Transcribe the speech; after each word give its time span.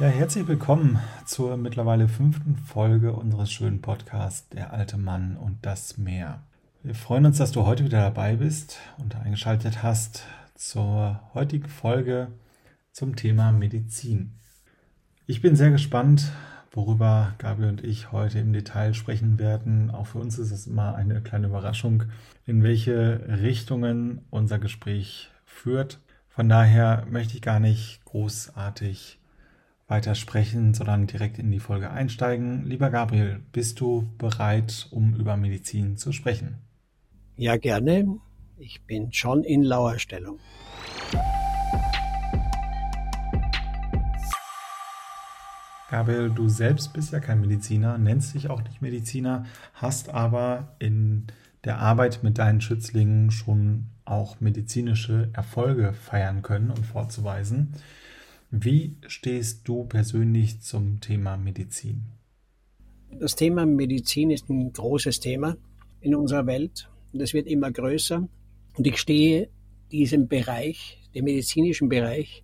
Ja, 0.00 0.06
herzlich 0.06 0.46
willkommen 0.46 1.00
zur 1.24 1.56
mittlerweile 1.56 2.06
fünften 2.06 2.54
Folge 2.54 3.12
unseres 3.14 3.50
schönen 3.50 3.82
Podcasts 3.82 4.48
Der 4.50 4.72
alte 4.72 4.96
Mann 4.96 5.36
und 5.36 5.58
das 5.62 5.98
Meer. 5.98 6.40
Wir 6.84 6.94
freuen 6.94 7.26
uns, 7.26 7.38
dass 7.38 7.50
du 7.50 7.66
heute 7.66 7.84
wieder 7.84 8.02
dabei 8.02 8.36
bist 8.36 8.78
und 8.98 9.16
eingeschaltet 9.16 9.82
hast 9.82 10.22
zur 10.54 11.20
heutigen 11.34 11.68
Folge 11.68 12.28
zum 12.92 13.16
Thema 13.16 13.50
Medizin. 13.50 14.34
Ich 15.26 15.42
bin 15.42 15.56
sehr 15.56 15.72
gespannt, 15.72 16.30
worüber 16.70 17.34
Gabi 17.38 17.64
und 17.64 17.82
ich 17.82 18.12
heute 18.12 18.38
im 18.38 18.52
Detail 18.52 18.94
sprechen 18.94 19.40
werden. 19.40 19.90
Auch 19.90 20.06
für 20.06 20.18
uns 20.18 20.38
ist 20.38 20.52
es 20.52 20.68
immer 20.68 20.94
eine 20.94 21.22
kleine 21.22 21.48
Überraschung, 21.48 22.04
in 22.46 22.62
welche 22.62 23.24
Richtungen 23.42 24.20
unser 24.30 24.60
Gespräch 24.60 25.32
führt. 25.44 25.98
Von 26.28 26.48
daher 26.48 27.04
möchte 27.10 27.34
ich 27.34 27.42
gar 27.42 27.58
nicht 27.58 28.04
großartig 28.04 29.18
weiter 29.88 30.14
sprechen, 30.14 30.74
sondern 30.74 31.06
direkt 31.06 31.38
in 31.38 31.50
die 31.50 31.60
Folge 31.60 31.90
einsteigen. 31.90 32.64
Lieber 32.66 32.90
Gabriel, 32.90 33.40
bist 33.52 33.80
du 33.80 34.06
bereit, 34.18 34.86
um 34.90 35.14
über 35.14 35.36
Medizin 35.36 35.96
zu 35.96 36.12
sprechen? 36.12 36.58
Ja, 37.36 37.56
gerne. 37.56 38.18
Ich 38.58 38.82
bin 38.82 39.12
schon 39.12 39.44
in 39.44 39.62
lauer 39.62 39.98
Stellung. 39.98 40.38
Gabriel, 45.90 46.28
du 46.28 46.50
selbst 46.50 46.92
bist 46.92 47.12
ja 47.12 47.20
kein 47.20 47.40
Mediziner, 47.40 47.96
nennst 47.96 48.34
dich 48.34 48.50
auch 48.50 48.62
nicht 48.62 48.82
Mediziner, 48.82 49.46
hast 49.72 50.10
aber 50.10 50.74
in 50.78 51.28
der 51.64 51.78
Arbeit 51.78 52.22
mit 52.22 52.36
deinen 52.36 52.60
Schützlingen 52.60 53.30
schon 53.30 53.86
auch 54.04 54.38
medizinische 54.40 55.30
Erfolge 55.32 55.94
feiern 55.94 56.42
können 56.42 56.70
und 56.70 56.84
vorzuweisen. 56.84 57.72
Wie 58.50 58.96
stehst 59.06 59.68
du 59.68 59.84
persönlich 59.84 60.62
zum 60.62 61.02
Thema 61.02 61.36
Medizin? 61.36 62.04
Das 63.10 63.36
Thema 63.36 63.66
Medizin 63.66 64.30
ist 64.30 64.48
ein 64.48 64.72
großes 64.72 65.20
Thema 65.20 65.58
in 66.00 66.14
unserer 66.14 66.46
Welt 66.46 66.88
und 67.12 67.20
es 67.20 67.34
wird 67.34 67.46
immer 67.46 67.70
größer. 67.70 68.26
Und 68.74 68.86
ich 68.86 68.96
stehe 68.96 69.50
diesem 69.92 70.28
Bereich, 70.28 70.98
dem 71.14 71.26
medizinischen 71.26 71.90
Bereich, 71.90 72.42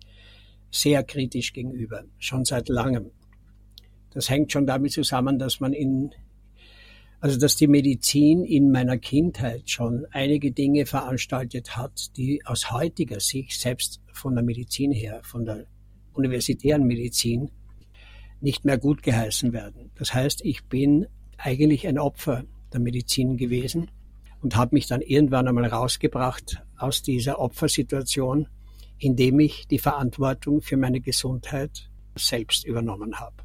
sehr 0.69 1.03
kritisch 1.03 1.53
gegenüber, 1.53 2.03
schon 2.19 2.45
seit 2.45 2.69
langem. 2.69 3.09
Das 4.11 4.29
hängt 4.29 4.51
schon 4.51 4.67
damit 4.67 4.91
zusammen, 4.91 5.39
dass 5.39 5.59
man 5.59 5.73
in, 5.73 6.11
also 7.19 7.39
dass 7.39 7.55
die 7.55 7.67
Medizin 7.67 8.43
in 8.43 8.71
meiner 8.71 8.99
Kindheit 8.99 9.71
schon 9.71 10.05
einige 10.11 10.51
Dinge 10.51 10.85
veranstaltet 10.85 11.75
hat, 11.75 12.15
die 12.15 12.45
aus 12.45 12.69
heutiger 12.69 13.19
Sicht, 13.19 13.59
selbst 13.59 14.01
von 14.13 14.35
der 14.35 14.43
Medizin 14.43 14.91
her, 14.91 15.21
von 15.23 15.45
der 15.45 15.65
universitären 16.15 16.83
Medizin 16.83 17.51
nicht 18.41 18.65
mehr 18.65 18.77
gut 18.77 19.03
geheißen 19.03 19.53
werden. 19.53 19.91
Das 19.95 20.13
heißt, 20.13 20.43
ich 20.43 20.65
bin 20.65 21.07
eigentlich 21.37 21.87
ein 21.87 21.99
Opfer 21.99 22.43
der 22.73 22.79
Medizin 22.79 23.37
gewesen 23.37 23.89
und 24.41 24.55
habe 24.55 24.75
mich 24.75 24.87
dann 24.87 25.01
irgendwann 25.01 25.47
einmal 25.47 25.65
rausgebracht 25.65 26.63
aus 26.77 27.01
dieser 27.01 27.39
Opfersituation, 27.39 28.47
indem 28.99 29.39
ich 29.39 29.67
die 29.67 29.79
Verantwortung 29.79 30.61
für 30.61 30.77
meine 30.77 31.01
Gesundheit 31.01 31.89
selbst 32.15 32.65
übernommen 32.65 33.19
habe. 33.19 33.35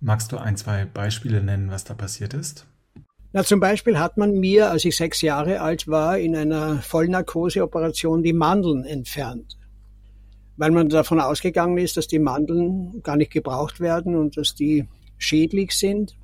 Magst 0.00 0.32
du 0.32 0.38
ein, 0.38 0.56
zwei 0.56 0.84
Beispiele 0.84 1.42
nennen, 1.42 1.70
was 1.70 1.84
da 1.84 1.94
passiert 1.94 2.34
ist? 2.34 2.66
Na, 3.32 3.44
zum 3.44 3.60
Beispiel 3.60 3.98
hat 3.98 4.18
man 4.18 4.32
mir, 4.38 4.70
als 4.70 4.84
ich 4.84 4.96
sechs 4.96 5.22
Jahre 5.22 5.60
alt 5.60 5.88
war, 5.88 6.18
in 6.18 6.36
einer 6.36 6.82
Vollnarkoseoperation 6.82 8.22
die 8.22 8.34
Mandeln 8.34 8.84
entfernt 8.84 9.56
weil 10.56 10.70
man 10.70 10.88
davon 10.88 11.20
ausgegangen 11.20 11.78
ist, 11.78 11.96
dass 11.96 12.06
die 12.06 12.18
Mandeln 12.18 13.02
gar 13.02 13.16
nicht 13.16 13.32
gebraucht 13.32 13.80
werden 13.80 14.16
und 14.16 14.36
dass 14.36 14.54
die 14.54 14.86
schädlich 15.18 15.72
sind. 15.72 16.16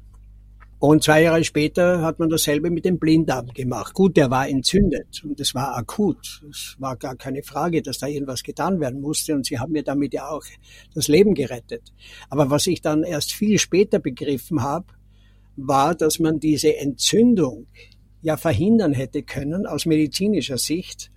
Und 0.81 1.03
zwei 1.03 1.23
Jahre 1.23 1.43
später 1.43 2.03
hat 2.03 2.21
man 2.21 2.29
dasselbe 2.29 2.71
mit 2.71 2.85
dem 2.85 3.01
Blinddarm 3.01 3.49
gemacht. 3.49 3.95
Gut, 3.95 4.17
der 4.17 4.31
war 4.31 4.49
entzündet 4.49 5.25
und 5.25 5.41
es 5.41 5.53
war 5.53 5.77
akut. 5.77 6.41
Es 6.49 6.77
war 6.79 6.97
gar 6.97 7.17
keine 7.17 7.43
Frage, 7.43 7.83
dass 7.83 7.99
da 7.99 8.07
irgendwas 8.07 8.45
getan 8.45 8.79
werden 8.79 9.01
musste 9.01 9.35
und 9.35 9.45
sie 9.45 9.59
haben 9.59 9.73
mir 9.73 9.83
damit 9.83 10.15
ja 10.15 10.29
auch 10.29 10.45
das 10.95 11.09
Leben 11.09 11.35
gerettet. 11.35 11.83
Aber 12.31 12.51
was 12.51 12.69
ich 12.69 12.81
dann 12.81 13.03
erst 13.03 13.33
viel 13.33 13.59
später 13.59 13.99
begriffen 13.99 14.63
habe, 14.63 14.87
war, 15.57 15.97
dass 15.97 16.21
man 16.21 16.39
diese 16.39 16.77
Entzündung 16.77 17.67
ja 18.23 18.37
verhindern 18.37 18.93
hätte 18.93 19.25
können 19.25 19.67
aus 19.67 19.85
medizinischer 19.85 20.59
Sicht, 20.59 21.11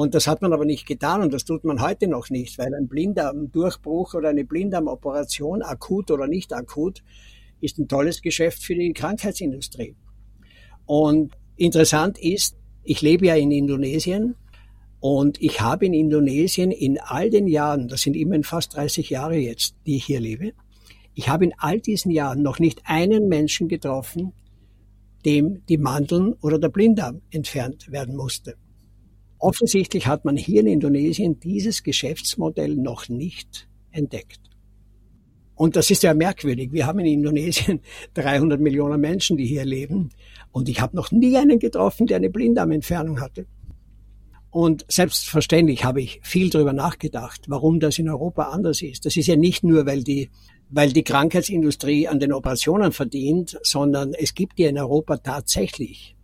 und 0.00 0.14
das 0.14 0.26
hat 0.26 0.40
man 0.40 0.54
aber 0.54 0.64
nicht 0.64 0.86
getan 0.86 1.20
und 1.20 1.30
das 1.34 1.44
tut 1.44 1.62
man 1.62 1.82
heute 1.82 2.08
noch 2.08 2.30
nicht, 2.30 2.56
weil 2.56 2.74
ein 2.74 2.88
Blinddarmdurchbruch 2.88 4.14
oder 4.14 4.30
eine 4.30 4.46
Blinddarmoperation, 4.46 5.60
akut 5.60 6.10
oder 6.10 6.26
nicht 6.26 6.54
akut, 6.54 7.02
ist 7.60 7.76
ein 7.76 7.86
tolles 7.86 8.22
Geschäft 8.22 8.62
für 8.62 8.74
die 8.74 8.94
Krankheitsindustrie. 8.94 9.94
Und 10.86 11.36
interessant 11.56 12.16
ist, 12.18 12.56
ich 12.82 13.02
lebe 13.02 13.26
ja 13.26 13.34
in 13.34 13.50
Indonesien 13.50 14.36
und 15.00 15.38
ich 15.42 15.60
habe 15.60 15.84
in 15.84 15.92
Indonesien 15.92 16.70
in 16.70 16.98
all 16.98 17.28
den 17.28 17.46
Jahren, 17.46 17.86
das 17.86 18.00
sind 18.00 18.16
immerhin 18.16 18.42
fast 18.42 18.74
30 18.76 19.10
Jahre 19.10 19.36
jetzt, 19.36 19.74
die 19.84 19.96
ich 19.96 20.06
hier 20.06 20.20
lebe, 20.20 20.54
ich 21.12 21.28
habe 21.28 21.44
in 21.44 21.52
all 21.58 21.78
diesen 21.78 22.10
Jahren 22.10 22.40
noch 22.40 22.58
nicht 22.58 22.80
einen 22.84 23.28
Menschen 23.28 23.68
getroffen, 23.68 24.32
dem 25.26 25.60
die 25.68 25.76
Mandeln 25.76 26.32
oder 26.40 26.58
der 26.58 26.70
Blinddarm 26.70 27.20
entfernt 27.30 27.92
werden 27.92 28.16
musste. 28.16 28.56
Offensichtlich 29.40 30.06
hat 30.06 30.26
man 30.26 30.36
hier 30.36 30.60
in 30.60 30.66
Indonesien 30.66 31.40
dieses 31.40 31.82
Geschäftsmodell 31.82 32.76
noch 32.76 33.08
nicht 33.08 33.68
entdeckt. 33.90 34.38
Und 35.54 35.76
das 35.76 35.90
ist 35.90 36.02
ja 36.02 36.14
merkwürdig. 36.14 36.72
Wir 36.72 36.86
haben 36.86 37.00
in 37.00 37.06
Indonesien 37.06 37.80
300 38.14 38.60
Millionen 38.60 39.00
Menschen, 39.00 39.38
die 39.38 39.46
hier 39.46 39.64
leben. 39.64 40.10
Und 40.52 40.68
ich 40.68 40.80
habe 40.80 40.94
noch 40.94 41.10
nie 41.10 41.36
einen 41.36 41.58
getroffen, 41.58 42.06
der 42.06 42.18
eine 42.18 42.28
Blinddarmentfernung 42.30 43.20
hatte. 43.20 43.46
Und 44.50 44.84
selbstverständlich 44.88 45.84
habe 45.84 46.02
ich 46.02 46.20
viel 46.22 46.50
darüber 46.50 46.72
nachgedacht, 46.72 47.42
warum 47.48 47.80
das 47.80 47.98
in 47.98 48.10
Europa 48.10 48.44
anders 48.44 48.82
ist. 48.82 49.06
Das 49.06 49.16
ist 49.16 49.26
ja 49.26 49.36
nicht 49.36 49.64
nur, 49.64 49.86
weil 49.86 50.02
die, 50.02 50.28
weil 50.68 50.92
die 50.92 51.04
Krankheitsindustrie 51.04 52.08
an 52.08 52.20
den 52.20 52.32
Operationen 52.32 52.92
verdient, 52.92 53.58
sondern 53.62 54.12
es 54.12 54.34
gibt 54.34 54.58
ja 54.58 54.68
in 54.68 54.78
Europa 54.78 55.18
tatsächlich 55.18 56.16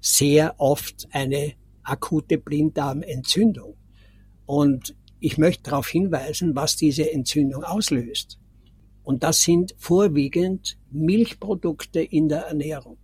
sehr 0.00 0.54
oft 0.58 1.08
eine 1.10 1.54
akute 1.82 2.38
Blinddarmentzündung. 2.38 3.76
Und 4.46 4.94
ich 5.20 5.38
möchte 5.38 5.70
darauf 5.70 5.88
hinweisen, 5.88 6.54
was 6.54 6.76
diese 6.76 7.10
Entzündung 7.12 7.64
auslöst. 7.64 8.38
Und 9.04 9.22
das 9.22 9.42
sind 9.42 9.74
vorwiegend 9.78 10.78
Milchprodukte 10.90 12.00
in 12.00 12.28
der 12.28 12.42
Ernährung. 12.46 12.98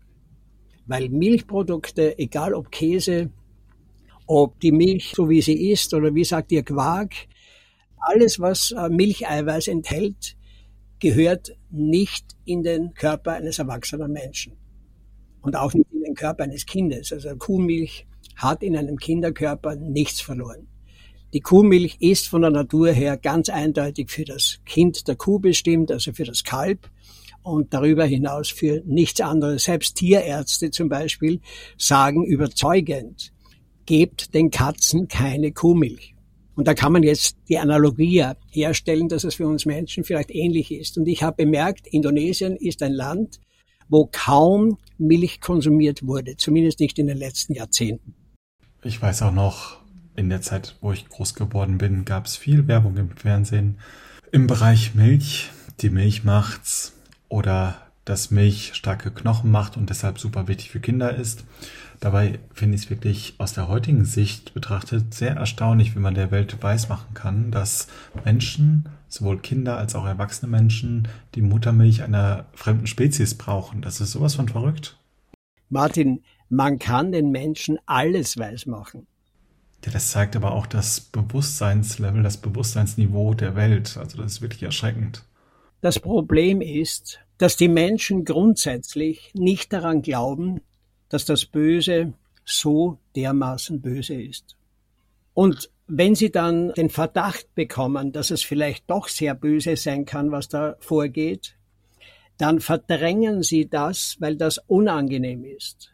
Weil 0.86 1.08
Milchprodukte, 1.08 2.18
egal 2.18 2.54
ob 2.54 2.70
Käse, 2.70 3.30
ob 4.26 4.60
die 4.60 4.72
Milch 4.72 5.12
so 5.14 5.28
wie 5.28 5.42
sie 5.42 5.70
ist 5.70 5.94
oder 5.94 6.14
wie 6.14 6.24
sagt 6.24 6.52
ihr 6.52 6.62
Quark, 6.62 7.14
alles 7.98 8.40
was 8.40 8.72
äh, 8.72 8.88
Milcheiweiß 8.88 9.68
enthält, 9.68 10.36
gehört 10.98 11.56
nicht 11.70 12.36
in 12.44 12.62
den 12.62 12.94
Körper 12.94 13.32
eines 13.32 13.58
erwachsenen 13.58 14.12
Menschen. 14.12 14.54
Und 15.40 15.56
auch 15.56 15.72
nicht 15.72 15.92
in 15.92 16.02
den 16.02 16.14
Körper 16.14 16.44
eines 16.44 16.66
Kindes. 16.66 17.12
Also 17.12 17.36
Kuhmilch 17.36 18.07
hat 18.38 18.62
in 18.62 18.76
einem 18.76 18.96
Kinderkörper 18.96 19.76
nichts 19.76 20.20
verloren. 20.20 20.66
Die 21.34 21.40
Kuhmilch 21.40 21.98
ist 22.00 22.26
von 22.28 22.40
der 22.40 22.50
Natur 22.50 22.90
her 22.90 23.18
ganz 23.18 23.50
eindeutig 23.50 24.10
für 24.10 24.24
das 24.24 24.60
Kind 24.64 25.06
der 25.08 25.16
Kuh 25.16 25.38
bestimmt, 25.38 25.92
also 25.92 26.14
für 26.14 26.24
das 26.24 26.42
Kalb 26.42 26.88
und 27.42 27.74
darüber 27.74 28.06
hinaus 28.06 28.48
für 28.48 28.82
nichts 28.86 29.20
anderes. 29.20 29.64
Selbst 29.64 29.96
Tierärzte 29.96 30.70
zum 30.70 30.88
Beispiel 30.88 31.40
sagen 31.76 32.24
überzeugend, 32.24 33.32
gebt 33.84 34.34
den 34.34 34.50
Katzen 34.50 35.08
keine 35.08 35.52
Kuhmilch. 35.52 36.14
Und 36.54 36.66
da 36.66 36.74
kann 36.74 36.92
man 36.92 37.02
jetzt 37.02 37.36
die 37.48 37.58
Analogie 37.58 38.24
herstellen, 38.50 39.08
dass 39.08 39.24
es 39.24 39.36
für 39.36 39.46
uns 39.46 39.66
Menschen 39.66 40.04
vielleicht 40.04 40.34
ähnlich 40.34 40.72
ist. 40.72 40.98
Und 40.98 41.06
ich 41.06 41.22
habe 41.22 41.44
bemerkt, 41.44 41.86
Indonesien 41.86 42.56
ist 42.56 42.82
ein 42.82 42.92
Land, 42.92 43.38
wo 43.88 44.08
kaum 44.10 44.78
Milch 44.98 45.40
konsumiert 45.40 46.06
wurde, 46.06 46.36
zumindest 46.36 46.80
nicht 46.80 46.98
in 46.98 47.06
den 47.06 47.18
letzten 47.18 47.54
Jahrzehnten. 47.54 48.14
Ich 48.82 49.02
weiß 49.02 49.22
auch 49.22 49.32
noch, 49.32 49.78
in 50.14 50.28
der 50.28 50.40
Zeit, 50.40 50.76
wo 50.80 50.92
ich 50.92 51.08
groß 51.08 51.34
geworden 51.34 51.78
bin, 51.78 52.04
gab 52.04 52.26
es 52.26 52.36
viel 52.36 52.68
Werbung 52.68 52.96
im 52.96 53.10
Fernsehen 53.10 53.78
im 54.30 54.46
Bereich 54.46 54.94
Milch. 54.94 55.50
Die 55.80 55.90
Milch 55.90 56.24
macht's 56.24 56.92
oder 57.28 57.76
dass 58.04 58.30
Milch 58.30 58.74
starke 58.74 59.10
Knochen 59.10 59.50
macht 59.50 59.76
und 59.76 59.90
deshalb 59.90 60.18
super 60.18 60.48
wichtig 60.48 60.70
für 60.70 60.80
Kinder 60.80 61.14
ist. 61.14 61.44
Dabei 62.00 62.38
finde 62.54 62.76
ich 62.76 62.84
es 62.84 62.90
wirklich 62.90 63.34
aus 63.38 63.52
der 63.52 63.68
heutigen 63.68 64.04
Sicht 64.04 64.54
betrachtet 64.54 65.12
sehr 65.12 65.34
erstaunlich, 65.34 65.94
wie 65.94 66.00
man 66.00 66.14
der 66.14 66.30
Welt 66.30 66.62
weismachen 66.62 67.14
kann, 67.14 67.50
dass 67.50 67.88
Menschen, 68.24 68.88
sowohl 69.08 69.38
Kinder 69.40 69.76
als 69.76 69.94
auch 69.94 70.06
erwachsene 70.06 70.50
Menschen, 70.50 71.08
die 71.34 71.42
Muttermilch 71.42 72.02
einer 72.02 72.46
fremden 72.54 72.86
Spezies 72.86 73.34
brauchen. 73.34 73.82
Das 73.82 74.00
ist 74.00 74.12
sowas 74.12 74.36
von 74.36 74.48
verrückt. 74.48 74.96
Martin, 75.68 76.22
man 76.48 76.78
kann 76.78 77.12
den 77.12 77.30
Menschen 77.30 77.78
alles 77.86 78.38
weismachen. 78.38 79.06
Ja, 79.84 79.92
das 79.92 80.10
zeigt 80.10 80.36
aber 80.36 80.52
auch 80.52 80.66
das 80.66 81.00
Bewusstseinslevel, 81.00 82.22
das 82.22 82.36
Bewusstseinsniveau 82.36 83.34
der 83.34 83.54
Welt. 83.54 83.96
Also 83.96 84.18
das 84.18 84.32
ist 84.32 84.42
wirklich 84.42 84.62
erschreckend. 84.62 85.24
Das 85.80 86.00
Problem 86.00 86.60
ist, 86.60 87.20
dass 87.38 87.56
die 87.56 87.68
Menschen 87.68 88.24
grundsätzlich 88.24 89.30
nicht 89.34 89.72
daran 89.72 90.02
glauben, 90.02 90.60
dass 91.08 91.24
das 91.24 91.46
Böse 91.46 92.12
so 92.44 92.98
dermaßen 93.14 93.80
böse 93.80 94.20
ist. 94.20 94.56
Und 95.34 95.70
wenn 95.86 96.14
sie 96.14 96.30
dann 96.30 96.72
den 96.74 96.90
Verdacht 96.90 97.54
bekommen, 97.54 98.12
dass 98.12 98.30
es 98.30 98.42
vielleicht 98.42 98.90
doch 98.90 99.08
sehr 99.08 99.34
böse 99.34 99.76
sein 99.76 100.04
kann, 100.04 100.32
was 100.32 100.48
da 100.48 100.76
vorgeht, 100.80 101.56
dann 102.36 102.60
verdrängen 102.60 103.42
sie 103.42 103.68
das, 103.68 104.16
weil 104.18 104.36
das 104.36 104.58
unangenehm 104.66 105.44
ist. 105.44 105.90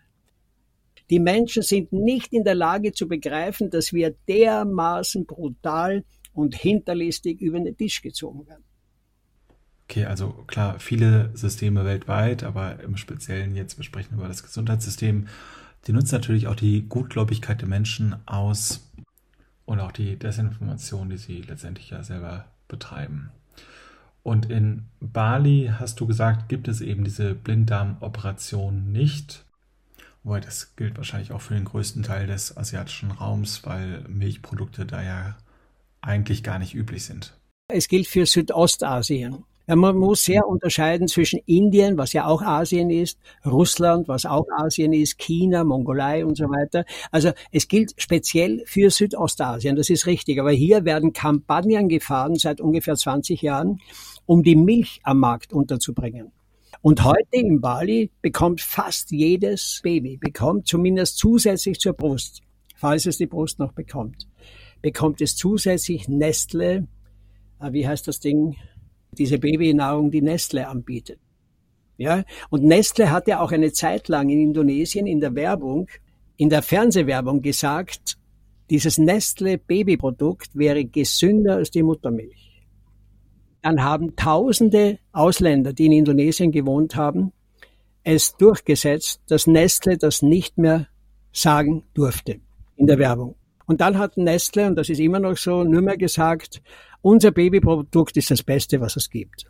Die 1.14 1.20
Menschen 1.20 1.62
sind 1.62 1.92
nicht 1.92 2.32
in 2.32 2.42
der 2.42 2.56
Lage 2.56 2.90
zu 2.90 3.06
begreifen, 3.06 3.70
dass 3.70 3.92
wir 3.92 4.16
dermaßen 4.26 5.26
brutal 5.26 6.02
und 6.32 6.56
hinterlistig 6.56 7.40
über 7.40 7.60
den 7.60 7.76
Tisch 7.76 8.02
gezogen 8.02 8.48
werden. 8.48 8.64
Okay, 9.84 10.06
also 10.06 10.30
klar, 10.48 10.80
viele 10.80 11.30
Systeme 11.34 11.84
weltweit, 11.84 12.42
aber 12.42 12.80
im 12.82 12.96
Speziellen 12.96 13.54
jetzt 13.54 13.78
wir 13.78 14.26
das 14.26 14.42
Gesundheitssystem, 14.42 15.28
die 15.86 15.92
nutzen 15.92 16.16
natürlich 16.16 16.48
auch 16.48 16.56
die 16.56 16.82
Gutgläubigkeit 16.82 17.60
der 17.60 17.68
Menschen 17.68 18.16
aus 18.26 18.90
und 19.66 19.78
auch 19.78 19.92
die 19.92 20.18
Desinformation, 20.18 21.10
die 21.10 21.18
sie 21.18 21.42
letztendlich 21.42 21.90
ja 21.90 22.02
selber 22.02 22.46
betreiben. 22.66 23.30
Und 24.24 24.50
in 24.50 24.86
Bali 24.98 25.70
hast 25.78 26.00
du 26.00 26.08
gesagt, 26.08 26.48
gibt 26.48 26.66
es 26.66 26.80
eben 26.80 27.04
diese 27.04 27.36
Blinddarmoperation 27.36 28.90
nicht. 28.90 29.43
Wobei 30.24 30.40
das 30.40 30.74
gilt 30.74 30.96
wahrscheinlich 30.96 31.32
auch 31.32 31.42
für 31.42 31.54
den 31.54 31.66
größten 31.66 32.02
Teil 32.02 32.26
des 32.26 32.56
asiatischen 32.56 33.10
Raums, 33.10 33.64
weil 33.64 34.04
Milchprodukte 34.08 34.86
da 34.86 35.02
ja 35.02 35.36
eigentlich 36.00 36.42
gar 36.42 36.58
nicht 36.58 36.74
üblich 36.74 37.04
sind. 37.04 37.38
Es 37.68 37.88
gilt 37.88 38.06
für 38.06 38.24
Südostasien. 38.24 39.44
Ja, 39.66 39.76
man 39.76 39.96
muss 39.96 40.24
sehr 40.24 40.46
unterscheiden 40.46 41.08
zwischen 41.08 41.40
Indien, 41.46 41.96
was 41.96 42.12
ja 42.12 42.26
auch 42.26 42.42
Asien 42.42 42.90
ist, 42.90 43.18
Russland, 43.46 44.08
was 44.08 44.26
auch 44.26 44.46
Asien 44.58 44.92
ist, 44.92 45.18
China, 45.18 45.64
Mongolei 45.64 46.24
und 46.24 46.36
so 46.36 46.44
weiter. 46.44 46.84
Also 47.10 47.32
es 47.50 47.66
gilt 47.68 47.94
speziell 47.96 48.62
für 48.66 48.90
Südostasien, 48.90 49.76
das 49.76 49.88
ist 49.88 50.06
richtig. 50.06 50.38
Aber 50.38 50.50
hier 50.50 50.84
werden 50.84 51.14
Kampagnen 51.14 51.88
gefahren 51.88 52.34
seit 52.36 52.60
ungefähr 52.60 52.94
20 52.94 53.40
Jahren, 53.40 53.80
um 54.26 54.42
die 54.42 54.56
Milch 54.56 55.00
am 55.02 55.20
Markt 55.20 55.54
unterzubringen. 55.54 56.32
Und 56.84 57.02
heute 57.02 57.28
in 57.30 57.62
Bali 57.62 58.10
bekommt 58.20 58.60
fast 58.60 59.10
jedes 59.10 59.80
Baby, 59.82 60.18
bekommt 60.18 60.66
zumindest 60.66 61.16
zusätzlich 61.16 61.78
zur 61.78 61.94
Brust, 61.94 62.42
falls 62.76 63.06
es 63.06 63.16
die 63.16 63.26
Brust 63.26 63.58
noch 63.58 63.72
bekommt, 63.72 64.28
bekommt 64.82 65.22
es 65.22 65.34
zusätzlich 65.34 66.08
Nestle, 66.08 66.86
äh, 67.58 67.72
wie 67.72 67.88
heißt 67.88 68.06
das 68.06 68.20
Ding, 68.20 68.56
diese 69.12 69.38
Babynahrung, 69.38 70.10
die 70.10 70.20
Nestle 70.20 70.68
anbietet. 70.68 71.18
Ja, 71.96 72.22
und 72.50 72.64
Nestle 72.64 73.10
hat 73.10 73.28
ja 73.28 73.40
auch 73.40 73.52
eine 73.52 73.72
Zeit 73.72 74.08
lang 74.08 74.28
in 74.28 74.40
Indonesien 74.40 75.06
in 75.06 75.20
der 75.20 75.34
Werbung, 75.34 75.88
in 76.36 76.50
der 76.50 76.60
Fernsehwerbung 76.60 77.40
gesagt, 77.40 78.18
dieses 78.68 78.98
Nestle 78.98 79.56
Babyprodukt 79.56 80.50
wäre 80.52 80.84
gesünder 80.84 81.54
als 81.56 81.70
die 81.70 81.82
Muttermilch. 81.82 82.53
Dann 83.64 83.82
haben 83.82 84.14
tausende 84.14 84.98
Ausländer, 85.12 85.72
die 85.72 85.86
in 85.86 85.92
Indonesien 85.92 86.52
gewohnt 86.52 86.96
haben, 86.96 87.32
es 88.02 88.36
durchgesetzt, 88.36 89.22
dass 89.28 89.46
Nestle 89.46 89.96
das 89.96 90.20
nicht 90.20 90.58
mehr 90.58 90.86
sagen 91.32 91.82
durfte 91.94 92.40
in 92.76 92.86
der 92.86 92.98
Werbung. 92.98 93.36
Und 93.64 93.80
dann 93.80 93.96
hat 93.96 94.18
Nestle, 94.18 94.66
und 94.66 94.76
das 94.76 94.90
ist 94.90 95.00
immer 95.00 95.18
noch 95.18 95.38
so, 95.38 95.64
nur 95.64 95.80
mehr 95.80 95.96
gesagt, 95.96 96.60
unser 97.00 97.30
Babyprodukt 97.30 98.18
ist 98.18 98.30
das 98.30 98.42
Beste, 98.42 98.82
was 98.82 98.96
es 98.96 99.08
gibt. 99.08 99.46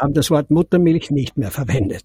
Haben 0.00 0.14
das 0.14 0.30
Wort 0.30 0.50
Muttermilch 0.50 1.10
nicht 1.10 1.36
mehr 1.36 1.50
verwendet. 1.50 2.04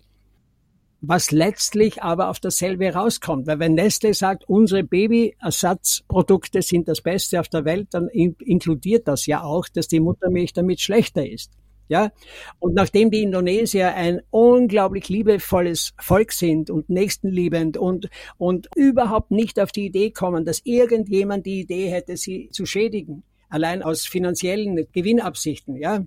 Was 1.05 1.31
letztlich 1.31 2.01
aber 2.01 2.29
auf 2.29 2.39
dasselbe 2.39 2.93
rauskommt, 2.93 3.45
weil 3.45 3.59
wenn 3.59 3.73
Nestle 3.73 4.13
sagt, 4.13 4.47
unsere 4.47 4.85
Babyersatzprodukte 4.85 6.61
sind 6.61 6.87
das 6.87 7.01
Beste 7.01 7.41
auf 7.41 7.49
der 7.49 7.65
Welt, 7.65 7.89
dann 7.91 8.07
inkludiert 8.07 9.09
das 9.09 9.25
ja 9.25 9.43
auch, 9.43 9.67
dass 9.67 9.89
die 9.89 9.99
Muttermilch 9.99 10.53
damit 10.53 10.79
schlechter 10.79 11.29
ist. 11.29 11.51
Ja, 11.89 12.13
und 12.59 12.73
nachdem 12.73 13.11
die 13.11 13.21
Indonesier 13.21 13.93
ein 13.95 14.21
unglaublich 14.29 15.09
liebevolles 15.09 15.91
Volk 15.99 16.31
sind 16.31 16.69
und 16.69 16.89
nächstenliebend 16.89 17.75
und, 17.75 18.07
und 18.37 18.69
überhaupt 18.73 19.29
nicht 19.29 19.59
auf 19.59 19.73
die 19.73 19.87
Idee 19.87 20.11
kommen, 20.11 20.45
dass 20.45 20.61
irgendjemand 20.63 21.45
die 21.45 21.59
Idee 21.59 21.89
hätte, 21.89 22.15
sie 22.15 22.47
zu 22.53 22.65
schädigen, 22.65 23.23
allein 23.49 23.83
aus 23.83 24.05
finanziellen 24.05 24.87
Gewinnabsichten, 24.93 25.75
ja, 25.75 26.05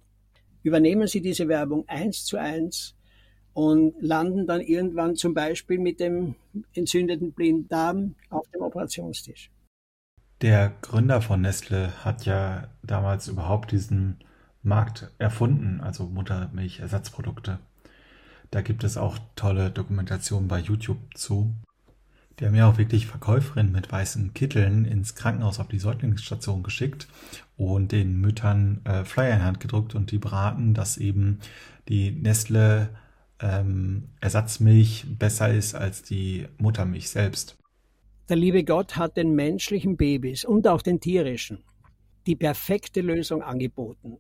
übernehmen 0.63 1.07
sie 1.07 1.21
diese 1.21 1.49
Werbung 1.49 1.85
eins 1.87 2.25
zu 2.25 2.39
eins 2.39 2.96
und 3.57 3.95
landen 4.03 4.47
dann 4.47 4.61
irgendwann 4.61 5.17
zum 5.17 5.33
Beispiel 5.33 5.79
mit 5.79 5.99
dem 5.99 6.35
entzündeten 6.75 7.33
Blinddarm 7.33 8.15
auf 8.29 8.47
dem 8.51 8.61
Operationstisch. 8.61 9.51
Der 10.43 10.75
Gründer 10.83 11.23
von 11.23 11.41
Nestle 11.41 12.05
hat 12.05 12.27
ja 12.27 12.69
damals 12.83 13.29
überhaupt 13.29 13.73
diesen 13.73 14.19
Markt 14.63 15.11
erfunden, 15.17 15.81
also 15.81 16.05
Muttermilchersatzprodukte. 16.05 17.59
Da 18.51 18.61
gibt 18.61 18.85
es 18.85 18.99
auch 18.99 19.19
tolle 19.37 19.71
Dokumentationen 19.71 20.49
bei 20.49 20.59
YouTube 20.59 20.99
zu. 21.15 21.55
Die 22.39 22.45
haben 22.45 22.55
ja 22.55 22.69
auch 22.69 22.77
wirklich 22.77 23.07
Verkäuferinnen 23.07 23.73
mit 23.73 23.91
weißen 23.91 24.35
Kitteln 24.35 24.85
ins 24.85 25.15
Krankenhaus 25.15 25.61
auf 25.61 25.69
die 25.69 25.79
Säuglingsstation 25.79 26.63
geschickt 26.63 27.09
und 27.57 27.91
den 27.93 28.21
Müttern 28.21 28.83
äh, 28.85 29.07
Flyer 29.07 29.37
in 29.37 29.45
Hand 29.45 29.61
gedruckt 29.61 29.95
und 29.95 30.11
die 30.11 30.19
beraten, 30.19 30.75
dass 30.75 30.99
eben 30.99 31.39
die 31.89 32.11
Nestle 32.11 32.91
ähm, 33.41 34.11
Ersatzmilch 34.21 35.05
besser 35.19 35.53
ist 35.53 35.75
als 35.75 36.03
die 36.03 36.47
Muttermilch 36.59 37.09
selbst. 37.11 37.57
Der 38.29 38.37
liebe 38.37 38.65
Gott 38.65 38.97
hat 38.97 39.17
den 39.17 39.35
menschlichen 39.35 39.97
Babys 39.97 40.45
und 40.45 40.67
auch 40.67 40.83
den 40.83 41.01
tierischen 41.01 41.65
die 42.27 42.35
perfekte 42.35 43.03
Lösung 43.03 43.41
angeboten. 43.43 44.19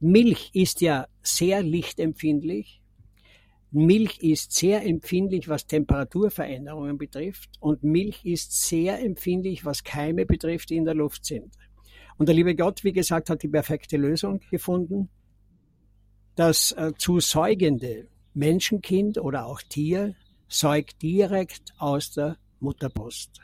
Milch 0.00 0.50
ist 0.54 0.80
ja 0.80 1.06
sehr 1.22 1.62
lichtempfindlich 1.62 2.82
Milch 3.76 4.20
ist 4.20 4.52
sehr 4.52 4.86
empfindlich, 4.86 5.48
was 5.48 5.66
Temperaturveränderungen 5.66 6.96
betrifft 6.96 7.50
und 7.58 7.82
Milch 7.82 8.24
ist 8.24 8.62
sehr 8.62 9.00
empfindlich, 9.00 9.64
was 9.64 9.82
Keime 9.82 10.26
betrifft, 10.26 10.70
die 10.70 10.76
in 10.76 10.84
der 10.84 10.94
Luft 10.94 11.24
sind. 11.24 11.56
Und 12.16 12.28
der 12.28 12.36
liebe 12.36 12.54
Gott, 12.54 12.84
wie 12.84 12.92
gesagt, 12.92 13.30
hat 13.30 13.42
die 13.42 13.48
perfekte 13.48 13.96
Lösung 13.96 14.38
gefunden. 14.48 15.08
Das 16.36 16.70
äh, 16.70 16.92
zu 16.96 17.18
säugende 17.18 18.06
Menschenkind 18.34 19.18
oder 19.18 19.46
auch 19.46 19.62
Tier 19.62 20.14
säugt 20.48 21.02
direkt 21.02 21.72
aus 21.78 22.12
der 22.12 22.36
Mutterbrust. 22.60 23.40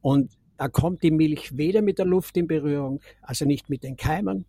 Und 0.00 0.32
da 0.56 0.68
kommt 0.68 1.02
die 1.02 1.10
Milch 1.10 1.56
weder 1.56 1.82
mit 1.82 1.98
der 1.98 2.06
Luft 2.06 2.36
in 2.36 2.46
Berührung, 2.46 3.00
also 3.22 3.44
nicht 3.44 3.68
mit 3.68 3.82
den 3.82 3.96
Keimen. 3.96 4.46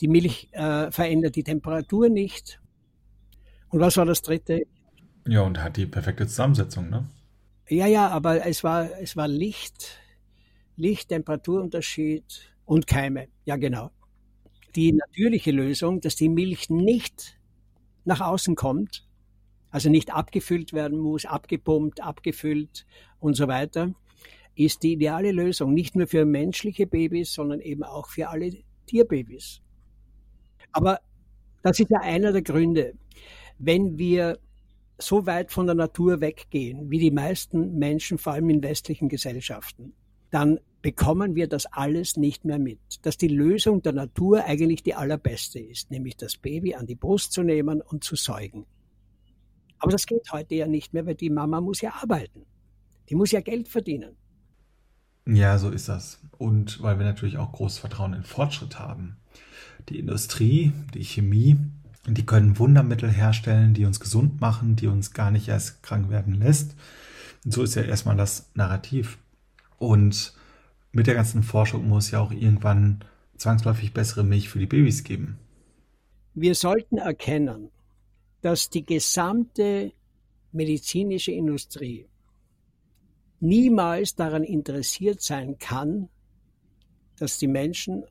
Die 0.00 0.08
Milch 0.08 0.48
äh, 0.52 0.90
verändert 0.90 1.36
die 1.36 1.44
Temperatur 1.44 2.08
nicht 2.08 2.60
und 3.74 3.80
was 3.80 3.96
war 3.96 4.06
das 4.06 4.22
dritte? 4.22 4.68
Ja, 5.26 5.40
und 5.40 5.60
hat 5.60 5.76
die 5.76 5.86
perfekte 5.86 6.28
Zusammensetzung, 6.28 6.90
ne? 6.90 7.08
Ja, 7.68 7.88
ja, 7.88 8.08
aber 8.08 8.46
es 8.46 8.62
war, 8.62 8.88
es 9.00 9.16
war 9.16 9.26
Licht, 9.26 9.98
Licht, 10.76 11.08
Temperaturunterschied 11.08 12.54
und 12.66 12.86
Keime. 12.86 13.26
Ja, 13.44 13.56
genau. 13.56 13.90
Die 14.76 14.92
natürliche 14.92 15.50
Lösung, 15.50 16.00
dass 16.00 16.14
die 16.14 16.28
Milch 16.28 16.70
nicht 16.70 17.36
nach 18.04 18.20
außen 18.20 18.54
kommt, 18.54 19.06
also 19.70 19.90
nicht 19.90 20.12
abgefüllt 20.12 20.72
werden 20.72 20.98
muss, 20.98 21.24
abgepumpt, 21.24 22.02
abgefüllt 22.02 22.86
und 23.18 23.34
so 23.34 23.48
weiter, 23.48 23.92
ist 24.54 24.82
die 24.82 24.92
ideale 24.92 25.32
Lösung. 25.32 25.74
Nicht 25.74 25.96
nur 25.96 26.06
für 26.06 26.24
menschliche 26.24 26.86
Babys, 26.86 27.32
sondern 27.32 27.60
eben 27.60 27.82
auch 27.82 28.08
für 28.08 28.28
alle 28.28 28.50
Tierbabys. 28.86 29.60
Aber 30.70 31.00
das 31.62 31.80
ist 31.80 31.90
ja 31.90 32.00
einer 32.00 32.32
der 32.32 32.42
Gründe 32.42 32.94
wenn 33.58 33.98
wir 33.98 34.38
so 34.98 35.26
weit 35.26 35.50
von 35.50 35.66
der 35.66 35.74
Natur 35.74 36.20
weggehen, 36.20 36.90
wie 36.90 36.98
die 36.98 37.10
meisten 37.10 37.78
Menschen, 37.78 38.18
vor 38.18 38.34
allem 38.34 38.50
in 38.50 38.62
westlichen 38.62 39.08
Gesellschaften, 39.08 39.92
dann 40.34 40.58
bekommen 40.82 41.36
wir 41.36 41.48
das 41.48 41.64
alles 41.66 42.16
nicht 42.16 42.44
mehr 42.44 42.58
mit. 42.58 42.80
Dass 43.02 43.16
die 43.16 43.28
Lösung 43.28 43.82
der 43.82 43.92
Natur 43.92 44.44
eigentlich 44.44 44.82
die 44.82 44.94
allerbeste 44.94 45.60
ist, 45.60 45.92
nämlich 45.92 46.16
das 46.16 46.36
Baby 46.36 46.74
an 46.74 46.86
die 46.86 46.96
Brust 46.96 47.32
zu 47.32 47.44
nehmen 47.44 47.80
und 47.80 48.02
zu 48.02 48.16
säugen. 48.16 48.66
Aber 49.78 49.92
das 49.92 50.06
geht 50.06 50.32
heute 50.32 50.56
ja 50.56 50.66
nicht 50.66 50.92
mehr, 50.92 51.06
weil 51.06 51.14
die 51.14 51.30
Mama 51.30 51.60
muss 51.60 51.80
ja 51.80 51.92
arbeiten. 52.02 52.46
Die 53.08 53.14
muss 53.14 53.30
ja 53.30 53.40
Geld 53.40 53.68
verdienen. 53.68 54.16
Ja, 55.26 55.56
so 55.58 55.70
ist 55.70 55.88
das. 55.88 56.18
Und 56.36 56.82
weil 56.82 56.98
wir 56.98 57.06
natürlich 57.06 57.38
auch 57.38 57.52
großes 57.52 57.78
Vertrauen 57.78 58.12
in 58.12 58.24
Fortschritt 58.24 58.78
haben. 58.78 59.16
Die 59.88 59.98
Industrie, 60.00 60.72
die 60.94 61.04
Chemie, 61.04 61.58
die 62.08 62.26
können 62.26 62.58
Wundermittel 62.58 63.10
herstellen, 63.10 63.72
die 63.72 63.86
uns 63.86 64.00
gesund 64.00 64.40
machen, 64.40 64.74
die 64.74 64.88
uns 64.88 65.12
gar 65.12 65.30
nicht 65.30 65.48
erst 65.48 65.82
krank 65.82 66.10
werden 66.10 66.34
lässt. 66.34 66.74
Und 67.44 67.54
so 67.54 67.62
ist 67.62 67.76
ja 67.76 67.82
erstmal 67.82 68.16
das 68.16 68.50
Narrativ. 68.54 69.18
Und 69.86 70.34
mit 70.92 71.06
der 71.06 71.14
ganzen 71.14 71.42
Forschung 71.42 71.88
muss 71.88 72.10
ja 72.10 72.20
auch 72.20 72.32
irgendwann 72.32 73.04
zwangsläufig 73.36 73.92
bessere 73.92 74.24
Milch 74.24 74.48
für 74.48 74.58
die 74.58 74.66
Babys 74.66 75.04
geben. 75.04 75.38
Wir 76.34 76.54
sollten 76.54 76.98
erkennen, 76.98 77.70
dass 78.40 78.70
die 78.70 78.84
gesamte 78.84 79.92
medizinische 80.52 81.32
Industrie 81.32 82.06
niemals 83.40 84.14
daran 84.14 84.44
interessiert 84.44 85.20
sein 85.20 85.58
kann, 85.58 86.08
dass 87.16 87.38
die 87.38 87.48
Menschen 87.48 88.04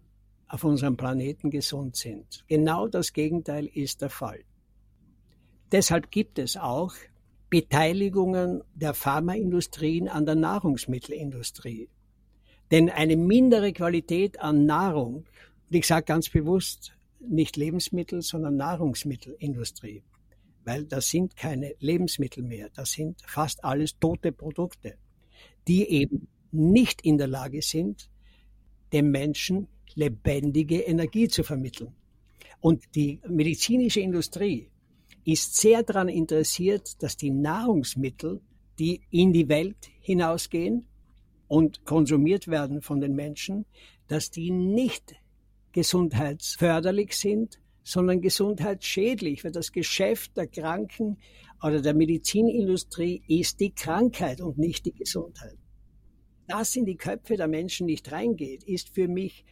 auf 0.48 0.64
unserem 0.64 0.96
Planeten 0.96 1.50
gesund 1.50 1.96
sind. 1.96 2.44
Genau 2.48 2.88
das 2.88 3.14
Gegenteil 3.14 3.66
ist 3.66 4.02
der 4.02 4.10
Fall. 4.10 4.44
Deshalb 5.72 6.12
gibt 6.12 6.38
es 6.38 6.56
auch 6.56 6.94
Beteiligungen 7.54 8.64
der 8.74 8.96
Pharmaindustrien 8.96 10.08
an 10.08 10.26
der 10.26 10.34
Nahrungsmittelindustrie. 10.34 11.88
Denn 12.72 12.90
eine 12.90 13.16
mindere 13.16 13.74
Qualität 13.74 14.40
an 14.40 14.66
Nahrung, 14.66 15.18
und 15.18 15.76
ich 15.76 15.86
sage 15.86 16.06
ganz 16.06 16.30
bewusst 16.30 16.94
nicht 17.20 17.56
Lebensmittel, 17.56 18.24
sondern 18.24 18.56
Nahrungsmittelindustrie, 18.56 20.02
weil 20.66 20.86
das 20.86 21.12
sind 21.12 21.38
keine 21.38 21.76
Lebensmittel 21.78 22.42
mehr, 22.42 22.72
das 22.74 22.94
sind 22.94 23.22
fast 23.24 23.64
alles 23.64 24.00
tote 24.00 24.32
Produkte, 24.32 24.96
die 25.68 25.88
eben 25.88 26.28
nicht 26.52 27.04
in 27.04 27.20
der 27.20 27.28
Lage 27.28 27.62
sind, 27.62 28.10
dem 28.94 29.12
Menschen 29.12 29.68
lebendige 29.94 30.80
Energie 30.80 31.28
zu 31.28 31.44
vermitteln. 31.44 31.94
Und 32.62 32.96
die 32.96 33.20
medizinische 33.28 34.00
Industrie 34.00 34.72
ist 35.26 35.56
sehr 35.56 35.84
daran 35.84 36.10
interessiert, 36.10 37.02
dass 37.02 37.18
die 37.18 37.32
Nahrungsmittel, 37.32 38.42
die 38.80 39.02
in 39.10 39.34
die 39.34 39.50
Welt 39.50 39.90
hinausgehen 40.00 40.86
und 41.48 41.86
konsumiert 41.86 42.48
werden 42.48 42.82
von 42.82 43.00
den 43.00 43.16
Menschen, 43.16 43.66
dass 44.08 44.32
die 44.32 44.52
nicht 44.52 45.16
gesundheitsförderlich 45.72 47.16
sind, 47.16 47.60
sondern 47.84 48.22
gesundheitsschädlich, 48.22 49.44
weil 49.44 49.52
das 49.52 49.72
Geschäft 49.72 50.38
der 50.38 50.48
Kranken 50.48 51.18
oder 51.62 51.82
der 51.82 51.94
Medizinindustrie 51.94 53.22
ist 53.28 53.60
die 53.60 53.72
Krankheit 53.72 54.42
und 54.42 54.58
nicht 54.58 54.86
die 54.86 54.94
Gesundheit. 54.94 55.58
Das 56.48 56.76
in 56.76 56.86
die 56.86 56.98
Köpfe 56.98 57.38
der 57.38 57.48
Menschen 57.48 57.86
nicht 57.86 58.12
reingeht, 58.12 58.64
ist 58.64 58.90
für 58.90 59.08
mich 59.08 59.46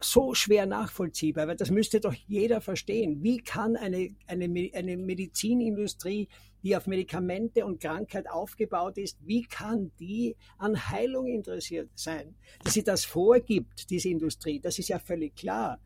so 0.00 0.34
schwer 0.34 0.66
nachvollziehbar, 0.66 1.48
weil 1.48 1.56
das 1.56 1.70
müsste 1.70 2.00
doch 2.00 2.14
jeder 2.14 2.60
verstehen. 2.60 3.22
Wie 3.22 3.38
kann 3.38 3.76
eine, 3.76 4.14
eine, 4.26 4.70
eine 4.74 4.96
Medizinindustrie, 4.96 6.28
die 6.62 6.76
auf 6.76 6.86
Medikamente 6.86 7.64
und 7.64 7.80
Krankheit 7.80 8.28
aufgebaut 8.28 8.98
ist, 8.98 9.18
wie 9.24 9.42
kann 9.42 9.92
die 9.98 10.36
an 10.58 10.90
Heilung 10.90 11.26
interessiert 11.26 11.90
sein? 11.94 12.34
Dass 12.62 12.74
sie 12.74 12.84
das 12.84 13.04
vorgibt, 13.04 13.88
diese 13.90 14.08
Industrie, 14.08 14.60
das 14.60 14.78
ist 14.78 14.88
ja 14.88 14.98
völlig 14.98 15.34
klar. 15.34 15.80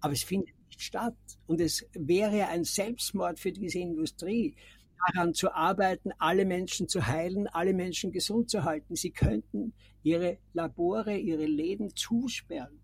Aber 0.00 0.12
es 0.12 0.22
findet 0.22 0.56
nicht 0.68 0.82
statt. 0.82 1.16
Und 1.46 1.60
es 1.60 1.86
wäre 1.92 2.48
ein 2.48 2.64
Selbstmord 2.64 3.38
für 3.38 3.52
diese 3.52 3.78
Industrie, 3.78 4.56
daran 5.14 5.34
zu 5.34 5.52
arbeiten, 5.52 6.10
alle 6.18 6.44
Menschen 6.44 6.88
zu 6.88 7.06
heilen, 7.06 7.46
alle 7.48 7.74
Menschen 7.74 8.12
gesund 8.12 8.50
zu 8.50 8.64
halten. 8.64 8.96
Sie 8.96 9.10
könnten 9.10 9.74
ihre 10.02 10.38
Labore, 10.52 11.16
ihre 11.16 11.46
Läden 11.46 11.94
zusperren. 11.94 12.80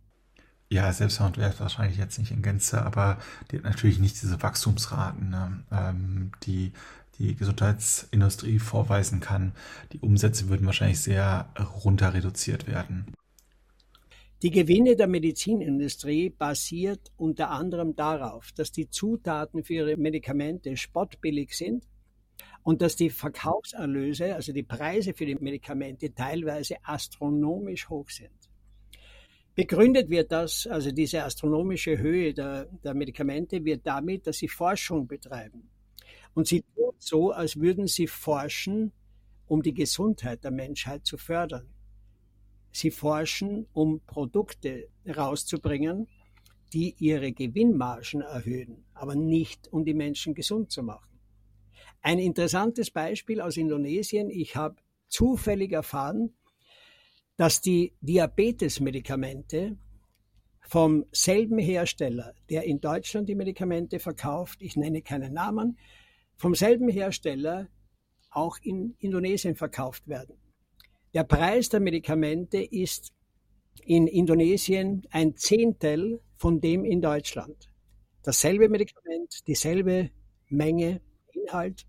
Ja, 0.72 0.90
Selbstmord 0.90 1.36
wäre 1.36 1.52
wahrscheinlich 1.58 1.98
jetzt 1.98 2.18
nicht 2.18 2.30
in 2.30 2.40
Gänze, 2.40 2.80
aber 2.80 3.18
die 3.50 3.58
hat 3.58 3.64
natürlich 3.64 3.98
nicht 3.98 4.22
diese 4.22 4.42
Wachstumsraten, 4.42 5.28
ne, 5.28 5.62
ähm, 5.70 6.32
die 6.44 6.72
die 7.18 7.36
Gesundheitsindustrie 7.36 8.58
vorweisen 8.58 9.20
kann. 9.20 9.52
Die 9.92 10.00
Umsätze 10.00 10.48
würden 10.48 10.64
wahrscheinlich 10.64 11.00
sehr 11.00 11.52
runter 11.84 12.14
reduziert 12.14 12.66
werden. 12.66 13.04
Die 14.40 14.50
Gewinne 14.50 14.96
der 14.96 15.08
Medizinindustrie 15.08 16.30
basiert 16.30 17.12
unter 17.18 17.50
anderem 17.50 17.94
darauf, 17.94 18.50
dass 18.52 18.72
die 18.72 18.88
Zutaten 18.88 19.64
für 19.64 19.74
ihre 19.74 19.98
Medikamente 19.98 20.74
spottbillig 20.78 21.54
sind 21.54 21.84
und 22.62 22.80
dass 22.80 22.96
die 22.96 23.10
Verkaufserlöse, 23.10 24.34
also 24.34 24.54
die 24.54 24.62
Preise 24.62 25.12
für 25.12 25.26
die 25.26 25.34
Medikamente 25.34 26.14
teilweise 26.14 26.76
astronomisch 26.82 27.90
hoch 27.90 28.08
sind. 28.08 28.41
Begründet 29.54 30.08
wird 30.08 30.32
das, 30.32 30.66
also 30.66 30.90
diese 30.90 31.24
astronomische 31.24 31.98
Höhe 31.98 32.32
der, 32.32 32.66
der 32.84 32.94
Medikamente, 32.94 33.64
wird 33.64 33.86
damit, 33.86 34.26
dass 34.26 34.38
sie 34.38 34.48
Forschung 34.48 35.06
betreiben. 35.06 35.68
Und 36.34 36.46
sie 36.48 36.62
tun 36.62 36.94
so, 36.98 37.32
als 37.32 37.60
würden 37.60 37.86
sie 37.86 38.06
forschen, 38.06 38.92
um 39.46 39.62
die 39.62 39.74
Gesundheit 39.74 40.44
der 40.44 40.50
Menschheit 40.50 41.04
zu 41.04 41.18
fördern. 41.18 41.68
Sie 42.70 42.90
forschen, 42.90 43.66
um 43.74 44.00
Produkte 44.06 44.88
rauszubringen, 45.06 46.08
die 46.72 46.94
ihre 46.98 47.32
Gewinnmargen 47.32 48.22
erhöhen, 48.22 48.86
aber 48.94 49.14
nicht 49.14 49.70
um 49.70 49.84
die 49.84 49.92
Menschen 49.92 50.34
gesund 50.34 50.70
zu 50.70 50.82
machen. 50.82 51.18
Ein 52.00 52.18
interessantes 52.18 52.90
Beispiel 52.90 53.42
aus 53.42 53.58
Indonesien. 53.58 54.30
Ich 54.30 54.56
habe 54.56 54.76
zufällig 55.08 55.72
erfahren, 55.72 56.34
dass 57.36 57.60
die 57.60 57.94
Diabetesmedikamente 58.00 59.76
vom 60.60 61.04
selben 61.12 61.58
Hersteller, 61.58 62.34
der 62.48 62.64
in 62.64 62.80
Deutschland 62.80 63.28
die 63.28 63.34
Medikamente 63.34 63.98
verkauft, 63.98 64.62
ich 64.62 64.76
nenne 64.76 65.02
keinen 65.02 65.32
Namen, 65.32 65.78
vom 66.36 66.54
selben 66.54 66.88
Hersteller 66.88 67.68
auch 68.30 68.56
in 68.62 68.94
Indonesien 68.98 69.54
verkauft 69.54 70.08
werden. 70.08 70.36
Der 71.14 71.24
Preis 71.24 71.68
der 71.68 71.80
Medikamente 71.80 72.58
ist 72.58 73.12
in 73.84 74.06
Indonesien 74.06 75.06
ein 75.10 75.36
Zehntel 75.36 76.20
von 76.36 76.60
dem 76.60 76.84
in 76.84 77.00
Deutschland. 77.00 77.70
Dasselbe 78.22 78.68
Medikament, 78.68 79.46
dieselbe 79.46 80.10
Menge, 80.48 81.00
Inhalt, 81.32 81.86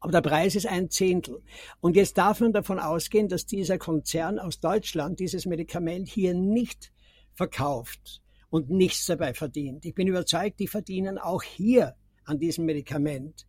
aber 0.00 0.12
der 0.12 0.20
Preis 0.20 0.54
ist 0.54 0.66
ein 0.66 0.90
Zehntel. 0.90 1.42
Und 1.80 1.96
jetzt 1.96 2.18
darf 2.18 2.40
man 2.40 2.52
davon 2.52 2.78
ausgehen, 2.78 3.28
dass 3.28 3.46
dieser 3.46 3.78
Konzern 3.78 4.38
aus 4.38 4.60
Deutschland 4.60 5.20
dieses 5.20 5.46
Medikament 5.46 6.08
hier 6.08 6.34
nicht 6.34 6.92
verkauft 7.34 8.22
und 8.50 8.70
nichts 8.70 9.06
dabei 9.06 9.34
verdient. 9.34 9.84
Ich 9.84 9.94
bin 9.94 10.08
überzeugt, 10.08 10.60
die 10.60 10.68
verdienen 10.68 11.18
auch 11.18 11.42
hier 11.42 11.94
an 12.24 12.38
diesem 12.38 12.66
Medikament 12.66 13.46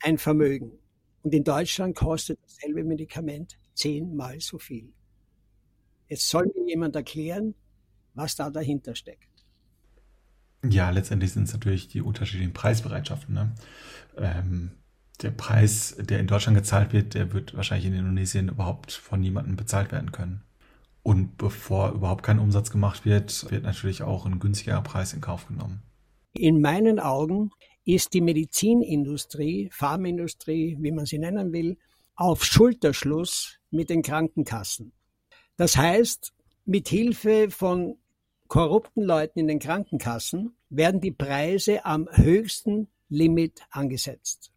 ein 0.00 0.18
Vermögen. 0.18 0.72
Und 1.22 1.34
in 1.34 1.44
Deutschland 1.44 1.96
kostet 1.96 2.38
dasselbe 2.42 2.84
Medikament 2.84 3.58
zehnmal 3.74 4.40
so 4.40 4.58
viel. 4.58 4.92
Jetzt 6.08 6.28
soll 6.28 6.46
mir 6.46 6.68
jemand 6.68 6.96
erklären, 6.96 7.54
was 8.14 8.36
da 8.36 8.48
dahinter 8.48 8.94
steckt. 8.94 9.28
Ja, 10.64 10.90
letztendlich 10.90 11.32
sind 11.32 11.44
es 11.44 11.52
natürlich 11.52 11.88
die 11.88 12.00
unterschiedlichen 12.00 12.52
Preisbereitschaften. 12.52 13.34
Ne? 13.34 13.54
Ähm, 14.16 14.70
der 15.22 15.30
Preis, 15.30 15.96
der 15.98 16.20
in 16.20 16.26
Deutschland 16.26 16.58
gezahlt 16.58 16.92
wird, 16.92 17.14
der 17.14 17.32
wird 17.32 17.54
wahrscheinlich 17.54 17.86
in 17.86 17.94
Indonesien 17.94 18.48
überhaupt 18.48 18.92
von 18.92 19.20
niemandem 19.20 19.56
bezahlt 19.56 19.92
werden 19.92 20.12
können. 20.12 20.42
Und 21.02 21.38
bevor 21.38 21.92
überhaupt 21.92 22.24
kein 22.24 22.38
Umsatz 22.38 22.70
gemacht 22.70 23.04
wird, 23.04 23.50
wird 23.50 23.62
natürlich 23.62 24.02
auch 24.02 24.26
ein 24.26 24.40
günstigerer 24.40 24.82
Preis 24.82 25.12
in 25.12 25.20
Kauf 25.20 25.46
genommen. 25.46 25.82
In 26.32 26.60
meinen 26.60 26.98
Augen 26.98 27.50
ist 27.84 28.12
die 28.12 28.20
Medizinindustrie, 28.20 29.70
Pharmaindustrie, 29.72 30.76
wie 30.80 30.92
man 30.92 31.06
sie 31.06 31.18
nennen 31.18 31.52
will, 31.52 31.78
auf 32.16 32.44
Schulterschluss 32.44 33.58
mit 33.70 33.88
den 33.88 34.02
Krankenkassen. 34.02 34.92
Das 35.56 35.76
heißt, 35.76 36.32
mit 36.64 36.88
Hilfe 36.88 37.50
von 37.50 37.98
korrupten 38.48 39.02
Leuten 39.02 39.38
in 39.38 39.48
den 39.48 39.60
Krankenkassen 39.60 40.56
werden 40.68 41.00
die 41.00 41.12
Preise 41.12 41.84
am 41.84 42.08
höchsten 42.10 42.88
Limit 43.08 43.62
angesetzt 43.70 44.50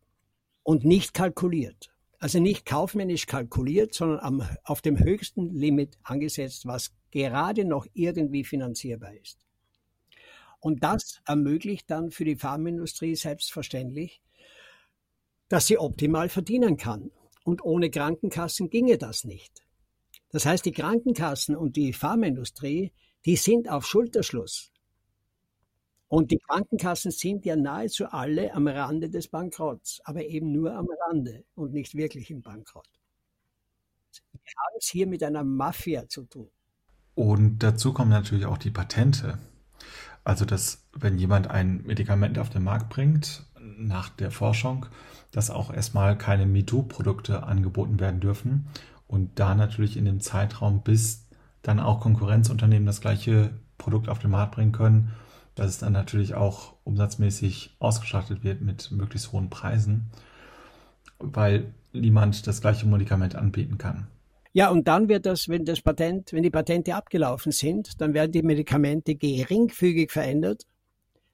und 0.64 0.86
nicht 0.86 1.14
kalkuliert. 1.14 1.92
Also 2.20 2.40
nicht 2.40 2.66
kaufmännisch 2.66 3.28
kalkuliert, 3.28 3.94
sondern 3.94 4.20
am, 4.20 4.50
auf 4.64 4.82
dem 4.82 5.00
höchsten 5.00 5.56
Limit 5.56 5.98
angesetzt, 6.04 6.66
was 6.66 6.94
gerade 7.12 7.64
noch 7.64 7.88
irgendwie 7.94 8.44
finanzierbar 8.44 9.14
ist. 9.16 9.46
Und 10.60 10.84
das 10.84 11.22
ermöglicht 11.26 11.90
dann 11.90 12.12
für 12.12 12.26
die 12.26 12.36
Pharmaindustrie 12.36 13.16
selbstverständlich, 13.16 14.22
dass 15.48 15.68
sie 15.68 15.78
optimal 15.78 16.28
verdienen 16.28 16.76
kann. 16.76 17.12
Und 17.44 17.64
ohne 17.64 17.90
Krankenkassen 17.90 18.70
ginge 18.70 18.98
das 18.98 19.24
nicht. 19.24 19.66
Das 20.30 20.46
heißt, 20.46 20.66
die 20.66 20.74
Krankenkassen 20.74 21.56
und 21.56 21.78
die 21.78 21.94
Pharmaindustrie, 21.94 22.92
die 23.26 23.36
sind 23.38 23.70
auf 23.70 23.88
Schulterschluss. 23.88 24.72
Und 26.10 26.32
die 26.32 26.40
Krankenkassen 26.40 27.12
sind 27.12 27.46
ja 27.46 27.56
nahezu 27.56 28.08
alle 28.08 28.54
am 28.54 28.68
Rande 28.68 29.10
des 29.10 29.28
Bankrotts, 29.28 30.02
aber 30.04 30.26
eben 30.26 30.52
nur 30.52 30.76
am 30.76 30.88
Rande 31.08 31.46
und 31.54 31.72
nicht 31.72 31.96
wirklich 31.96 32.32
im 32.32 32.42
Bankrott. 32.42 32.90
Wir 34.32 34.54
haben 34.58 34.78
es 34.80 34.88
hier 34.88 35.06
mit 35.06 35.24
einer 35.24 35.44
Mafia 35.44 36.10
zu 36.10 36.24
tun. 36.24 36.50
Und 37.14 37.60
dazu 37.60 37.94
kommen 37.94 38.10
natürlich 38.10 38.48
auch 38.48 38.58
die 38.58 38.72
Patente. 38.72 39.38
Also, 40.24 40.46
dass 40.46 40.88
wenn 40.94 41.20
jemand 41.20 41.50
ein 41.50 41.84
Medikament 41.84 42.40
auf 42.40 42.50
den 42.50 42.64
Markt 42.64 42.90
bringt, 42.90 43.46
nach 43.78 44.10
der 44.10 44.32
Forschung, 44.32 44.88
dass 45.32 45.52
auch 45.52 45.72
erstmal 45.72 46.18
keine 46.18 46.48
MeToo-Produkte 46.48 47.44
angeboten 47.44 48.00
werden 48.00 48.20
dürfen 48.20 48.68
und 49.08 49.40
da 49.40 49.54
natürlich 49.54 49.96
in 49.96 50.06
dem 50.06 50.22
Zeitraum, 50.22 50.82
bis 50.82 51.28
dann 51.62 51.80
auch 51.80 52.00
Konkurrenzunternehmen 52.00 52.86
das 52.86 53.02
gleiche 53.02 53.52
Produkt 53.78 54.10
auf 54.10 54.20
den 54.20 54.32
Markt 54.32 54.56
bringen 54.56 54.72
können, 54.72 55.12
dass 55.60 55.72
es 55.72 55.78
dann 55.80 55.94
natürlich 55.94 56.36
auch 56.36 56.74
umsatzmäßig 56.86 57.76
ausgestattet 57.80 58.44
wird 58.44 58.62
mit 58.62 58.92
möglichst 58.92 59.32
hohen 59.34 59.50
Preisen, 59.50 60.10
weil 61.20 61.74
niemand 61.92 62.48
das 62.48 62.62
gleiche 62.62 62.88
Medikament 62.88 63.36
anbieten 63.36 63.78
kann. 63.78 64.08
Ja, 64.54 64.70
und 64.70 64.88
dann 64.88 65.10
wird 65.10 65.26
das, 65.26 65.50
wenn 65.50 65.66
das 65.66 65.82
Patent, 65.82 66.34
wenn 66.34 66.44
die 66.44 66.50
Patente 66.50 66.96
abgelaufen 66.96 67.52
sind, 67.52 68.02
dann 68.02 68.14
werden 68.14 68.32
die 68.32 68.42
Medikamente 68.42 69.16
geringfügig 69.16 70.12
verändert, 70.12 70.66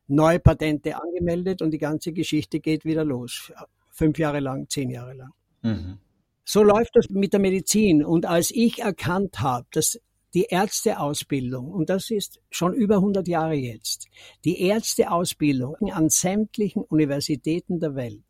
neue 0.08 0.39
Patente 0.39 1.01
angemeldet 1.01 1.62
und 1.62 1.72
die 1.72 1.77
ganze 1.77 2.12
Geschichte 2.12 2.60
geht 2.60 2.84
wieder 2.84 3.05
los. 3.05 3.53
Fünf 3.91 4.17
Jahre 4.17 4.39
lang, 4.39 4.67
zehn 4.70 4.89
Jahre 4.89 5.13
lang. 5.13 5.32
Mhm. 5.62 6.00
So 6.44 6.63
läuft 6.63 6.96
das 6.96 7.10
mit 7.10 7.32
der 7.34 7.39
Medizin. 7.39 8.03
Und 8.03 8.25
als 8.25 8.51
ich 8.51 8.79
erkannt 8.79 9.39
habe, 9.39 9.65
dass 9.72 10.00
die 10.36 10.44
Ärzteausbildung, 10.44 11.72
und 11.72 11.89
das 11.89 12.12
ist 12.12 12.42
schon 12.51 12.74
über 12.74 12.96
100 12.96 13.27
Jahre 13.27 13.56
jetzt, 13.56 14.08
die 14.44 14.62
Ärzteausbildung 14.62 15.77
an 15.92 16.10
sämtlichen 16.10 16.84
Universitäten 16.84 17.80
der 17.80 17.96
Welt 17.96 18.22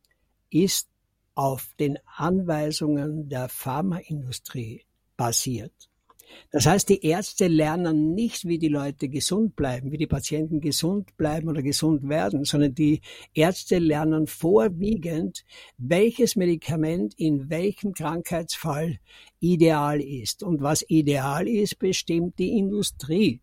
ist 0.51 0.87
auf 1.33 1.73
den 1.79 1.97
Anweisungen 2.05 3.27
der 3.27 3.49
Pharmaindustrie 3.49 4.85
basiert. 5.17 5.89
Das 6.51 6.65
heißt, 6.65 6.89
die 6.89 7.05
Ärzte 7.05 7.47
lernen 7.47 8.13
nicht, 8.13 8.45
wie 8.45 8.57
die 8.57 8.67
Leute 8.67 9.09
gesund 9.09 9.55
bleiben, 9.55 9.91
wie 9.91 9.97
die 9.97 10.07
Patienten 10.07 10.61
gesund 10.61 11.15
bleiben 11.17 11.49
oder 11.49 11.61
gesund 11.61 12.07
werden, 12.07 12.45
sondern 12.45 12.73
die 12.73 13.01
Ärzte 13.33 13.79
lernen 13.79 14.27
vorwiegend, 14.27 15.45
welches 15.77 16.35
Medikament 16.35 17.13
in 17.17 17.49
welchem 17.49 17.93
Krankheitsfall 17.93 18.99
ideal 19.39 20.01
ist. 20.01 20.43
Und 20.43 20.61
was 20.61 20.83
ideal 20.87 21.47
ist, 21.47 21.79
bestimmt 21.79 22.39
die 22.39 22.57
Industrie. 22.57 23.41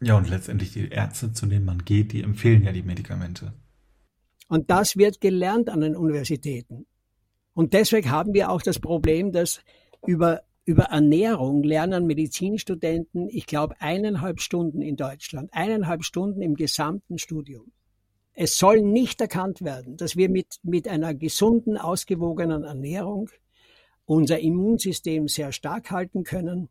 Ja, 0.00 0.16
und 0.16 0.28
letztendlich 0.28 0.72
die 0.72 0.88
Ärzte, 0.88 1.32
zu 1.32 1.46
denen 1.46 1.64
man 1.64 1.84
geht, 1.84 2.12
die 2.12 2.22
empfehlen 2.22 2.64
ja 2.64 2.72
die 2.72 2.82
Medikamente. 2.82 3.54
Und 4.48 4.70
das 4.70 4.96
wird 4.96 5.20
gelernt 5.20 5.70
an 5.70 5.80
den 5.80 5.96
Universitäten. 5.96 6.86
Und 7.54 7.72
deswegen 7.72 8.10
haben 8.10 8.34
wir 8.34 8.50
auch 8.50 8.62
das 8.62 8.78
Problem, 8.78 9.32
dass 9.32 9.60
über, 10.06 10.42
über 10.64 10.84
Ernährung 10.84 11.62
lernen 11.62 12.06
Medizinstudenten, 12.06 13.28
ich 13.28 13.46
glaube, 13.46 13.80
eineinhalb 13.80 14.40
Stunden 14.40 14.80
in 14.80 14.96
Deutschland, 14.96 15.50
eineinhalb 15.52 16.04
Stunden 16.04 16.40
im 16.40 16.54
gesamten 16.54 17.18
Studium. 17.18 17.72
Es 18.32 18.58
soll 18.58 18.82
nicht 18.82 19.20
erkannt 19.20 19.62
werden, 19.62 19.96
dass 19.96 20.16
wir 20.16 20.28
mit, 20.28 20.58
mit 20.62 20.88
einer 20.88 21.14
gesunden, 21.14 21.76
ausgewogenen 21.76 22.64
Ernährung 22.64 23.30
unser 24.06 24.40
Immunsystem 24.40 25.28
sehr 25.28 25.52
stark 25.52 25.90
halten 25.90 26.24
können 26.24 26.68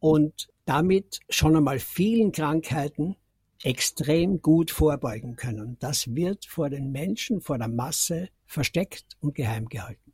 und 0.00 0.48
damit 0.64 1.20
schon 1.28 1.56
einmal 1.56 1.78
vielen 1.78 2.32
Krankheiten 2.32 3.16
extrem 3.62 4.42
gut 4.42 4.70
vorbeugen 4.70 5.36
können. 5.36 5.76
Das 5.80 6.14
wird 6.14 6.44
vor 6.44 6.70
den 6.70 6.92
Menschen, 6.92 7.40
vor 7.40 7.58
der 7.58 7.68
Masse 7.68 8.28
versteckt 8.46 9.16
und 9.20 9.34
geheim 9.34 9.68
gehalten. 9.68 10.07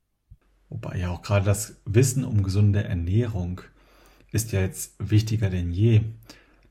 Wobei 0.69 0.99
ja 0.99 1.11
auch 1.11 1.23
gerade 1.23 1.45
das 1.45 1.77
Wissen 1.85 2.25
um 2.25 2.43
gesunde 2.43 2.85
Ernährung 2.85 3.61
ist 4.33 4.53
ja 4.53 4.61
jetzt 4.61 4.95
wichtiger 4.99 5.51
denn 5.51 5.71
je. 5.71 6.01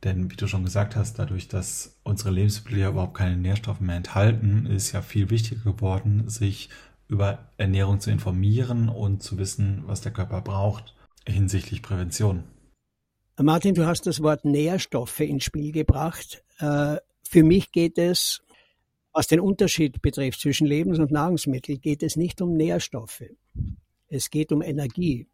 Denn 0.04 0.30
wie 0.30 0.36
du 0.36 0.48
schon 0.48 0.66
gesagt 0.66 0.98
hast, 0.98 1.18
dadurch, 1.18 1.48
dass 1.48 1.98
unsere 2.04 2.32
Lebensmittel 2.32 2.80
ja 2.80 2.90
überhaupt 2.90 3.14
keine 3.16 3.38
Nährstoffe 3.38 3.80
mehr 3.80 3.96
enthalten, 3.96 4.66
ist 4.66 4.92
ja 4.92 5.02
viel 5.02 5.30
wichtiger 5.30 5.72
geworden, 5.72 6.28
sich 6.28 6.70
über 7.08 7.48
Ernährung 7.58 8.02
zu 8.02 8.12
informieren 8.12 8.90
und 8.90 9.24
zu 9.24 9.38
wissen, 9.38 9.84
was 9.86 10.02
der 10.02 10.12
Körper 10.12 10.42
braucht 10.42 10.94
hinsichtlich 11.28 11.82
Prävention. 11.82 12.44
Martin, 13.42 13.74
du 13.74 13.86
hast 13.86 14.06
das 14.06 14.22
Wort 14.22 14.46
Nährstoffe 14.46 15.22
ins 15.22 15.46
Spiel 15.46 15.72
gebracht. 15.72 16.44
Äh, 16.60 16.98
für 17.28 17.44
mich 17.44 17.72
geht 17.72 17.98
es, 17.98 18.44
was 19.12 19.28
den 19.28 19.40
Unterschied 19.40 20.02
betrifft 20.02 20.42
zwischen 20.42 20.68
Lebens- 20.68 21.00
und 21.00 21.12
Nahrungsmitteln, 21.12 21.82
geht 21.82 22.04
es 22.04 22.16
nicht 22.16 22.42
um 22.42 22.56
Nährstoffe. 22.56 23.24
Es 24.14 24.30
geht 24.30 24.52
um 24.52 24.62
Energie. 24.62 25.28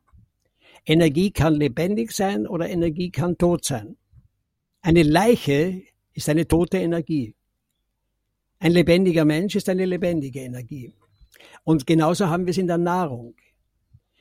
Energie 0.86 1.32
kann 1.32 1.56
lebendig 1.56 2.14
sein 2.14 2.48
oder 2.48 2.70
Energie 2.70 3.12
kann 3.12 3.38
tot 3.38 3.66
sein. 3.66 3.98
Eine 4.82 5.04
Leiche 5.04 5.84
ist 6.14 6.30
eine 6.30 6.48
tote 6.48 6.78
Energie. 6.78 7.36
Ein 8.60 8.72
lebendiger 8.72 9.26
Mensch 9.26 9.58
ist 9.58 9.68
eine 9.68 9.86
lebendige 9.86 10.40
Energie. 10.40 10.94
Und 11.66 11.86
genauso 11.86 12.30
haben 12.30 12.46
wir 12.46 12.52
es 12.52 12.58
in 12.58 12.68
der 12.68 12.78
Nahrung. 12.78 13.36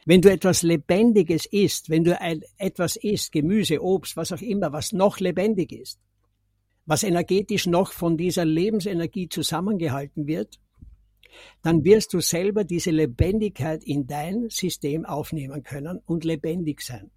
Wenn 0.04 0.22
du 0.22 0.30
etwas 0.30 0.62
Lebendiges 0.62 1.46
isst, 1.46 1.88
wenn 1.88 2.02
du 2.02 2.20
ein, 2.20 2.42
etwas 2.56 2.96
isst, 2.96 3.30
Gemüse, 3.30 3.80
Obst, 3.80 4.16
was 4.16 4.32
auch 4.32 4.42
immer, 4.42 4.72
was 4.72 4.92
noch 4.92 5.20
lebendig 5.20 5.70
ist, 5.70 6.00
was 6.84 7.04
energetisch 7.04 7.66
noch 7.66 7.92
von 7.92 8.16
dieser 8.16 8.44
Lebensenergie 8.44 9.28
zusammengehalten 9.28 10.26
wird, 10.26 10.58
dann 11.62 11.84
wirst 11.84 12.12
du 12.14 12.20
selber 12.20 12.64
diese 12.64 12.90
Lebendigkeit 12.90 13.84
in 13.84 14.06
dein 14.06 14.48
System 14.50 15.04
aufnehmen 15.04 15.62
können 15.62 16.00
und 16.06 16.24
lebendig 16.24 16.82
sein. 16.82 17.10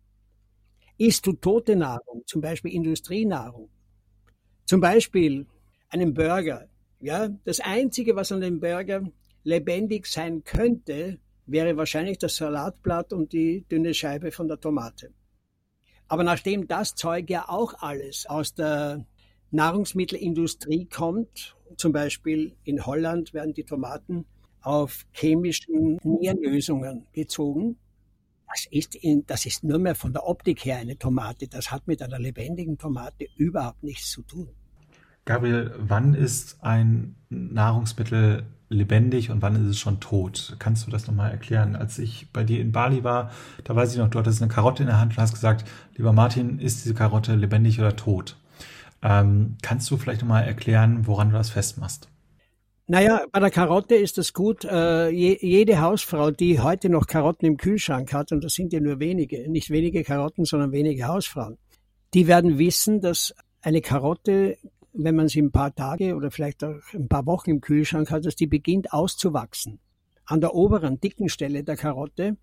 Isst 0.98 1.26
du 1.26 1.34
tote 1.34 1.76
Nahrung, 1.76 2.24
zum 2.26 2.42
Beispiel 2.42 2.74
Industrienahrung, 2.74 3.70
zum 4.66 4.82
Beispiel 4.82 5.48
einen 5.90 6.14
Burger, 6.14 6.68
ja, 7.00 7.30
das 7.46 7.60
einzige, 7.60 8.16
was 8.16 8.32
an 8.32 8.42
dem 8.42 8.60
Burger 8.60 9.04
lebendig 9.44 10.06
sein 10.06 10.44
könnte, 10.44 11.20
wäre 11.48 11.76
wahrscheinlich 11.78 12.20
das 12.20 12.36
Salatblatt 12.36 13.14
und 13.14 13.34
die 13.34 13.66
dünne 13.70 13.94
Scheibe 13.94 14.32
von 14.32 14.48
der 14.48 14.60
Tomate. 14.60 15.12
Aber 16.08 16.24
nachdem 16.24 16.68
das 16.68 16.96
Zeug 16.96 17.30
ja 17.30 17.50
auch 17.50 17.74
alles 17.80 18.26
aus 18.26 18.54
der 18.54 19.06
Nahrungsmittelindustrie 19.52 20.86
kommt 20.86 21.56
zum 21.78 21.92
Beispiel 21.92 22.56
in 22.64 22.86
Holland 22.86 23.34
werden 23.34 23.54
die 23.54 23.64
Tomaten 23.64 24.26
auf 24.62 25.06
chemischen 25.12 25.98
Nährlösungen 26.04 27.08
gezogen. 27.14 27.78
Das 28.48 28.68
ist, 28.70 28.96
in, 28.96 29.26
das 29.26 29.46
ist 29.46 29.64
nur 29.64 29.80
mehr 29.80 29.96
von 29.96 30.14
der 30.14 30.28
Optik 30.28 30.66
her 30.66 30.78
eine 30.78 30.98
Tomate. 30.98 31.48
Das 31.48 31.72
hat 31.72 31.88
mit 31.88 32.02
einer 32.02 32.20
lebendigen 32.20 32.78
Tomate 32.78 33.28
überhaupt 33.38 33.84
nichts 33.84 34.12
zu 34.12 34.24
tun. 34.24 34.50
Gabriel, 35.26 35.74
wann 35.78 36.14
ist 36.14 36.62
ein 36.62 37.16
Nahrungsmittel 37.30 38.44
lebendig 38.70 39.30
und 39.30 39.42
wann 39.42 39.56
ist 39.56 39.70
es 39.70 39.80
schon 39.80 40.00
tot? 40.00 40.56
Kannst 40.60 40.88
du 40.88 40.92
das 40.92 41.08
nochmal 41.08 41.32
erklären? 41.32 41.76
Als 41.76 42.00
ich 42.00 42.32
bei 42.34 42.44
dir 42.44 42.60
in 42.60 42.72
Bali 42.72 43.04
war, 43.04 43.32
da 43.64 43.76
weiß 43.76 43.92
ich 43.92 44.00
noch, 44.00 44.10
du 44.10 44.18
hattest 44.18 44.42
eine 44.42 44.52
Karotte 44.52 44.84
in 44.84 44.88
der 44.88 45.00
Hand 45.00 45.14
und 45.14 45.22
hast 45.22 45.34
gesagt, 45.34 45.66
lieber 45.96 46.12
Martin, 46.12 46.60
ist 46.60 46.84
diese 46.84 46.96
Karotte 46.96 47.36
lebendig 47.36 47.80
oder 47.80 47.96
tot? 47.96 48.38
Ähm, 49.04 49.58
kannst 49.62 49.90
du 49.90 49.98
vielleicht 49.98 50.22
nochmal 50.22 50.44
erklären, 50.44 51.08
woran 51.08 51.30
du 51.30 51.38
das 51.38 51.50
festmachst? 51.50 52.08
Naja, 52.88 53.24
bei 53.32 53.40
der 53.40 53.52
Karotte 53.52 53.96
ist 53.96 54.18
es 54.18 54.34
gut. 54.34 54.66
Äh, 54.66 55.10
je, 55.10 55.38
jede 55.40 55.80
Hausfrau, 55.80 56.30
die 56.30 56.60
heute 56.60 56.90
noch 56.90 57.08
Karotten 57.08 57.46
im 57.46 57.58
Kühlschrank 57.58 58.12
hat, 58.14 58.32
und 58.32 58.44
das 58.44 58.54
sind 58.54 58.74
ja 58.74 58.80
nur 58.80 59.00
wenige, 59.00 59.50
nicht 59.50 59.70
wenige 59.70 60.04
Karotten, 60.04 60.46
sondern 60.46 60.72
wenige 60.72 61.08
Hausfrauen, 61.08 61.58
die 62.14 62.28
werden 62.28 62.58
wissen, 62.58 63.00
dass 63.00 63.34
eine 63.62 63.82
Karotte, 63.82 64.58
wenn 64.94 65.16
man 65.16 65.30
sie 65.30 65.42
ein 65.42 65.52
paar 65.52 65.74
Tage 65.74 66.16
oder 66.16 66.32
vielleicht 66.32 66.64
auch 66.64 66.82
ein 66.94 67.08
paar 67.08 67.26
Wochen 67.26 67.52
im 67.52 67.62
Kühlschrank 67.62 68.12
hat, 68.12 68.26
dass 68.26 68.36
die 68.36 68.48
beginnt 68.48 68.92
auszuwachsen. 68.92 69.80
An 70.26 70.42
der 70.42 70.54
oberen, 70.54 71.00
dicken 71.00 71.30
Stelle 71.30 71.64
der 71.64 71.78
Karotte 71.78 72.36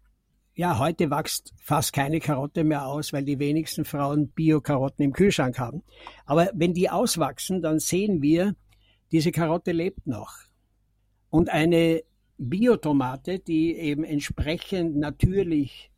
ja, 0.58 0.80
heute 0.80 1.08
wächst 1.08 1.54
fast 1.60 1.92
keine 1.92 2.18
Karotte 2.18 2.64
mehr 2.64 2.84
aus, 2.84 3.12
weil 3.12 3.24
die 3.24 3.38
wenigsten 3.38 3.84
Frauen 3.84 4.30
Bio-Karotten 4.30 5.04
im 5.04 5.12
Kühlschrank 5.12 5.56
haben. 5.60 5.84
Aber 6.26 6.50
wenn 6.52 6.74
die 6.74 6.90
auswachsen, 6.90 7.62
dann 7.62 7.78
sehen 7.78 8.22
wir, 8.22 8.56
diese 9.12 9.30
Karotte 9.30 9.70
lebt 9.70 10.08
noch. 10.08 10.32
Und 11.30 11.48
eine 11.48 12.02
Biotomate, 12.38 13.38
die 13.38 13.76
eben 13.76 14.02
entsprechend 14.02 14.96
natürlich 14.96 15.92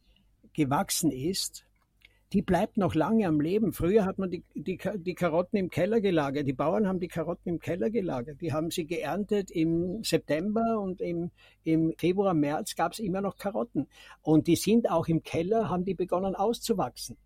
gewachsen 0.53 1.11
ist, 1.11 1.65
die 2.33 2.43
bleibt 2.43 2.77
noch 2.77 2.95
lange 2.95 3.27
am 3.27 3.41
Leben. 3.41 3.73
Früher 3.73 4.05
hat 4.05 4.19
man 4.19 4.31
die, 4.31 4.45
die, 4.55 4.79
die 4.97 5.15
Karotten 5.15 5.59
im 5.59 5.69
Keller 5.69 6.01
gelagert. 6.01 6.47
Die 6.47 6.53
Bauern 6.53 6.87
haben 6.87 7.01
die 7.01 7.09
Karotten 7.09 7.49
im 7.49 7.59
Keller 7.59 7.91
gelagert. 7.91 8.41
Die 8.41 8.53
haben 8.53 8.71
sie 8.71 8.87
geerntet 8.87 9.51
im 9.51 10.05
September 10.05 10.79
und 10.81 11.01
im, 11.01 11.33
im 11.65 11.93
Februar, 11.99 12.35
März 12.35 12.77
gab 12.77 12.93
es 12.93 13.01
immer 13.01 13.21
noch 13.21 13.37
Karotten. 13.37 13.89
Und 14.23 14.47
die 14.47 14.55
sind 14.55 14.89
auch 14.89 15.09
im 15.09 15.25
Keller, 15.25 15.69
haben 15.69 15.85
die 15.85 15.95
begonnen 15.95 16.37
auszuwachsen, 16.37 17.17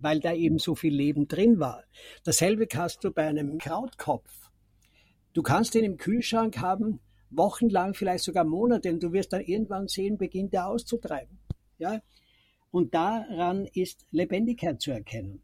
weil 0.00 0.18
da 0.18 0.32
eben 0.32 0.58
so 0.58 0.74
viel 0.74 0.94
Leben 0.94 1.28
drin 1.28 1.60
war. 1.60 1.84
Dasselbe 2.24 2.66
hast 2.74 3.04
du 3.04 3.12
bei 3.12 3.28
einem 3.28 3.58
Krautkopf. 3.58 4.50
Du 5.34 5.42
kannst 5.42 5.74
den 5.74 5.84
im 5.84 5.98
Kühlschrank 5.98 6.58
haben, 6.58 6.98
wochenlang, 7.30 7.94
vielleicht 7.94 8.24
sogar 8.24 8.44
Monate, 8.44 8.90
und 8.90 9.02
du 9.02 9.12
wirst 9.12 9.32
dann 9.32 9.42
irgendwann 9.42 9.86
sehen, 9.86 10.18
beginnt 10.18 10.52
er 10.52 10.66
auszutreiben. 10.66 11.38
Ja, 11.78 12.00
und 12.76 12.92
daran 12.92 13.64
ist 13.72 14.04
Lebendigkeit 14.10 14.82
zu 14.82 14.90
erkennen. 14.90 15.42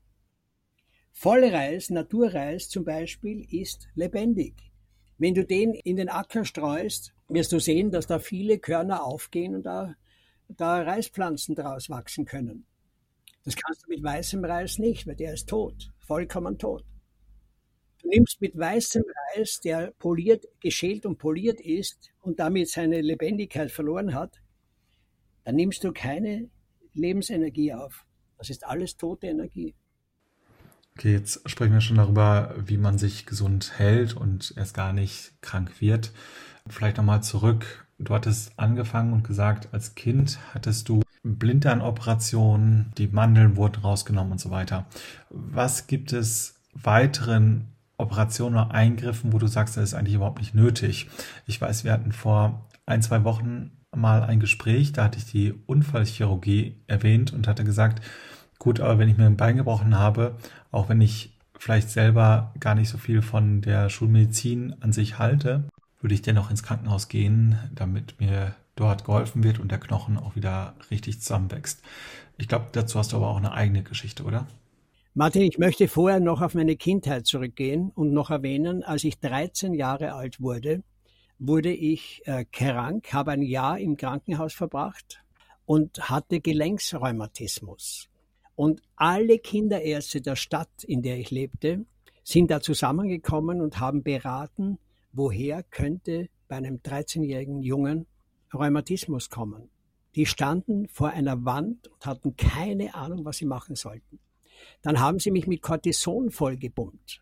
Vollreis, 1.13 1.89
Naturreis 1.89 2.69
zum 2.69 2.85
Beispiel, 2.85 3.47
ist 3.51 3.89
lebendig. 3.95 4.53
Wenn 5.17 5.33
du 5.33 5.43
den 5.43 5.73
in 5.73 5.97
den 5.97 6.11
Acker 6.11 6.45
streust, 6.45 7.15
wirst 7.29 7.51
du 7.53 7.59
sehen, 7.59 7.91
dass 7.91 8.07
da 8.07 8.19
viele 8.19 8.59
Körner 8.59 9.03
aufgehen 9.03 9.55
und 9.55 9.63
da, 9.63 9.95
da 10.49 10.83
Reispflanzen 10.83 11.55
daraus 11.55 11.89
wachsen 11.89 12.27
können. 12.27 12.67
Das 13.45 13.57
kannst 13.57 13.87
du 13.87 13.89
mit 13.89 14.05
weißem 14.05 14.45
Reis 14.45 14.79
nicht, 14.79 15.07
weil 15.07 15.17
der 15.17 15.33
ist 15.33 15.49
tot, 15.49 15.91
vollkommen 16.01 16.59
tot. 16.59 16.85
Du 18.03 18.11
nimmst 18.11 18.43
mit 18.43 18.59
weißem 18.59 19.05
Reis, 19.35 19.59
der 19.65 19.93
poliert, 19.93 20.45
geschält 20.61 21.07
und 21.07 21.17
poliert 21.17 21.63
ist 21.63 22.13
und 22.21 22.41
damit 22.41 22.69
seine 22.69 23.01
Lebendigkeit 23.01 23.71
verloren 23.71 24.13
hat, 24.13 24.43
dann 25.45 25.57
nimmst 25.57 25.83
du 25.83 25.93
keine 25.93 26.51
Lebensenergie 26.95 27.73
auf. 27.73 28.05
Das 28.39 28.51
ist 28.51 28.67
alles 28.67 28.97
tote 28.97 29.29
Energie. 29.29 29.75
Okay, 30.97 31.13
jetzt 31.13 31.49
sprechen 31.49 31.73
wir 31.73 31.81
schon 31.81 31.97
darüber, 31.97 32.55
wie 32.59 32.77
man 32.77 32.99
sich 32.99 33.25
gesund 33.25 33.79
hält 33.79 34.15
und 34.15 34.53
erst 34.57 34.75
gar 34.75 34.93
nicht 34.93 35.33
krank 35.41 35.81
wird. 35.81 36.13
Vielleicht 36.69 36.99
nochmal 36.99 37.23
zurück. 37.23 37.87
Du 37.99 38.15
hattest 38.15 38.59
angefangen 38.59 39.13
und 39.13 39.25
gesagt, 39.25 39.73
als 39.73 39.95
Kind 39.95 40.39
hattest 40.53 40.89
du 40.89 41.03
Blinddarmoperationen, 41.23 42.93
die 42.99 43.07
Mandeln 43.07 43.57
wurden 43.57 43.81
rausgenommen 43.81 44.33
und 44.33 44.41
so 44.41 44.51
weiter. 44.51 44.87
Was 45.31 45.87
gibt 45.87 46.13
es 46.13 46.57
weiteren 46.75 47.69
Operationen 47.97 48.57
oder 48.57 48.73
Eingriffen, 48.73 49.33
wo 49.33 49.39
du 49.39 49.47
sagst, 49.47 49.77
das 49.77 49.85
ist 49.85 49.95
eigentlich 49.95 50.17
überhaupt 50.17 50.41
nicht 50.41 50.55
nötig? 50.55 51.09
Ich 51.47 51.61
weiß, 51.61 51.85
wir 51.85 51.93
hatten 51.93 52.13
vor 52.13 52.69
ein, 52.87 53.03
zwei 53.03 53.25
Wochen 53.25 53.71
mal 53.95 54.23
ein 54.23 54.41
Gespräch, 54.41 54.93
da 54.93 55.05
hatte 55.05 55.19
ich 55.19 55.27
die 55.27 55.53
Unfallchirurgie 55.67 56.77
erwähnt 56.87 57.33
und 57.33 57.47
hatte 57.47 57.65
gesagt, 57.65 58.03
gut, 58.59 58.81
aber 58.81 58.99
wenn 58.99 59.09
ich 59.09 59.19
mir 59.19 59.27
ein 59.27 59.37
Bein 59.37 59.57
gebrochen 59.57 59.99
habe, 59.99 60.37
auch 60.71 60.89
wenn 60.89 61.01
ich 61.01 61.39
vielleicht 61.59 61.91
selber 61.91 62.53
gar 62.59 62.75
nicht 62.75 62.89
so 62.89 62.99
viel 62.99 63.23
von 63.23 63.61
der 63.61 63.89
Schulmedizin 63.89 64.75
an 64.81 64.93
sich 64.93 65.19
halte, 65.19 65.65
würde 66.01 66.15
ich 66.15 66.23
dennoch 66.23 66.51
ins 66.51 66.63
Krankenhaus 66.63 67.09
gehen, 67.09 67.57
damit 67.75 68.19
mir 68.21 68.55
dort 68.75 69.05
geholfen 69.05 69.45
wird 69.45 69.59
und 69.61 69.71
der 69.71 69.79
Knochen 69.79 70.17
auch 70.17 70.35
wieder 70.35 70.75
richtig 70.91 71.21
zusammenwächst. 71.21 71.83
Ich 72.39 72.49
glaube, 72.49 72.67
dazu 72.73 72.99
hast 72.99 73.13
du 73.13 73.17
aber 73.17 73.29
auch 73.29 73.37
eine 73.37 73.53
eigene 73.53 73.83
Geschichte, 73.83 74.25
oder? 74.25 74.47
Martin, 75.15 75.43
ich 75.43 75.59
möchte 75.59 75.89
vorher 75.89 76.21
noch 76.21 76.41
auf 76.41 76.55
meine 76.55 76.75
Kindheit 76.77 77.27
zurückgehen 77.27 77.91
und 77.95 78.13
noch 78.13 78.31
erwähnen, 78.31 78.83
als 78.83 79.05
ich 79.05 79.21
13 79.21 79.75
Jahre 79.75 80.15
alt 80.15 80.41
wurde, 80.41 80.83
wurde 81.45 81.73
ich 81.73 82.23
äh, 82.25 82.45
krank, 82.45 83.13
habe 83.13 83.33
ein 83.33 83.43
Jahr 83.43 83.79
im 83.79 83.97
Krankenhaus 83.97 84.55
verbracht 84.55 85.25
und 85.67 86.09
hatte 86.09 86.41
Gelenksrheumatismus. 86.41 88.09
Und 88.55 88.81
alle 88.95 89.41
Kinderärzte 89.41 90.21
der 90.21 90.37
Stadt, 90.37 90.85
in 90.85 91.03
der 91.03 91.19
ich 91.19 91.33
lebte, 91.33 91.85
sind 92.23 92.53
da 92.53 92.61
zusammengekommen 92.61 93.61
und 93.61 93.81
haben 93.81 94.05
beraten, 94.05 94.79
woher 95.13 95.65
könnte 95.65 96.29
bei 96.47 96.57
einem 96.57 96.77
13-jährigen 96.77 97.61
Jungen 97.61 98.07
Rheumatismus 98.55 99.29
kommen. 99.29 99.69
Die 100.15 100.27
standen 100.27 100.87
vor 100.89 101.09
einer 101.09 101.45
Wand 101.45 101.89
und 101.89 102.07
hatten 102.07 102.37
keine 102.37 102.95
Ahnung, 102.95 103.25
was 103.25 103.39
sie 103.39 103.47
machen 103.47 103.75
sollten. 103.75 104.21
Dann 104.83 105.01
haben 105.01 105.19
sie 105.19 105.33
mich 105.33 105.49
mit 105.49 105.61
Cortison 105.61 106.31
vollgebummt. 106.31 107.21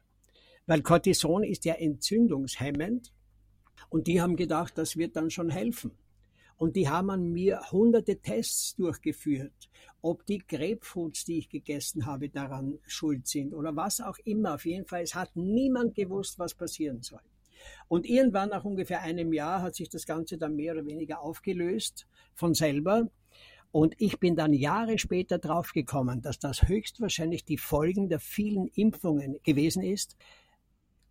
Weil 0.67 0.83
Cortison 0.83 1.43
ist 1.43 1.65
ja 1.65 1.75
entzündungshemmend 1.75 3.13
und 3.91 4.07
die 4.07 4.21
haben 4.21 4.37
gedacht, 4.37 4.79
das 4.79 4.97
wird 4.97 5.17
dann 5.17 5.31
schon 5.31 5.51
helfen. 5.51 5.91
Und 6.57 6.77
die 6.77 6.89
haben 6.89 7.11
an 7.11 7.33
mir 7.33 7.61
hunderte 7.73 8.21
Tests 8.21 8.77
durchgeführt, 8.77 9.71
ob 10.03 10.27
die 10.27 10.39
Grapefruits, 10.47 11.25
die 11.25 11.39
ich 11.39 11.49
gegessen 11.49 12.05
habe, 12.05 12.29
daran 12.29 12.79
schuld 12.87 13.27
sind 13.27 13.55
oder 13.55 13.75
was 13.77 14.01
auch 14.01 14.19
immer. 14.25 14.55
Auf 14.55 14.67
jeden 14.67 14.87
Fall, 14.87 15.03
es 15.03 15.15
hat 15.15 15.35
niemand 15.35 15.95
gewusst, 15.95 16.39
was 16.39 16.55
passieren 16.55 17.03
soll. 17.03 17.21
Und 17.89 18.07
irgendwann 18.07 18.51
nach 18.51 18.65
ungefähr 18.65 19.01
einem 19.01 19.33
Jahr 19.33 19.63
hat 19.63 19.75
sich 19.75 19.89
das 19.89 20.07
Ganze 20.07 20.39
dann 20.39 20.55
mehr 20.55 20.75
oder 20.75 20.87
weniger 20.87 21.21
aufgelöst 21.23 22.07
von 22.35 22.55
selber. 22.55 23.09
Und 23.73 23.95
ich 23.99 24.19
bin 24.19 24.37
dann 24.37 24.53
Jahre 24.53 24.99
später 24.99 25.39
draufgekommen, 25.39 26.23
dass 26.23 26.39
das 26.39 26.69
höchstwahrscheinlich 26.69 27.45
die 27.45 27.59
Folgen 27.59 28.09
der 28.09 28.21
vielen 28.21 28.67
Impfungen 28.67 29.39
gewesen 29.45 29.83
ist, 29.83 30.17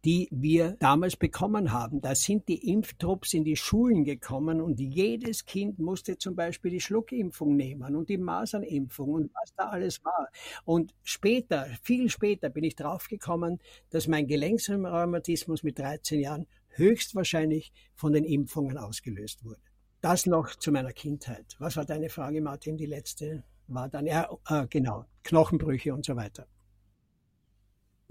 die 0.06 0.30
wir 0.32 0.78
damals 0.80 1.18
bekommen 1.18 1.72
haben. 1.72 2.02
Da 2.02 2.16
sind 2.16 2.48
die 2.48 2.72
Impftrupps 2.72 3.34
in 3.34 3.44
die 3.44 3.56
Schulen 3.56 4.04
gekommen 4.06 4.62
und 4.62 4.80
jedes 4.80 5.46
Kind 5.46 5.80
musste 5.80 6.18
zum 6.18 6.36
Beispiel 6.36 6.72
die 6.72 6.80
Schluckimpfung 6.80 7.56
nehmen 7.56 7.96
und 7.96 8.10
die 8.10 8.18
Masernimpfung 8.18 9.10
und 9.10 9.32
was 9.34 9.54
da 9.56 9.70
alles 9.70 10.04
war. 10.06 10.30
Und 10.64 10.94
später, 11.04 11.68
viel 11.84 12.10
später 12.10 12.50
bin 12.50 12.64
ich 12.64 12.76
draufgekommen, 12.76 13.60
dass 13.90 14.08
mein 14.08 14.28
Gelenksrheumatismus 14.28 15.64
mit 15.64 15.80
13 15.80 16.20
Jahren 16.22 16.48
höchstwahrscheinlich 16.70 17.74
von 17.94 18.14
den 18.14 18.24
Impfungen 18.24 18.78
ausgelöst 18.78 19.44
wurde. 19.44 19.62
Das 20.02 20.26
noch 20.26 20.56
zu 20.56 20.72
meiner 20.72 20.94
Kindheit. 20.94 21.58
Was 21.60 21.76
war 21.76 21.84
deine 21.84 22.10
Frage, 22.10 22.42
Martin? 22.42 22.78
Die 22.78 22.86
letzte 22.86 23.44
war 23.68 23.90
dann, 23.90 24.06
ja, 24.06 24.30
äh, 24.48 24.66
genau, 24.70 25.06
Knochenbrüche 25.24 25.94
und 25.94 26.06
so 26.06 26.16
weiter. 26.16 26.48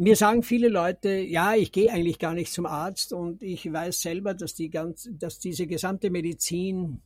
Mir 0.01 0.15
sagen 0.15 0.45
viele 0.45 0.69
Leute, 0.69 1.11
ja, 1.11 1.57
ich 1.57 1.73
gehe 1.73 1.91
eigentlich 1.91 2.21
gar 2.21 2.33
nicht 2.33 2.53
zum 2.53 2.67
Arzt 2.67 3.13
und 3.13 3.43
ich 3.43 3.73
weiß 3.73 4.01
selber, 4.01 4.33
dass 4.33 4.55
die 4.55 4.71
ganz, 4.71 5.11
dass 5.11 5.41
diese 5.41 5.67
gesamte 5.67 6.11
Medizin 6.11 7.03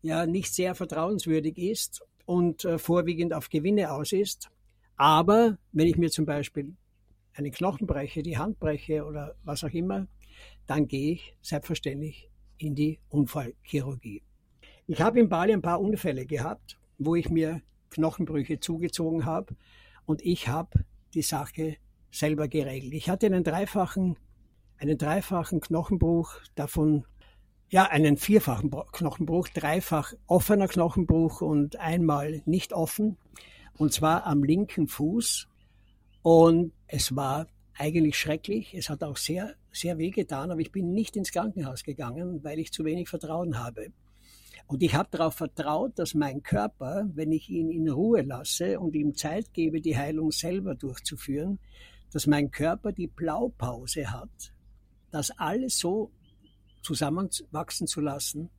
ja 0.00 0.26
nicht 0.26 0.54
sehr 0.54 0.76
vertrauenswürdig 0.76 1.58
ist 1.58 2.06
und 2.24 2.64
äh, 2.64 2.78
vorwiegend 2.78 3.34
auf 3.34 3.48
Gewinne 3.48 3.90
aus 3.90 4.12
ist. 4.12 4.48
Aber 4.96 5.58
wenn 5.72 5.88
ich 5.88 5.96
mir 5.96 6.08
zum 6.08 6.24
Beispiel 6.24 6.76
einen 7.34 7.50
Knochen 7.50 7.88
breche, 7.88 8.22
die 8.22 8.38
Hand 8.38 8.60
breche 8.60 9.04
oder 9.04 9.34
was 9.42 9.64
auch 9.64 9.72
immer, 9.72 10.06
dann 10.68 10.86
gehe 10.86 11.14
ich 11.14 11.34
selbstverständlich 11.42 12.30
in 12.58 12.76
die 12.76 13.00
Unfallchirurgie. 13.08 14.22
Ich 14.86 15.00
habe 15.00 15.18
in 15.18 15.28
Bali 15.28 15.52
ein 15.52 15.62
paar 15.62 15.80
Unfälle 15.80 16.26
gehabt, 16.26 16.78
wo 16.96 17.16
ich 17.16 17.28
mir 17.28 17.60
Knochenbrüche 17.90 18.60
zugezogen 18.60 19.24
habe 19.24 19.56
und 20.04 20.24
ich 20.24 20.46
habe 20.46 20.84
die 21.12 21.22
Sache 21.22 21.78
selber 22.18 22.48
geregelt. 22.48 22.94
Ich 22.94 23.08
hatte 23.08 23.26
einen 23.26 23.44
dreifachen, 23.44 24.16
einen 24.78 24.98
dreifachen 24.98 25.60
Knochenbruch, 25.60 26.34
davon 26.54 27.04
ja, 27.68 27.84
einen 27.84 28.16
vierfachen 28.16 28.70
Knochenbruch, 28.70 29.48
dreifach 29.48 30.12
offener 30.26 30.68
Knochenbruch 30.68 31.40
und 31.40 31.76
einmal 31.76 32.42
nicht 32.46 32.72
offen, 32.72 33.16
und 33.76 33.92
zwar 33.92 34.24
am 34.26 34.44
linken 34.44 34.86
Fuß. 34.86 35.48
Und 36.22 36.72
es 36.86 37.14
war 37.14 37.48
eigentlich 37.76 38.18
schrecklich. 38.18 38.74
Es 38.74 38.88
hat 38.88 39.02
auch 39.02 39.16
sehr, 39.16 39.54
sehr 39.72 39.98
weh 39.98 40.10
getan, 40.10 40.50
aber 40.50 40.60
ich 40.60 40.72
bin 40.72 40.92
nicht 40.92 41.16
ins 41.16 41.32
Krankenhaus 41.32 41.82
gegangen, 41.82 42.42
weil 42.42 42.58
ich 42.58 42.72
zu 42.72 42.84
wenig 42.84 43.08
Vertrauen 43.08 43.58
habe. 43.58 43.88
Und 44.68 44.82
ich 44.82 44.94
habe 44.94 45.08
darauf 45.12 45.34
vertraut, 45.34 45.98
dass 45.98 46.14
mein 46.14 46.42
Körper, 46.42 47.08
wenn 47.14 47.30
ich 47.30 47.48
ihn 47.48 47.70
in 47.70 47.88
Ruhe 47.88 48.22
lasse 48.22 48.80
und 48.80 48.96
ihm 48.96 49.14
Zeit 49.14 49.52
gebe, 49.52 49.80
die 49.80 49.96
Heilung 49.96 50.32
selber 50.32 50.74
durchzuführen, 50.74 51.60
dass 52.12 52.26
mein 52.26 52.50
Körper 52.50 52.92
die 52.92 53.06
Blaupause 53.06 54.10
hat, 54.10 54.52
das 55.10 55.30
alles 55.32 55.78
so 55.78 56.10
zusammenwachsen 56.82 57.86
zu 57.86 58.00
lassen, 58.00 58.50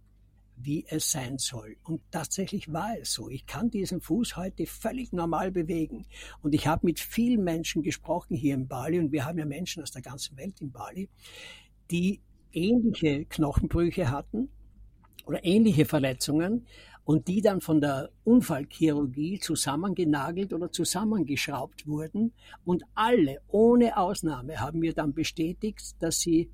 wie 0.57 0.85
es 0.87 1.11
sein 1.11 1.37
soll. 1.37 1.77
Und 1.83 2.01
tatsächlich 2.11 2.73
war 2.73 2.97
es 2.99 3.13
so. 3.13 3.29
Ich 3.29 3.45
kann 3.45 3.69
diesen 3.69 4.01
Fuß 4.01 4.37
heute 4.37 4.65
völlig 4.65 5.13
normal 5.13 5.51
bewegen. 5.51 6.05
Und 6.41 6.55
ich 6.55 6.67
habe 6.67 6.85
mit 6.85 6.99
vielen 6.99 7.43
Menschen 7.43 7.83
gesprochen 7.83 8.35
hier 8.35 8.55
in 8.55 8.67
Bali, 8.67 8.99
und 8.99 9.11
wir 9.11 9.25
haben 9.25 9.37
ja 9.37 9.45
Menschen 9.45 9.83
aus 9.83 9.91
der 9.91 10.01
ganzen 10.01 10.35
Welt 10.37 10.59
in 10.59 10.71
Bali, 10.71 11.09
die 11.91 12.21
ähnliche 12.51 13.25
Knochenbrüche 13.25 14.09
hatten 14.09 14.49
oder 15.25 15.43
ähnliche 15.45 15.85
Verletzungen, 15.85 16.65
und 17.07 17.29
die 17.29 17.39
dann 17.39 17.61
von 17.61 17.79
der 17.79 18.09
Unfallchirurgie 18.25 19.39
zusammengenagelt 19.39 20.51
oder 20.51 20.73
zusammengeschraubt 20.73 21.87
wurden. 21.87 22.33
Und 22.65 22.83
alle, 22.95 23.37
ohne 23.47 23.95
Ausnahme, 23.95 24.59
haben 24.59 24.79
mir 24.79 24.93
dann 24.93 25.13
bestätigt, 25.13 25.95
dass 25.99 26.19
sie 26.19 26.51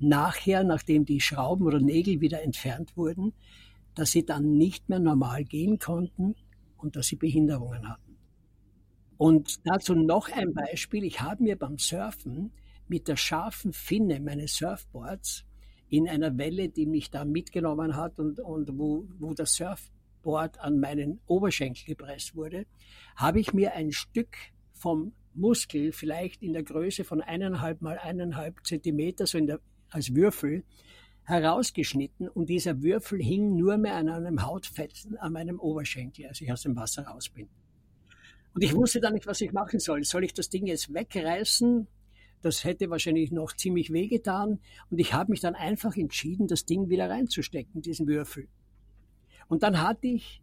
nachher, 0.00 0.64
nachdem 0.64 1.04
die 1.04 1.20
Schrauben 1.20 1.64
oder 1.64 1.78
Nägel 1.78 2.20
wieder 2.20 2.42
entfernt 2.42 2.96
wurden, 2.96 3.34
dass 3.94 4.10
sie 4.10 4.26
dann 4.26 4.58
nicht 4.58 4.88
mehr 4.88 4.98
normal 4.98 5.44
gehen 5.44 5.78
konnten 5.78 6.34
und 6.76 6.96
dass 6.96 7.06
sie 7.06 7.16
Behinderungen 7.16 7.88
hatten. 7.88 8.16
Und 9.16 9.64
dazu 9.64 9.94
noch 9.94 10.28
ein 10.28 10.54
Beispiel. 10.54 11.04
Ich 11.04 11.20
habe 11.20 11.44
mir 11.44 11.56
beim 11.56 11.78
Surfen 11.78 12.50
mit 12.88 13.06
der 13.06 13.16
scharfen 13.16 13.72
Finne 13.72 14.18
meines 14.18 14.56
Surfboards 14.56 15.44
in 15.96 16.08
einer 16.08 16.36
Welle, 16.38 16.68
die 16.68 16.86
mich 16.86 17.10
da 17.10 17.24
mitgenommen 17.24 17.96
hat 17.96 18.18
und, 18.18 18.40
und 18.40 18.78
wo, 18.78 19.06
wo 19.18 19.34
das 19.34 19.54
Surfboard 19.54 20.60
an 20.60 20.80
meinen 20.80 21.20
Oberschenkel 21.26 21.84
gepresst 21.86 22.34
wurde, 22.34 22.66
habe 23.16 23.40
ich 23.40 23.52
mir 23.52 23.74
ein 23.74 23.92
Stück 23.92 24.36
vom 24.72 25.12
Muskel, 25.34 25.92
vielleicht 25.92 26.42
in 26.42 26.52
der 26.52 26.62
Größe 26.62 27.04
von 27.04 27.20
eineinhalb 27.20 27.82
mal 27.82 27.98
eineinhalb 27.98 28.64
Zentimeter, 28.64 29.26
so 29.26 29.38
in 29.38 29.46
der, 29.46 29.60
als 29.90 30.14
Würfel, 30.14 30.64
herausgeschnitten 31.24 32.28
und 32.28 32.48
dieser 32.48 32.82
Würfel 32.82 33.20
hing 33.22 33.56
nur 33.56 33.78
mehr 33.78 33.96
an 33.96 34.08
einem 34.08 34.44
Hautfetzen 34.44 35.16
an 35.16 35.32
meinem 35.32 35.58
Oberschenkel, 35.58 36.26
als 36.26 36.40
ich 36.40 36.52
aus 36.52 36.62
dem 36.62 36.76
Wasser 36.76 37.06
raus 37.06 37.28
bin. 37.30 37.48
Und 38.52 38.62
ich 38.62 38.74
wusste 38.74 39.00
dann 39.00 39.14
nicht, 39.14 39.26
was 39.26 39.40
ich 39.40 39.52
machen 39.52 39.80
soll. 39.80 40.04
Soll 40.04 40.24
ich 40.24 40.34
das 40.34 40.48
Ding 40.48 40.66
jetzt 40.66 40.92
wegreißen 40.92 41.88
das 42.44 42.64
hätte 42.64 42.90
wahrscheinlich 42.90 43.32
noch 43.32 43.54
ziemlich 43.54 43.92
wehgetan. 43.92 44.60
Und 44.90 44.98
ich 44.98 45.14
habe 45.14 45.30
mich 45.30 45.40
dann 45.40 45.54
einfach 45.54 45.96
entschieden, 45.96 46.46
das 46.46 46.64
Ding 46.64 46.88
wieder 46.88 47.08
reinzustecken, 47.08 47.82
diesen 47.82 48.06
Würfel. 48.06 48.48
Und 49.48 49.62
dann 49.62 49.80
hatte 49.80 50.06
ich 50.08 50.42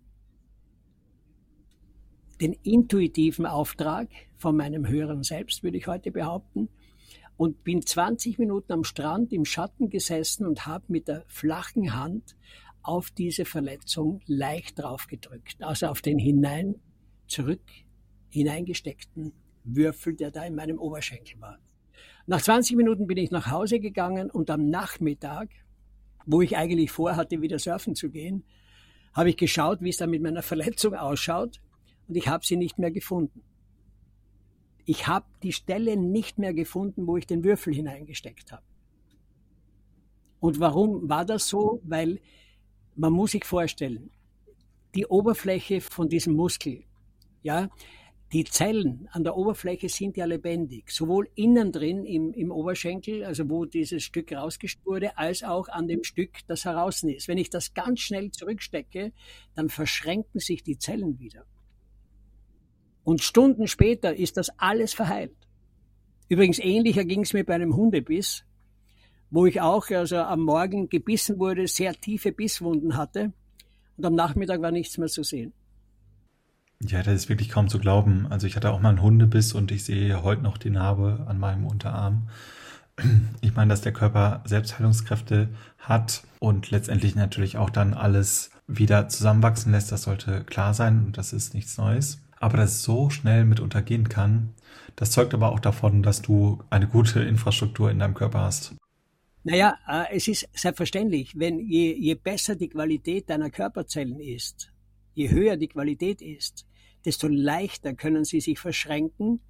den 2.40 2.54
intuitiven 2.64 3.46
Auftrag 3.46 4.10
von 4.38 4.58
meinem 4.58 4.88
höheren 4.88 5.22
Selbst, 5.24 5.64
würde 5.64 5.78
ich 5.78 5.88
heute 5.88 6.12
behaupten. 6.12 6.70
und 7.38 7.64
bin 7.64 7.84
20 7.84 8.38
Minuten 8.38 8.72
am 8.72 8.84
Strand 8.84 9.34
im 9.34 9.46
Schatten 9.46 9.90
gesessen 9.90 10.46
und 10.46 10.68
habe 10.68 10.86
mit 10.90 11.08
der 11.08 11.24
flachen 11.28 11.96
Hand 11.96 12.36
auf 12.84 13.10
diese 13.10 13.46
Verletzung 13.46 14.22
leicht 14.28 14.78
draufgedrückt. 14.78 15.64
Also 15.64 15.88
auf 15.88 16.02
den 16.02 16.20
hinein, 16.20 16.76
zurück, 17.28 17.64
hineingesteckten 18.30 19.34
Würfel, 19.64 20.16
der 20.16 20.30
da 20.30 20.46
in 20.46 20.54
meinem 20.54 20.78
Oberschenkel 20.78 21.40
war. 21.42 21.58
Nach 22.28 22.42
20 22.42 22.76
Minuten 22.78 23.08
bin 23.08 23.18
ich 23.18 23.32
nach 23.32 23.50
Hause 23.50 23.80
gegangen 23.80 24.30
und 24.30 24.50
am 24.50 24.70
Nachmittag, 24.70 25.50
wo 26.26 26.42
ich 26.42 26.56
eigentlich 26.56 26.92
vorhatte, 26.92 27.42
wieder 27.42 27.60
surfen 27.60 27.96
zu 27.96 28.10
gehen, 28.10 28.44
habe 29.14 29.30
ich 29.30 29.38
geschaut, 29.38 29.82
wie 29.82 29.90
es 29.90 29.98
da 29.98 30.08
mit 30.08 30.22
meiner 30.22 30.42
Verletzung 30.42 30.94
ausschaut 30.94 31.62
und 32.08 32.16
ich 32.16 32.28
habe 32.28 32.46
sie 32.46 32.58
nicht 32.58 32.78
mehr 32.78 32.92
gefunden. 32.92 33.44
Ich 34.86 35.08
habe 35.08 35.26
die 35.44 35.54
Stelle 35.54 35.98
nicht 35.98 36.38
mehr 36.38 36.54
gefunden, 36.54 37.08
wo 37.08 37.18
ich 37.18 37.28
den 37.28 37.44
Würfel 37.44 37.74
hineingesteckt 37.74 38.52
habe. 38.52 38.64
Und 40.40 40.60
warum 40.60 41.08
war 41.08 41.24
das 41.24 41.48
so? 41.48 41.82
Weil 41.84 42.20
man 42.96 43.14
muss 43.14 43.32
sich 43.32 43.46
vorstellen, 43.46 44.10
die 44.96 45.06
Oberfläche 45.06 45.82
von 45.82 46.10
diesem 46.10 46.36
Muskel, 46.36 46.84
ja, 47.44 47.70
die 48.34 48.46
Zellen 48.46 49.10
an 49.12 49.26
der 49.26 49.36
Oberfläche 49.36 49.90
sind 49.90 50.16
ja 50.16 50.26
lebendig, 50.26 50.92
sowohl 50.92 51.30
innen 51.36 51.74
drin 51.74 52.06
im, 52.06 52.34
im 52.34 52.52
Oberschenkel, 52.52 53.26
also 53.26 53.50
wo 53.50 53.66
dieses 53.66 54.04
Stück 54.04 54.32
rausgesteckt 54.32 54.86
wurde, 54.86 55.18
als 55.18 55.44
auch 55.44 55.68
an 55.68 55.88
dem 55.88 56.04
Stück, 56.04 56.40
das 56.48 56.64
heraus 56.64 57.04
ist. 57.04 57.28
Wenn 57.28 57.38
ich 57.38 57.50
das 57.50 57.74
ganz 57.74 58.00
schnell 58.00 58.32
zurückstecke, 58.32 59.12
dann 59.56 59.68
verschränken 59.68 60.40
sich 60.40 60.64
die 60.64 60.78
Zellen 60.78 61.20
wieder. 61.20 61.46
Und 63.04 63.22
Stunden 63.22 63.68
später 63.68 64.16
ist 64.16 64.38
das 64.38 64.50
alles 64.58 64.94
verheilt. 64.94 65.36
Übrigens 66.30 66.60
ähnlicher 66.60 67.04
ging 67.04 67.24
es 67.24 67.34
mir 67.34 67.44
bei 67.44 67.56
einem 67.56 67.76
Hundebiss, 67.76 68.46
wo 69.30 69.46
ich 69.46 69.60
auch 69.60 69.90
also 69.90 70.18
am 70.18 70.42
Morgen 70.42 70.88
gebissen 70.88 71.38
wurde, 71.38 71.68
sehr 71.68 71.94
tiefe 71.96 72.32
Bisswunden 72.32 72.96
hatte 72.96 73.34
und 73.98 74.06
am 74.06 74.16
Nachmittag 74.16 74.62
war 74.62 74.72
nichts 74.72 74.98
mehr 74.98 75.10
zu 75.10 75.24
sehen. 75.24 75.52
Ja, 76.88 77.04
das 77.04 77.14
ist 77.14 77.30
wirklich 77.30 77.50
kaum 77.50 77.68
zu 77.68 77.80
glauben. 77.80 78.28
Also 78.30 78.48
ich 78.48 78.56
hatte 78.56 78.72
auch 78.72 78.80
mal 78.80 78.90
einen 78.90 79.02
Hundebiss 79.02 79.54
und 79.54 79.72
ich 79.72 79.84
sehe 79.84 80.24
heute 80.24 80.42
noch 80.42 80.58
die 80.58 80.72
Narbe 80.72 81.26
an 81.28 81.40
meinem 81.40 81.66
Unterarm. 81.66 82.30
Ich 83.42 83.56
meine, 83.56 83.70
dass 83.70 83.82
der 83.82 83.94
Körper 83.94 84.44
Selbstheilungskräfte 84.46 85.50
hat 85.80 86.24
und 86.40 86.70
letztendlich 86.72 87.16
natürlich 87.16 87.58
auch 87.58 87.70
dann 87.70 87.94
alles 87.94 88.52
wieder 88.68 89.10
zusammenwachsen 89.10 89.72
lässt, 89.72 89.92
das 89.92 90.04
sollte 90.04 90.44
klar 90.44 90.74
sein 90.74 91.06
und 91.06 91.18
das 91.18 91.34
ist 91.34 91.54
nichts 91.54 91.78
Neues. 91.78 92.22
Aber 92.40 92.58
dass 92.58 92.72
es 92.72 92.84
so 92.84 93.10
schnell 93.10 93.46
mit 93.46 93.60
untergehen 93.60 94.08
kann, 94.10 94.54
das 94.96 95.12
zeugt 95.12 95.34
aber 95.34 95.52
auch 95.52 95.60
davon, 95.60 96.04
dass 96.04 96.22
du 96.22 96.64
eine 96.70 96.88
gute 96.88 97.22
Infrastruktur 97.22 97.90
in 97.90 98.00
deinem 98.00 98.14
Körper 98.14 98.42
hast. 98.42 98.76
Naja, 99.44 99.78
äh, 99.88 100.16
es 100.16 100.28
ist 100.28 100.48
selbstverständlich, 100.54 101.38
wenn 101.38 101.60
je, 101.60 101.96
je 101.96 102.16
besser 102.16 102.56
die 102.56 102.70
Qualität 102.70 103.30
deiner 103.30 103.50
Körperzellen 103.50 104.20
ist, 104.20 104.72
je 105.14 105.30
höher 105.30 105.58
die 105.58 105.68
Qualität 105.68 106.22
ist, 106.22 106.66
desto 107.06 107.28
leichter 107.28 107.94
können 107.94 108.24
sie 108.24 108.42
sich 108.42 108.60
verschränken 108.60 109.42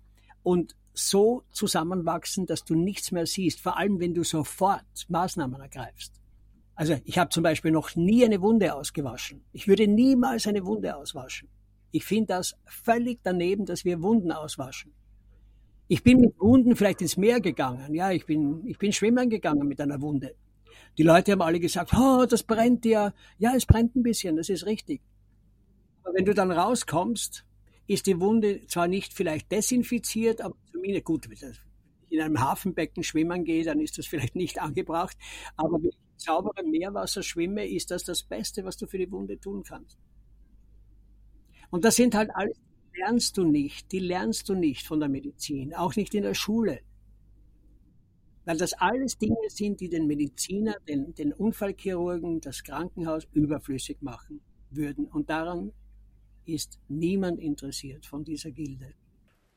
und 0.43 0.75
so 0.93 1.43
zusammenwachsen, 1.51 2.45
dass 2.45 2.63
du 2.63 2.75
nichts 2.75 3.11
mehr 3.11 3.25
siehst, 3.25 3.61
vor 3.61 3.77
allem 3.77 3.99
wenn 3.99 4.13
du 4.13 4.23
sofort 4.23 5.05
Maßnahmen 5.07 5.61
ergreifst. 5.61 6.21
Also 6.75 6.97
ich 7.05 7.17
habe 7.17 7.29
zum 7.29 7.43
Beispiel 7.43 7.71
noch 7.71 7.95
nie 7.95 8.25
eine 8.25 8.41
Wunde 8.41 8.73
ausgewaschen. 8.73 9.43
Ich 9.51 9.67
würde 9.67 9.87
niemals 9.87 10.47
eine 10.47 10.65
Wunde 10.65 10.95
auswaschen. 10.95 11.49
Ich 11.91 12.05
finde 12.05 12.27
das 12.27 12.55
völlig 12.65 13.19
daneben, 13.23 13.65
dass 13.65 13.85
wir 13.85 14.01
Wunden 14.01 14.31
auswaschen. 14.31 14.93
Ich 15.87 16.03
bin 16.03 16.21
mit 16.21 16.39
Wunden 16.39 16.75
vielleicht 16.75 17.01
ins 17.01 17.17
Meer 17.17 17.41
gegangen. 17.41 17.93
Ja, 17.93 18.11
ich 18.11 18.25
bin, 18.25 18.65
ich 18.65 18.77
bin 18.77 18.93
schwimmen 18.93 19.29
gegangen 19.29 19.67
mit 19.67 19.81
einer 19.81 20.01
Wunde. 20.01 20.35
Die 20.97 21.03
Leute 21.03 21.33
haben 21.33 21.41
alle 21.41 21.59
gesagt, 21.59 21.93
oh, 21.93 22.25
das 22.25 22.43
brennt 22.43 22.85
ja. 22.85 23.13
Ja, 23.37 23.53
es 23.55 23.65
brennt 23.65 23.95
ein 23.95 24.03
bisschen, 24.03 24.37
das 24.37 24.49
ist 24.49 24.65
richtig. 24.65 25.01
Aber 26.03 26.13
wenn 26.15 26.25
du 26.25 26.33
dann 26.33 26.51
rauskommst, 26.51 27.45
ist 27.87 28.05
die 28.05 28.19
Wunde 28.19 28.65
zwar 28.67 28.87
nicht 28.87 29.13
vielleicht 29.13 29.51
desinfiziert, 29.51 30.41
aber 30.41 30.55
zumindest 30.71 31.05
gut, 31.05 31.29
wenn 31.29 31.51
ich 31.51 31.59
in 32.09 32.21
einem 32.21 32.39
Hafenbecken 32.39 33.03
schwimmen 33.03 33.43
gehe, 33.45 33.63
dann 33.63 33.79
ist 33.79 33.97
das 33.97 34.05
vielleicht 34.07 34.35
nicht 34.35 34.61
angebracht. 34.61 35.17
Aber 35.55 35.81
wenn 35.81 35.89
ich 35.89 35.95
in 35.95 36.19
sauberem 36.19 36.69
Meerwasser 36.69 37.23
schwimme, 37.23 37.67
ist 37.67 37.91
das 37.91 38.03
das 38.03 38.23
Beste, 38.23 38.65
was 38.65 38.77
du 38.77 38.87
für 38.87 38.97
die 38.97 39.11
Wunde 39.11 39.39
tun 39.39 39.63
kannst. 39.63 39.97
Und 41.69 41.85
das 41.85 41.95
sind 41.95 42.15
halt 42.15 42.29
alles, 42.33 42.57
die 42.57 42.99
lernst 42.99 43.37
du 43.37 43.45
nicht, 43.45 43.91
die 43.91 43.99
lernst 43.99 44.49
du 44.49 44.55
nicht 44.55 44.85
von 44.85 44.99
der 44.99 45.07
Medizin, 45.09 45.73
auch 45.73 45.95
nicht 45.95 46.13
in 46.13 46.23
der 46.23 46.33
Schule. 46.33 46.81
Weil 48.43 48.57
das 48.57 48.73
alles 48.73 49.17
Dinge 49.17 49.49
sind, 49.49 49.79
die 49.79 49.87
den 49.87 50.07
Mediziner, 50.07 50.75
den, 50.87 51.13
den 51.13 51.31
Unfallchirurgen, 51.31 52.41
das 52.41 52.63
Krankenhaus 52.63 53.27
überflüssig 53.31 54.01
machen 54.01 54.41
würden. 54.69 55.05
Und 55.05 55.29
daran 55.29 55.71
ist 56.51 56.79
niemand 56.87 57.39
interessiert 57.39 58.05
von 58.05 58.23
dieser 58.23 58.51
Gilde. 58.51 58.93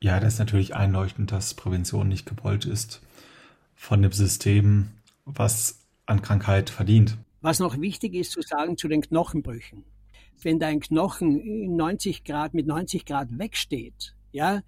Ja, 0.01 0.19
das 0.19 0.33
ist 0.33 0.39
natürlich 0.39 0.75
einleuchtend, 0.75 1.31
dass 1.31 1.53
Prävention 1.53 2.07
nicht 2.07 2.25
gewollt 2.25 2.65
ist 2.65 3.01
von 3.75 4.01
dem 4.01 4.11
System, 4.11 4.89
was 5.25 5.85
an 6.05 6.21
Krankheit 6.21 6.69
verdient. 6.69 7.17
Was 7.41 7.59
noch 7.59 7.79
wichtig 7.79 8.13
ist 8.13 8.31
zu 8.31 8.41
sagen 8.41 8.77
zu 8.77 8.87
den 8.87 9.01
Knochenbrüchen. 9.01 9.83
Wenn 10.41 10.59
dein 10.59 10.79
Knochen 10.79 11.75
90 11.75 12.23
Grad 12.23 12.53
mit 12.53 12.67
90 12.67 13.05
Grad 13.05 13.37
wegsteht, 13.37 14.15
ja, 14.31 14.61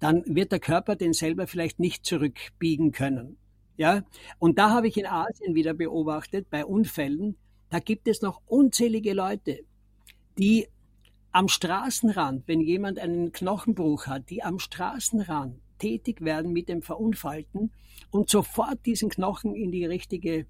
dann 0.00 0.22
wird 0.26 0.52
der 0.52 0.60
Körper 0.60 0.96
den 0.96 1.12
selber 1.12 1.46
vielleicht 1.46 1.80
nicht 1.80 2.04
zurückbiegen 2.04 2.92
können. 2.92 3.36
Ja, 3.76 4.02
und 4.38 4.58
da 4.58 4.70
habe 4.70 4.88
ich 4.88 4.96
in 4.96 5.06
Asien 5.06 5.54
wieder 5.54 5.72
beobachtet, 5.72 6.50
bei 6.50 6.64
Unfällen, 6.64 7.36
da 7.70 7.78
gibt 7.78 8.08
es 8.08 8.22
noch 8.22 8.40
unzählige 8.46 9.12
Leute, 9.12 9.60
die 10.38 10.68
am 11.32 11.48
Straßenrand, 11.48 12.46
wenn 12.46 12.60
jemand 12.60 12.98
einen 12.98 13.32
Knochenbruch 13.32 14.06
hat, 14.06 14.30
die 14.30 14.42
am 14.42 14.58
Straßenrand 14.58 15.60
tätig 15.78 16.20
werden 16.20 16.52
mit 16.52 16.68
dem 16.68 16.82
Verunfallten 16.82 17.70
und 18.10 18.28
sofort 18.28 18.84
diesen 18.86 19.08
Knochen 19.08 19.54
in 19.54 19.70
die 19.70 19.84
richtige, 19.84 20.46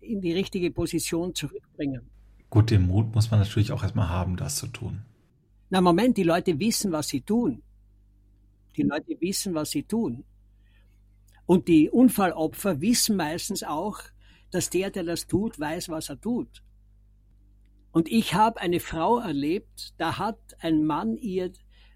in 0.00 0.20
die 0.20 0.32
richtige 0.32 0.70
Position 0.70 1.34
zurückbringen. 1.34 2.02
Gut, 2.50 2.70
den 2.70 2.86
Mut 2.86 3.14
muss 3.14 3.30
man 3.30 3.40
natürlich 3.40 3.72
auch 3.72 3.82
erstmal 3.82 4.08
haben, 4.08 4.36
das 4.36 4.56
zu 4.56 4.66
tun. 4.66 5.02
Na 5.70 5.80
Moment, 5.80 6.16
die 6.16 6.24
Leute 6.24 6.58
wissen, 6.58 6.90
was 6.92 7.08
sie 7.08 7.20
tun. 7.20 7.62
Die 8.76 8.82
Leute 8.82 9.16
wissen, 9.20 9.54
was 9.54 9.70
sie 9.70 9.84
tun. 9.84 10.24
Und 11.46 11.68
die 11.68 11.90
Unfallopfer 11.90 12.80
wissen 12.80 13.16
meistens 13.16 13.62
auch, 13.62 14.00
dass 14.50 14.70
der, 14.70 14.90
der 14.90 15.04
das 15.04 15.26
tut, 15.26 15.58
weiß, 15.58 15.88
was 15.88 16.08
er 16.08 16.20
tut. 16.20 16.62
Und 17.92 18.08
ich 18.08 18.34
habe 18.34 18.60
eine 18.60 18.80
Frau 18.80 19.18
erlebt, 19.18 19.94
da 19.98 20.18
hat 20.18 20.38
ein 20.60 20.84
Mann 20.84 21.16
ihr, 21.16 21.52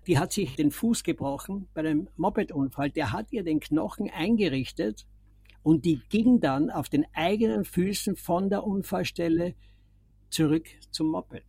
die 0.06 0.18
hat 0.18 0.32
sich 0.32 0.56
den 0.56 0.70
Fuß 0.70 1.04
gebrochen 1.04 1.68
bei 1.72 1.80
einem 1.80 2.08
Mopedunfall, 2.16 2.90
der 2.90 3.12
hat 3.12 3.32
ihr 3.32 3.44
den 3.44 3.60
Knochen 3.60 4.10
eingerichtet 4.10 5.06
und 5.62 5.84
die 5.84 6.00
ging 6.08 6.40
dann 6.40 6.70
auf 6.70 6.88
den 6.88 7.06
eigenen 7.14 7.64
Füßen 7.64 8.16
von 8.16 8.50
der 8.50 8.64
Unfallstelle 8.64 9.54
zurück 10.30 10.66
zum 10.90 11.08
Moped. 11.08 11.44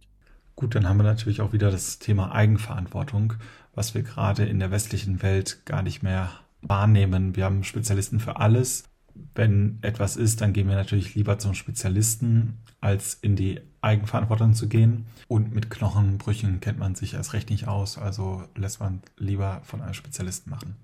Gut, 0.55 0.75
dann 0.75 0.88
haben 0.88 0.97
wir 0.97 1.03
natürlich 1.03 1.41
auch 1.41 1.51
wieder 1.51 1.69
das 1.69 1.99
Thema 1.99 2.31
Eigenverantwortung, 2.31 3.34
was 3.73 3.93
wir 3.93 4.03
gerade 4.03 4.45
in 4.45 4.60
der 4.60 4.71
westlichen 4.71 5.21
Welt 5.21 5.65
gar 5.65 5.81
nicht 5.81 6.01
mehr 6.01 6.31
wahrnehmen. 6.62 7.36
Wir 7.36 7.45
haben 7.45 7.63
Spezialisten 7.63 8.19
für 8.19 8.38
alles. 8.38 8.86
Wenn 9.34 9.80
etwas 9.82 10.17
ist, 10.17 10.41
dann 10.41 10.54
gehen 10.54 10.67
wir 10.67 10.75
natürlich 10.75 11.15
lieber 11.15 11.39
zum 11.39 11.54
Spezialisten, 11.54 12.58
als 12.82 13.15
in 13.15 13.36
die 13.36 13.60
Eigenverantwortung 13.82 14.54
zu 14.54 14.67
gehen. 14.67 15.06
Und 15.28 15.54
mit 15.54 15.69
Knochenbrüchen 15.69 16.60
kennt 16.60 16.80
man 16.80 16.95
sich 16.95 17.13
erst 17.13 17.34
recht 17.34 17.49
nicht 17.49 17.67
aus, 17.67 17.97
also 17.97 18.43
lässt 18.56 18.80
man 18.80 19.01
lieber 19.17 19.62
von 19.63 19.82
einem 19.82 19.93
Spezialisten 19.93 20.49
machen. 20.49 20.75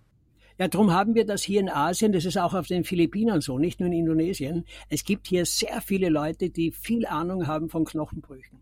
Ja, 0.58 0.67
darum 0.67 0.91
haben 0.91 1.15
wir 1.15 1.26
das 1.26 1.41
hier 1.41 1.60
in 1.60 1.70
Asien, 1.70 2.12
das 2.12 2.26
ist 2.26 2.38
auch 2.38 2.54
auf 2.54 2.67
den 2.67 2.84
Philippinen 2.84 3.41
so, 3.41 3.58
nicht 3.58 3.80
nur 3.80 3.88
in 3.88 3.94
Indonesien. 3.94 4.65
Es 4.89 5.04
gibt 5.04 5.28
hier 5.28 5.46
sehr 5.46 5.82
viele 5.82 6.10
Leute, 6.10 6.50
die 6.50 6.72
viel 6.72 7.06
Ahnung 7.06 7.48
haben 7.48 7.70
von 7.70 7.86
Knochenbrüchen. 7.86 8.62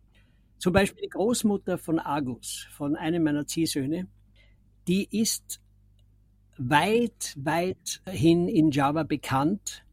Zum 0.60 0.74
Beispiel 0.74 1.04
die 1.04 1.10
Großmutter 1.10 1.78
von 1.78 2.00
Agus, 2.00 2.68
von 2.72 2.96
einem 2.96 3.24
meiner 3.24 3.48
Ziehsöhne, 3.48 4.08
die 4.88 5.08
ist 5.12 5.62
weit, 6.60 7.36
weit 7.38 8.02
hin 8.08 8.48
in 8.48 8.72
Java 8.72 9.04
bekannt, 9.04 9.84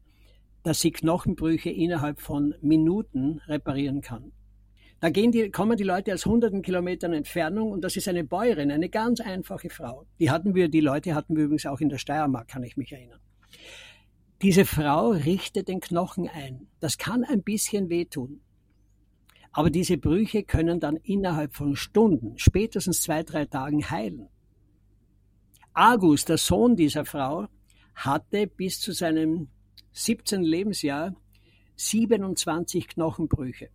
dass 0.63 0.81
sie 0.81 0.91
Knochenbrüche 0.91 1.69
innerhalb 1.69 2.19
von 2.19 2.53
Minuten 2.61 3.39
reparieren 3.47 4.01
kann. 4.01 4.33
Da 4.99 5.09
gehen 5.09 5.31
die, 5.31 5.49
kommen 5.51 5.77
die 5.77 5.83
Leute 5.83 6.13
aus 6.13 6.25
hunderten 6.25 6.61
Kilometern 6.61 7.13
Entfernung 7.13 7.71
und 7.71 7.81
das 7.83 7.95
ist 7.95 8.07
eine 8.07 8.23
Bäuerin, 8.23 8.71
eine 8.71 8.89
ganz 8.89 9.21
einfache 9.21 9.69
Frau. 9.69 10.05
Die 10.19 10.29
hatten 10.29 10.55
wir, 10.55 10.69
die 10.69 10.81
Leute 10.81 11.15
hatten 11.15 11.37
wir 11.37 11.45
übrigens 11.45 11.67
auch 11.67 11.79
in 11.79 11.89
der 11.89 11.99
Steiermark, 11.99 12.47
kann 12.47 12.63
ich 12.63 12.77
mich 12.77 12.91
erinnern. 12.91 13.19
Diese 14.41 14.65
Frau 14.65 15.11
richtet 15.11 15.67
den 15.67 15.79
Knochen 15.79 16.27
ein. 16.27 16.67
Das 16.79 16.97
kann 16.97 17.23
ein 17.23 17.43
bisschen 17.43 17.89
wehtun. 17.89 18.41
Aber 19.51 19.69
diese 19.69 19.97
Brüche 19.97 20.43
können 20.43 20.79
dann 20.79 20.97
innerhalb 20.97 21.53
von 21.55 21.75
Stunden, 21.75 22.37
spätestens 22.37 23.01
zwei, 23.01 23.23
drei 23.23 23.45
Tagen 23.45 23.89
heilen. 23.89 24.29
Agus, 25.79 26.25
der 26.25 26.39
Sohn 26.39 26.75
dieser 26.75 27.05
Frau, 27.05 27.45
hatte 27.93 28.47
bis 28.47 28.79
zu 28.79 28.93
seinem 28.93 29.49
17. 29.91 30.41
Lebensjahr 30.41 31.15
27 31.75 32.87
Knochenbrüche. 32.87 33.69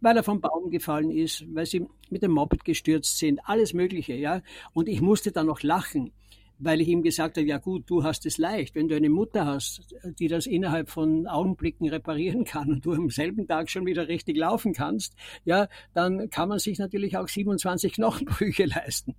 Weil 0.00 0.16
er 0.16 0.22
vom 0.22 0.40
Baum 0.40 0.70
gefallen 0.70 1.10
ist, 1.10 1.44
weil 1.54 1.66
sie 1.66 1.86
mit 2.08 2.22
dem 2.22 2.30
Moped 2.30 2.64
gestürzt 2.64 3.18
sind, 3.18 3.40
alles 3.44 3.74
Mögliche, 3.74 4.14
ja. 4.14 4.40
Und 4.72 4.88
ich 4.88 5.02
musste 5.02 5.30
dann 5.30 5.44
noch 5.44 5.62
lachen, 5.62 6.10
weil 6.58 6.80
ich 6.80 6.88
ihm 6.88 7.02
gesagt 7.02 7.36
habe, 7.36 7.46
ja 7.46 7.58
gut, 7.58 7.82
du 7.90 8.02
hast 8.02 8.24
es 8.24 8.38
leicht. 8.38 8.74
Wenn 8.74 8.88
du 8.88 8.96
eine 8.96 9.10
Mutter 9.10 9.44
hast, 9.44 9.94
die 10.18 10.28
das 10.28 10.46
innerhalb 10.46 10.88
von 10.88 11.26
Augenblicken 11.26 11.86
reparieren 11.86 12.44
kann 12.44 12.70
und 12.70 12.86
du 12.86 12.94
am 12.94 13.10
selben 13.10 13.46
Tag 13.46 13.68
schon 13.68 13.84
wieder 13.84 14.08
richtig 14.08 14.38
laufen 14.38 14.72
kannst, 14.72 15.16
ja, 15.44 15.68
dann 15.92 16.30
kann 16.30 16.48
man 16.48 16.60
sich 16.60 16.78
natürlich 16.78 17.18
auch 17.18 17.28
27 17.28 17.92
Knochenbrüche 17.92 18.64
leisten. 18.64 19.16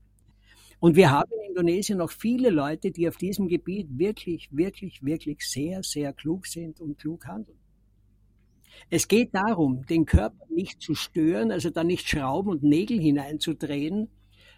Und 0.82 0.96
wir 0.96 1.12
haben 1.12 1.32
in 1.32 1.50
Indonesien 1.50 2.00
noch 2.00 2.10
viele 2.10 2.50
Leute, 2.50 2.89
die 2.89 3.08
auf 3.08 3.15
diesem 3.15 3.48
Gebiet 3.48 3.88
wirklich, 4.00 4.50
wirklich, 4.52 5.06
wirklich 5.06 5.48
sehr, 5.48 5.84
sehr 5.84 6.12
klug 6.12 6.48
sind 6.48 6.82
und 6.82 6.98
klug 6.98 7.28
handeln. 7.28 7.60
Es 8.89 9.08
geht 9.08 9.36
darum, 9.36 9.86
den 9.86 10.08
Körper 10.08 10.44
nicht 10.50 10.82
zu 10.82 10.96
stören, 10.96 11.52
also 11.52 11.70
da 11.70 11.84
nicht 11.84 12.10
Schrauben 12.10 12.50
und 12.50 12.63
Nägel 12.63 13.00
hineinzudrehen, 13.00 14.10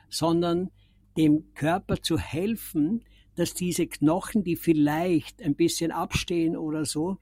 sondern 0.10 0.70
dem 1.18 1.54
Körper 1.56 2.02
zu 2.02 2.18
helfen, 2.18 3.04
dass 3.36 3.54
diese 3.54 3.86
Knochen, 3.86 4.46
die 4.46 4.56
vielleicht 4.56 5.42
ein 5.42 5.56
bisschen 5.56 5.92
abstehen 5.92 6.56
oder 6.56 6.86
so, 6.86 7.18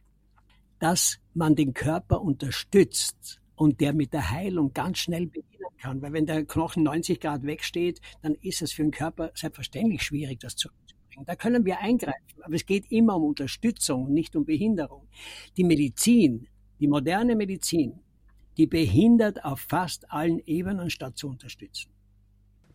dass 0.77 1.17
man 1.33 1.55
den 1.55 1.73
Körper 1.73 2.21
unterstützt 2.21 3.41
und 3.55 3.81
der 3.81 3.93
mit 3.93 4.13
der 4.13 4.29
Heilung 4.29 4.73
ganz 4.73 4.99
schnell 4.99 5.25
beginnen 5.25 5.50
kann. 5.81 6.01
Weil 6.01 6.13
wenn 6.13 6.25
der 6.25 6.45
Knochen 6.45 6.83
90 6.83 7.19
Grad 7.19 7.43
wegsteht, 7.43 7.99
dann 8.21 8.35
ist 8.35 8.61
es 8.61 8.71
für 8.71 8.83
den 8.83 8.91
Körper 8.91 9.31
selbstverständlich 9.35 10.03
schwierig, 10.03 10.39
das 10.39 10.55
zurückzubringen. 10.55 11.25
Da 11.25 11.35
können 11.35 11.65
wir 11.65 11.79
eingreifen, 11.79 12.41
aber 12.41 12.55
es 12.55 12.65
geht 12.65 12.91
immer 12.91 13.17
um 13.17 13.23
Unterstützung, 13.25 14.13
nicht 14.13 14.35
um 14.35 14.45
Behinderung. 14.45 15.07
Die 15.57 15.63
Medizin 15.63 16.47
die 16.81 16.87
moderne 16.87 17.35
Medizin, 17.35 17.99
die 18.57 18.65
behindert 18.65 19.45
auf 19.45 19.59
fast 19.61 20.11
allen 20.11 20.39
Ebenen, 20.47 20.89
statt 20.89 21.15
zu 21.15 21.29
unterstützen. 21.29 21.91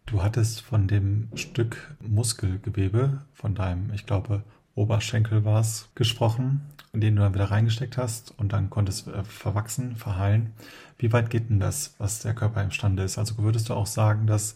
Du 0.06 0.22
hattest 0.22 0.60
von 0.60 0.86
dem 0.86 1.28
Stück 1.34 1.96
Muskelgewebe, 2.00 3.26
von 3.32 3.56
deinem, 3.56 3.92
ich 3.92 4.06
glaube, 4.06 4.44
Oberschenkel 4.76 5.44
war 5.44 5.60
es, 5.60 5.88
gesprochen, 5.94 6.60
in 6.92 7.00
den 7.00 7.16
du 7.16 7.22
dann 7.22 7.34
wieder 7.34 7.50
reingesteckt 7.50 7.96
hast 7.96 8.38
und 8.38 8.52
dann 8.52 8.70
konntest 8.70 9.08
äh, 9.08 9.24
verwachsen, 9.24 9.96
verheilen. 9.96 10.52
Wie 10.98 11.12
weit 11.12 11.30
geht 11.30 11.50
denn 11.50 11.58
das, 11.58 11.94
was 11.98 12.20
der 12.20 12.34
Körper 12.34 12.62
imstande 12.62 13.02
ist? 13.02 13.18
Also 13.18 13.38
würdest 13.38 13.68
du 13.68 13.74
auch 13.74 13.86
sagen, 13.86 14.26
dass 14.26 14.54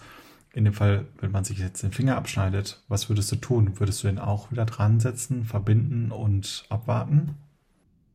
in 0.52 0.64
dem 0.64 0.74
Fall, 0.74 1.06
wenn 1.20 1.30
man 1.30 1.44
sich 1.44 1.59
jetzt 1.59 1.83
den 1.83 1.92
Finger 1.92 2.16
abschneidet, 2.16 2.83
was 2.88 3.09
würdest 3.09 3.33
du 3.33 3.37
tun? 3.37 3.80
Würdest 3.80 4.02
du 4.02 4.09
ihn 4.09 4.18
auch 4.18 4.50
wieder 4.50 4.66
dran 4.66 5.00
setzen, 5.00 5.44
verbinden 5.44 6.12
und 6.12 6.64
abwarten? 6.68 7.37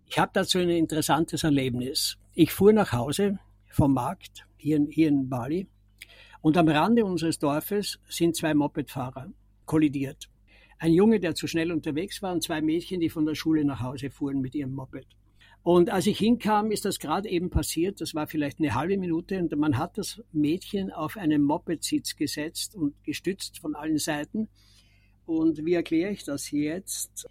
Ich 0.08 0.20
habe 0.20 0.32
dazu 0.34 0.60
ein 0.60 0.70
interessantes 0.70 1.44
Erlebnis. 1.44 2.18
Ich 2.34 2.54
fuhr 2.54 2.72
nach 2.72 2.92
Hause 2.92 3.40
vom 3.70 3.94
Markt 3.94 4.46
hier 4.58 4.78
in, 4.78 4.88
hier 4.88 5.08
in 5.08 5.30
Bali 5.30 5.68
und 6.42 6.58
am 6.58 6.68
Rande 6.68 7.04
unseres 7.04 7.40
Dorfes 7.40 8.00
sind 8.08 8.36
zwei 8.36 8.54
Mopedfahrer 8.54 9.28
kollidiert. 9.66 10.30
Ein 10.78 10.94
Junge, 10.94 11.20
der 11.20 11.36
zu 11.36 11.48
schnell 11.48 11.72
unterwegs 11.72 12.22
war 12.22 12.34
und 12.34 12.44
zwei 12.44 12.62
Mädchen, 12.62 13.00
die 13.00 13.10
von 13.10 13.26
der 13.26 13.36
Schule 13.36 13.64
nach 13.66 13.82
Hause 13.82 14.10
fuhren 14.10 14.42
mit 14.42 14.56
ihrem 14.56 14.74
Moped. 14.74 15.08
Und 15.64 15.90
als 15.90 16.06
ich 16.06 16.20
hinkam, 16.20 16.70
ist 16.70 16.86
das 16.86 17.00
gerade 17.00 17.30
eben 17.30 17.50
passiert. 17.50 18.00
Das 18.02 18.14
war 18.14 18.28
vielleicht 18.28 18.60
eine 18.60 18.76
halbe 18.76 18.98
Minute 18.98 19.40
und 19.40 19.56
man 19.58 19.78
hat 19.78 19.98
das 19.98 20.22
Mädchen 20.32 20.92
auf 20.92 21.18
einen 21.18 21.42
Moped-Sitz 21.42 22.16
gesetzt 22.16 22.76
und 22.76 22.94
gestützt 23.04 23.60
von 23.60 23.76
allen 23.76 23.98
Seiten. 23.98 24.48
Und 25.26 25.66
wie 25.66 25.74
erkläre 25.74 26.12
ich 26.12 26.24
das 26.24 26.52
jetzt? 26.52 27.28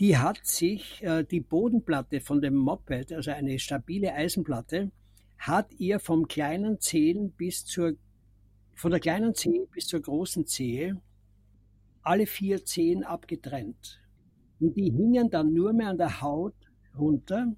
die 0.00 0.16
hat 0.16 0.46
sich 0.46 1.02
äh, 1.02 1.24
die 1.24 1.40
Bodenplatte 1.40 2.20
von 2.20 2.40
dem 2.40 2.54
Moped, 2.54 3.12
also 3.12 3.30
eine 3.30 3.58
stabile 3.58 4.14
Eisenplatte, 4.14 4.90
hat 5.38 5.72
ihr 5.78 5.98
vom 5.98 6.28
kleinen 6.28 6.80
Zehen 6.80 7.32
bis 7.32 7.64
zur, 7.64 7.94
von 8.74 8.90
der 8.90 9.00
kleinen 9.00 9.34
Zehe 9.34 9.66
bis 9.72 9.86
zur 9.86 10.00
großen 10.00 10.46
Zehe 10.46 11.00
alle 12.08 12.24
vier 12.24 12.64
Zehen 12.64 13.04
abgetrennt. 13.04 14.00
Und 14.60 14.78
die 14.78 14.90
hingen 14.90 15.28
dann 15.28 15.52
nur 15.52 15.74
mehr 15.74 15.88
an 15.88 15.98
der 15.98 16.22
Haut 16.22 16.54
runter. 16.96 17.54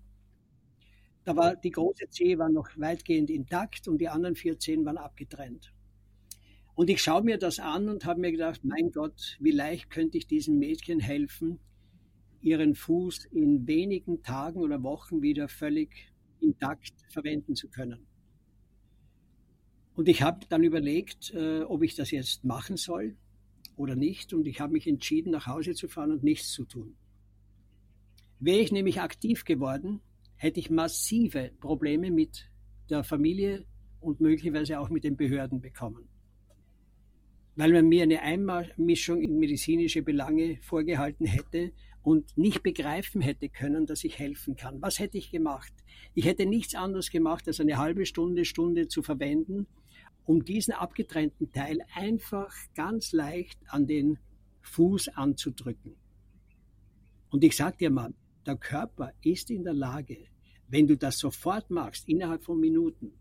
Da 1.22 1.36
war 1.36 1.54
die 1.54 1.70
große 1.70 2.08
Zehe 2.10 2.36
war 2.36 2.48
noch 2.48 2.68
weitgehend 2.76 3.30
intakt 3.30 3.86
und 3.86 3.98
die 3.98 4.08
anderen 4.08 4.34
vier 4.34 4.58
Zehen 4.58 4.84
waren 4.84 4.98
abgetrennt. 4.98 5.72
Und 6.74 6.90
ich 6.90 7.00
schaue 7.00 7.22
mir 7.22 7.38
das 7.38 7.60
an 7.60 7.88
und 7.88 8.04
habe 8.04 8.20
mir 8.20 8.32
gedacht, 8.32 8.64
mein 8.64 8.90
Gott, 8.90 9.36
wie 9.38 9.52
leicht 9.52 9.88
könnte 9.88 10.18
ich 10.18 10.26
diesem 10.26 10.58
Mädchen 10.58 10.98
helfen, 10.98 11.60
ihren 12.40 12.74
Fuß 12.74 13.26
in 13.26 13.68
wenigen 13.68 14.24
Tagen 14.24 14.58
oder 14.58 14.82
Wochen 14.82 15.22
wieder 15.22 15.46
völlig 15.46 16.12
intakt 16.40 16.94
verwenden 17.08 17.54
zu 17.54 17.68
können. 17.68 18.04
Und 19.94 20.08
ich 20.08 20.22
habe 20.22 20.44
dann 20.48 20.64
überlegt, 20.64 21.32
äh, 21.34 21.60
ob 21.60 21.84
ich 21.84 21.94
das 21.94 22.10
jetzt 22.10 22.44
machen 22.44 22.76
soll 22.76 23.16
oder 23.76 23.96
nicht. 23.96 24.32
Und 24.32 24.46
ich 24.46 24.60
habe 24.60 24.72
mich 24.72 24.86
entschieden, 24.86 25.32
nach 25.32 25.46
Hause 25.46 25.74
zu 25.74 25.88
fahren 25.88 26.12
und 26.12 26.22
nichts 26.22 26.52
zu 26.52 26.64
tun. 26.64 26.96
Wäre 28.38 28.60
ich 28.60 28.72
nämlich 28.72 29.00
aktiv 29.00 29.44
geworden, 29.44 30.00
hätte 30.36 30.60
ich 30.60 30.70
massive 30.70 31.50
Probleme 31.60 32.10
mit 32.10 32.50
der 32.88 33.04
Familie 33.04 33.66
und 34.00 34.20
möglicherweise 34.20 34.80
auch 34.80 34.88
mit 34.88 35.04
den 35.04 35.16
Behörden 35.16 35.60
bekommen. 35.60 36.08
Weil 37.56 37.72
man 37.72 37.88
mir 37.88 38.04
eine 38.04 38.22
Einmischung 38.22 39.20
in 39.20 39.38
medizinische 39.38 40.02
Belange 40.02 40.58
vorgehalten 40.62 41.26
hätte, 41.26 41.72
und 42.02 42.36
nicht 42.36 42.62
begreifen 42.62 43.20
hätte 43.20 43.48
können, 43.48 43.86
dass 43.86 44.04
ich 44.04 44.18
helfen 44.18 44.56
kann. 44.56 44.80
Was 44.80 44.98
hätte 44.98 45.18
ich 45.18 45.30
gemacht? 45.30 45.72
Ich 46.14 46.24
hätte 46.24 46.46
nichts 46.46 46.74
anderes 46.74 47.10
gemacht, 47.10 47.46
als 47.46 47.60
eine 47.60 47.76
halbe 47.76 48.06
Stunde, 48.06 48.44
Stunde 48.44 48.88
zu 48.88 49.02
verwenden, 49.02 49.66
um 50.24 50.44
diesen 50.44 50.74
abgetrennten 50.74 51.52
Teil 51.52 51.78
einfach 51.94 52.52
ganz 52.74 53.12
leicht 53.12 53.58
an 53.68 53.86
den 53.86 54.18
Fuß 54.62 55.08
anzudrücken. 55.08 55.96
Und 57.30 57.44
ich 57.44 57.56
sage 57.56 57.76
dir 57.78 57.90
mal, 57.90 58.12
der 58.46 58.56
Körper 58.56 59.12
ist 59.22 59.50
in 59.50 59.64
der 59.64 59.74
Lage, 59.74 60.18
wenn 60.68 60.86
du 60.86 60.96
das 60.96 61.18
sofort 61.18 61.70
machst, 61.70 62.08
innerhalb 62.08 62.44
von 62.44 62.58
Minuten, 62.58 63.12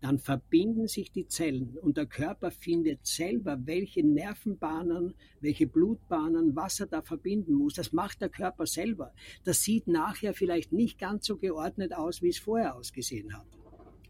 dann 0.00 0.18
verbinden 0.18 0.86
sich 0.86 1.12
die 1.12 1.28
Zellen 1.28 1.78
und 1.78 1.96
der 1.96 2.04
Körper 2.04 2.50
findet 2.50 3.06
selber, 3.06 3.58
welche 3.64 4.06
Nervenbahnen, 4.06 5.14
welche 5.40 5.66
Blutbahnen, 5.66 6.54
was 6.54 6.78
er 6.78 6.86
da 6.86 7.00
verbinden 7.00 7.54
muss. 7.54 7.72
Das 7.72 7.92
macht 7.92 8.20
der 8.20 8.28
Körper 8.28 8.66
selber. 8.66 9.14
Das 9.44 9.62
sieht 9.62 9.88
nachher 9.88 10.34
vielleicht 10.34 10.72
nicht 10.72 10.98
ganz 10.98 11.26
so 11.26 11.38
geordnet 11.38 11.94
aus, 11.94 12.20
wie 12.20 12.28
es 12.28 12.38
vorher 12.38 12.76
ausgesehen 12.76 13.32
hat. 13.32 13.46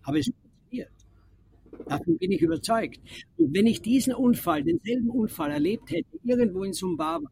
Aber 0.03 0.19
es 0.19 0.27
funktioniert. 0.27 1.04
Davon 1.87 2.19
bin 2.19 2.33
ich 2.33 2.41
überzeugt. 2.41 3.01
Und 3.37 3.55
wenn 3.55 3.67
ich 3.67 3.83
diesen 3.83 4.15
Unfall, 4.15 4.65
denselben 4.65 5.11
Unfall 5.11 5.51
erlebt 5.51 5.91
hätte, 5.91 6.19
irgendwo 6.25 6.65
in 6.65 6.73
Sumbawa, 6.73 7.31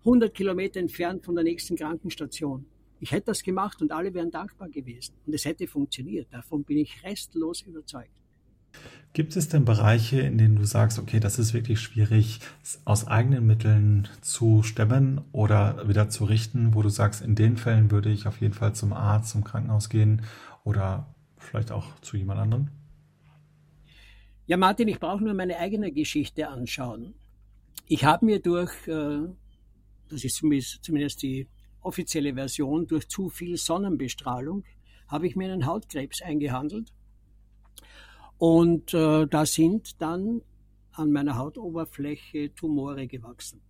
100 0.00 0.34
Kilometer 0.34 0.80
entfernt 0.80 1.24
von 1.24 1.34
der 1.34 1.44
nächsten 1.44 1.76
Krankenstation, 1.76 2.66
ich 3.00 3.10
hätte 3.10 3.26
das 3.26 3.42
gemacht 3.42 3.82
und 3.82 3.90
alle 3.90 4.14
wären 4.14 4.30
dankbar 4.30 4.68
gewesen. 4.68 5.14
Und 5.26 5.34
es 5.34 5.44
hätte 5.44 5.66
funktioniert. 5.66 6.28
Davon 6.30 6.62
bin 6.62 6.78
ich 6.78 7.02
restlos 7.02 7.62
überzeugt. 7.62 8.12
Gibt 9.12 9.36
es 9.36 9.48
denn 9.48 9.64
Bereiche, 9.64 10.20
in 10.20 10.38
denen 10.38 10.56
du 10.56 10.64
sagst, 10.64 10.98
okay, 10.98 11.20
das 11.20 11.38
ist 11.38 11.52
wirklich 11.52 11.80
schwierig, 11.80 12.40
aus 12.84 13.06
eigenen 13.06 13.44
Mitteln 13.46 14.08
zu 14.22 14.62
stemmen 14.62 15.20
oder 15.32 15.86
wieder 15.86 16.08
zu 16.08 16.24
richten, 16.24 16.74
wo 16.74 16.82
du 16.82 16.88
sagst, 16.88 17.22
in 17.22 17.34
den 17.34 17.56
Fällen 17.56 17.90
würde 17.90 18.08
ich 18.08 18.26
auf 18.26 18.40
jeden 18.40 18.54
Fall 18.54 18.74
zum 18.74 18.92
Arzt, 18.92 19.30
zum 19.30 19.44
Krankenhaus 19.44 19.90
gehen 19.90 20.22
oder 20.64 21.14
vielleicht 21.36 21.72
auch 21.72 22.00
zu 22.00 22.16
jemand 22.16 22.40
anderem? 22.40 22.68
Ja, 24.52 24.58
Martin, 24.58 24.86
ich 24.88 25.00
brauche 25.00 25.24
nur 25.24 25.32
meine 25.32 25.56
eigene 25.56 25.90
Geschichte 25.92 26.46
anschauen. 26.46 27.14
Ich 27.86 28.04
habe 28.04 28.26
mir 28.26 28.38
durch, 28.38 28.86
äh, 28.86 29.20
das 30.10 30.24
ist 30.24 30.34
zumindest 30.82 31.22
die 31.22 31.48
offizielle 31.80 32.34
Version, 32.34 32.86
durch 32.86 33.08
zu 33.08 33.30
viel 33.30 33.56
Sonnenbestrahlung, 33.56 34.64
habe 35.08 35.26
ich 35.26 35.36
mir 35.36 35.50
einen 35.50 35.64
Hautkrebs 35.64 36.20
eingehandelt. 36.20 36.92
Und 38.36 38.92
äh, 38.92 39.26
da 39.26 39.46
sind 39.46 40.02
dann 40.02 40.42
an 40.90 41.12
meiner 41.12 41.38
Hautoberfläche 41.38 42.54
Tumore 42.54 43.06
gewachsen. 43.06 43.62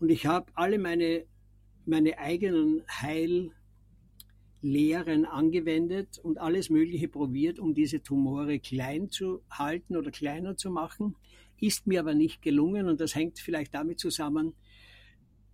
Und 0.00 0.10
ich 0.10 0.26
habe 0.26 0.50
alle 0.54 0.80
meine, 0.80 1.26
meine 1.86 2.18
eigenen 2.18 2.82
Heillehren 4.62 5.24
angewendet 5.24 6.18
und 6.18 6.38
alles 6.38 6.70
Mögliche 6.70 7.08
probiert, 7.08 7.58
um 7.58 7.74
diese 7.74 8.02
Tumore 8.02 8.58
klein 8.58 9.10
zu 9.10 9.42
halten 9.50 9.96
oder 9.96 10.10
kleiner 10.10 10.56
zu 10.56 10.70
machen. 10.70 11.16
Ist 11.60 11.86
mir 11.86 12.00
aber 12.00 12.14
nicht 12.14 12.42
gelungen 12.42 12.88
und 12.88 13.00
das 13.00 13.14
hängt 13.14 13.38
vielleicht 13.38 13.74
damit 13.74 13.98
zusammen, 13.98 14.54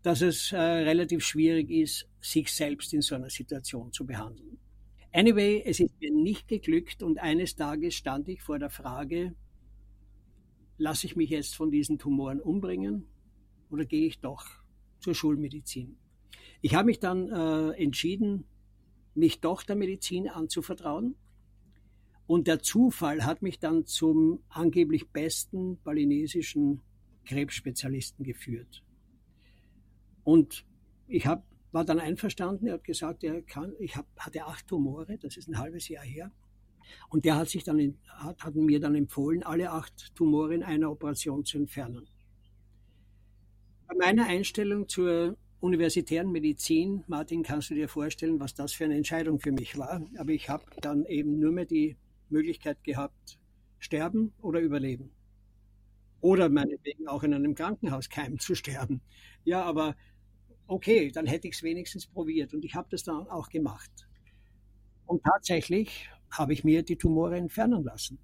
dass 0.02 0.20
es 0.20 0.52
äh, 0.52 0.58
relativ 0.58 1.24
schwierig 1.24 1.70
ist, 1.70 2.08
sich 2.20 2.52
selbst 2.52 2.92
in 2.92 3.00
so 3.00 3.14
einer 3.14 3.30
Situation 3.30 3.92
zu 3.92 4.04
behandeln. 4.04 4.58
Anyway, 5.12 5.62
es 5.64 5.80
ist 5.80 5.98
mir 6.00 6.12
nicht 6.12 6.48
geglückt 6.48 7.02
und 7.02 7.18
eines 7.18 7.56
Tages 7.56 7.94
stand 7.94 8.28
ich 8.28 8.42
vor 8.42 8.58
der 8.58 8.68
Frage, 8.68 9.34
lasse 10.76 11.06
ich 11.06 11.16
mich 11.16 11.30
jetzt 11.30 11.54
von 11.54 11.70
diesen 11.70 11.98
Tumoren 11.98 12.40
umbringen 12.40 13.06
oder 13.70 13.84
gehe 13.84 14.06
ich 14.06 14.20
doch 14.20 14.44
zur 14.98 15.14
Schulmedizin? 15.14 15.96
Ich 16.60 16.74
habe 16.74 16.86
mich 16.86 16.98
dann 16.98 17.28
äh, 17.28 17.70
entschieden, 17.82 18.44
mich 19.14 19.40
doch 19.40 19.62
der 19.62 19.76
Medizin 19.76 20.28
anzuvertrauen. 20.28 21.16
Und 22.26 22.46
der 22.46 22.60
Zufall 22.60 23.24
hat 23.24 23.42
mich 23.42 23.58
dann 23.58 23.84
zum 23.84 24.42
angeblich 24.48 25.10
besten 25.10 25.78
balinesischen 25.82 26.80
Krebsspezialisten 27.26 28.24
geführt. 28.24 28.82
Und 30.22 30.64
ich 31.06 31.26
hab, 31.26 31.44
war 31.70 31.84
dann 31.84 32.00
einverstanden, 32.00 32.66
er 32.66 32.74
hat 32.74 32.84
gesagt, 32.84 33.24
er 33.24 33.42
kann, 33.42 33.74
ich 33.78 33.96
hab, 33.96 34.06
hatte 34.18 34.44
acht 34.46 34.66
Tumore, 34.66 35.18
das 35.18 35.36
ist 35.36 35.48
ein 35.48 35.58
halbes 35.58 35.88
Jahr 35.88 36.04
her. 36.04 36.32
Und 37.08 37.24
der 37.24 37.36
hat 37.36 37.48
sich 37.48 37.64
dann, 37.64 37.98
hat, 38.08 38.42
hat 38.42 38.54
mir 38.54 38.80
dann 38.80 38.94
empfohlen, 38.94 39.42
alle 39.42 39.70
acht 39.70 40.14
Tumore 40.14 40.54
in 40.54 40.62
einer 40.62 40.90
Operation 40.90 41.44
zu 41.44 41.58
entfernen. 41.58 42.08
Bei 43.86 43.94
meiner 43.96 44.26
Einstellung 44.26 44.88
zur 44.88 45.36
universitären 45.64 46.30
Medizin, 46.30 47.04
Martin, 47.06 47.42
kannst 47.42 47.70
du 47.70 47.74
dir 47.74 47.88
vorstellen, 47.88 48.38
was 48.38 48.52
das 48.52 48.74
für 48.74 48.84
eine 48.84 48.96
Entscheidung 48.96 49.40
für 49.40 49.50
mich 49.50 49.78
war. 49.78 50.02
Aber 50.18 50.30
ich 50.30 50.50
habe 50.50 50.64
dann 50.82 51.06
eben 51.06 51.38
nur 51.38 51.52
mehr 51.52 51.64
die 51.64 51.96
Möglichkeit 52.28 52.84
gehabt, 52.84 53.38
sterben 53.78 54.34
oder 54.42 54.60
überleben. 54.60 55.10
Oder 56.20 56.50
meinetwegen 56.50 57.08
auch 57.08 57.22
in 57.22 57.32
einem 57.32 57.54
Krankenhauskeim 57.54 58.38
zu 58.38 58.54
sterben. 58.54 59.00
Ja, 59.44 59.62
aber 59.62 59.96
okay, 60.66 61.10
dann 61.10 61.24
hätte 61.24 61.48
ich 61.48 61.54
es 61.54 61.62
wenigstens 61.62 62.06
probiert. 62.06 62.52
Und 62.52 62.62
ich 62.66 62.74
habe 62.74 62.88
das 62.90 63.02
dann 63.02 63.26
auch 63.28 63.48
gemacht. 63.48 63.90
Und 65.06 65.22
tatsächlich 65.24 66.10
habe 66.30 66.52
ich 66.52 66.64
mir 66.64 66.82
die 66.82 66.96
Tumore 66.96 67.38
entfernen 67.38 67.84
lassen. 67.84 68.18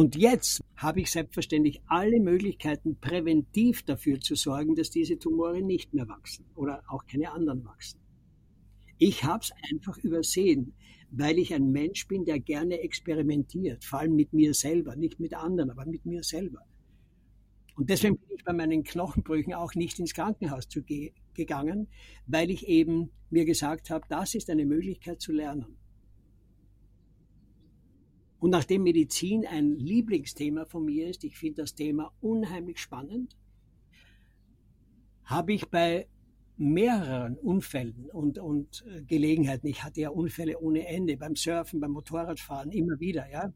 Und 0.00 0.16
jetzt 0.16 0.62
habe 0.76 1.02
ich 1.02 1.10
selbstverständlich 1.10 1.82
alle 1.86 2.20
Möglichkeiten, 2.20 2.96
präventiv 2.98 3.82
dafür 3.82 4.18
zu 4.18 4.34
sorgen, 4.34 4.74
dass 4.74 4.88
diese 4.88 5.18
Tumore 5.18 5.60
nicht 5.60 5.92
mehr 5.92 6.08
wachsen 6.08 6.46
oder 6.54 6.82
auch 6.88 7.04
keine 7.04 7.30
anderen 7.30 7.66
wachsen. 7.66 8.00
Ich 8.96 9.24
habe 9.24 9.42
es 9.42 9.52
einfach 9.70 9.98
übersehen, 9.98 10.72
weil 11.10 11.38
ich 11.38 11.52
ein 11.52 11.70
Mensch 11.70 12.08
bin, 12.08 12.24
der 12.24 12.40
gerne 12.40 12.80
experimentiert, 12.80 13.84
vor 13.84 13.98
allem 13.98 14.16
mit 14.16 14.32
mir 14.32 14.54
selber, 14.54 14.96
nicht 14.96 15.20
mit 15.20 15.34
anderen, 15.34 15.68
aber 15.68 15.84
mit 15.84 16.06
mir 16.06 16.22
selber. 16.22 16.62
Und 17.76 17.90
deswegen 17.90 18.16
bin 18.16 18.38
ich 18.38 18.44
bei 18.44 18.54
meinen 18.54 18.84
Knochenbrüchen 18.84 19.52
auch 19.52 19.74
nicht 19.74 19.98
ins 19.98 20.14
Krankenhaus 20.14 20.66
ge 20.70 21.12
gegangen, 21.34 21.88
weil 22.26 22.50
ich 22.50 22.66
eben 22.66 23.10
mir 23.28 23.44
gesagt 23.44 23.90
habe, 23.90 24.06
das 24.08 24.34
ist 24.34 24.48
eine 24.48 24.64
Möglichkeit 24.64 25.20
zu 25.20 25.32
lernen. 25.32 25.76
Und 28.40 28.50
nachdem 28.50 28.82
Medizin 28.84 29.46
ein 29.46 29.76
Lieblingsthema 29.76 30.64
von 30.64 30.86
mir 30.86 31.08
ist, 31.08 31.24
ich 31.24 31.36
finde 31.36 31.62
das 31.62 31.74
Thema 31.74 32.10
unheimlich 32.22 32.78
spannend, 32.78 33.36
habe 35.24 35.52
ich 35.52 35.68
bei 35.68 36.08
mehreren 36.56 37.36
Unfällen 37.36 38.08
und, 38.12 38.38
und 38.38 38.84
äh, 38.88 39.02
Gelegenheiten, 39.02 39.66
ich 39.66 39.84
hatte 39.84 40.00
ja 40.00 40.10
Unfälle 40.10 40.58
ohne 40.58 40.86
Ende, 40.86 41.16
beim 41.18 41.36
Surfen, 41.36 41.80
beim 41.80 41.92
Motorradfahren, 41.92 42.72
immer 42.72 42.98
wieder, 42.98 43.30
ja. 43.30 43.52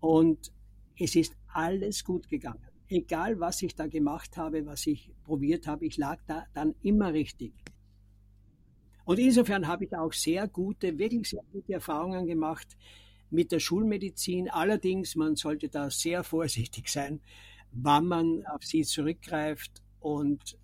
Und 0.00 0.52
es 0.98 1.14
ist 1.14 1.36
alles 1.48 2.04
gut 2.04 2.28
gegangen. 2.28 2.60
Egal, 2.88 3.38
was 3.40 3.62
ich 3.62 3.74
da 3.74 3.86
gemacht 3.86 4.36
habe, 4.36 4.66
was 4.66 4.86
ich 4.86 5.12
probiert 5.24 5.66
habe, 5.66 5.86
ich 5.86 5.96
lag 5.96 6.20
da 6.26 6.46
dann 6.52 6.74
immer 6.82 7.12
richtig. 7.12 7.52
Und 9.04 9.18
insofern 9.20 9.68
habe 9.68 9.84
ich 9.84 9.96
auch 9.96 10.12
sehr 10.12 10.48
gute, 10.48 10.98
wirklich 10.98 11.28
sehr 11.30 11.42
gute 11.52 11.74
Erfahrungen 11.74 12.26
gemacht 12.26 12.76
mit 13.30 13.52
der 13.52 13.60
Schulmedizin. 13.60 14.48
Allerdings, 14.50 15.16
man 15.16 15.36
sollte 15.36 15.68
da 15.68 15.90
sehr 15.90 16.24
vorsichtig 16.24 16.88
sein, 16.88 17.20
wann 17.72 18.06
man 18.06 18.46
auf 18.46 18.62
sie 18.64 18.82
zurückgreift 18.82 19.82
und 20.00 20.58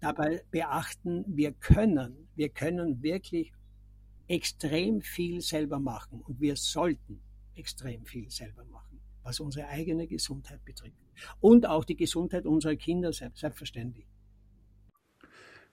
dabei 0.00 0.42
beachten, 0.50 1.24
wir 1.26 1.52
können, 1.52 2.28
wir 2.34 2.48
können 2.48 3.02
wirklich 3.02 3.52
extrem 4.26 5.02
viel 5.02 5.40
selber 5.40 5.78
machen 5.78 6.22
und 6.22 6.40
wir 6.40 6.56
sollten 6.56 7.20
extrem 7.54 8.04
viel 8.06 8.30
selber 8.30 8.64
machen, 8.64 9.00
was 9.22 9.40
unsere 9.40 9.68
eigene 9.68 10.06
Gesundheit 10.06 10.64
betrifft. 10.64 10.96
Und 11.40 11.66
auch 11.66 11.84
die 11.84 11.96
Gesundheit 11.96 12.46
unserer 12.46 12.76
Kinder, 12.76 13.12
selbstverständlich. 13.12 14.06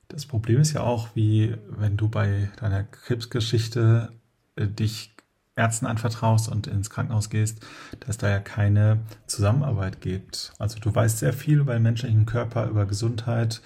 Das 0.08 0.26
Problem 0.26 0.60
ist 0.60 0.72
ja 0.72 0.82
auch, 0.82 1.14
wie 1.14 1.54
wenn 1.68 1.96
du 1.96 2.08
bei 2.08 2.50
deiner 2.58 2.84
Krebsgeschichte 2.84 4.12
äh, 4.56 4.66
dich 4.66 5.14
Ärzten 5.58 5.86
anvertraust 5.86 6.48
und 6.48 6.66
ins 6.66 6.88
Krankenhaus 6.88 7.28
gehst, 7.28 7.66
dass 8.00 8.16
da 8.16 8.30
ja 8.30 8.38
keine 8.38 9.00
Zusammenarbeit 9.26 10.00
gibt. 10.00 10.52
Also 10.58 10.78
du 10.78 10.94
weißt 10.94 11.18
sehr 11.18 11.32
viel 11.32 11.58
über 11.58 11.74
den 11.74 11.82
menschlichen 11.82 12.24
Körper, 12.24 12.68
über 12.68 12.86
Gesundheit, 12.86 13.60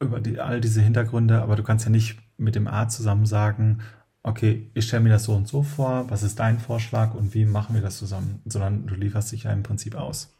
über 0.00 0.20
die, 0.20 0.40
all 0.40 0.60
diese 0.60 0.82
Hintergründe, 0.82 1.40
aber 1.40 1.56
du 1.56 1.62
kannst 1.62 1.84
ja 1.84 1.90
nicht 1.90 2.18
mit 2.36 2.54
dem 2.54 2.66
Arzt 2.66 2.96
zusammen 2.96 3.24
sagen, 3.24 3.82
okay, 4.22 4.70
ich 4.74 4.88
stelle 4.88 5.04
mir 5.04 5.10
das 5.10 5.24
so 5.24 5.34
und 5.34 5.46
so 5.46 5.62
vor, 5.62 6.10
was 6.10 6.24
ist 6.24 6.40
dein 6.40 6.58
Vorschlag 6.58 7.14
und 7.14 7.32
wie 7.32 7.44
machen 7.44 7.74
wir 7.74 7.82
das 7.82 7.96
zusammen, 7.96 8.42
sondern 8.44 8.86
du 8.86 8.96
lieferst 8.96 9.30
dich 9.30 9.44
ja 9.44 9.52
im 9.52 9.62
Prinzip 9.62 9.94
aus. 9.94 10.36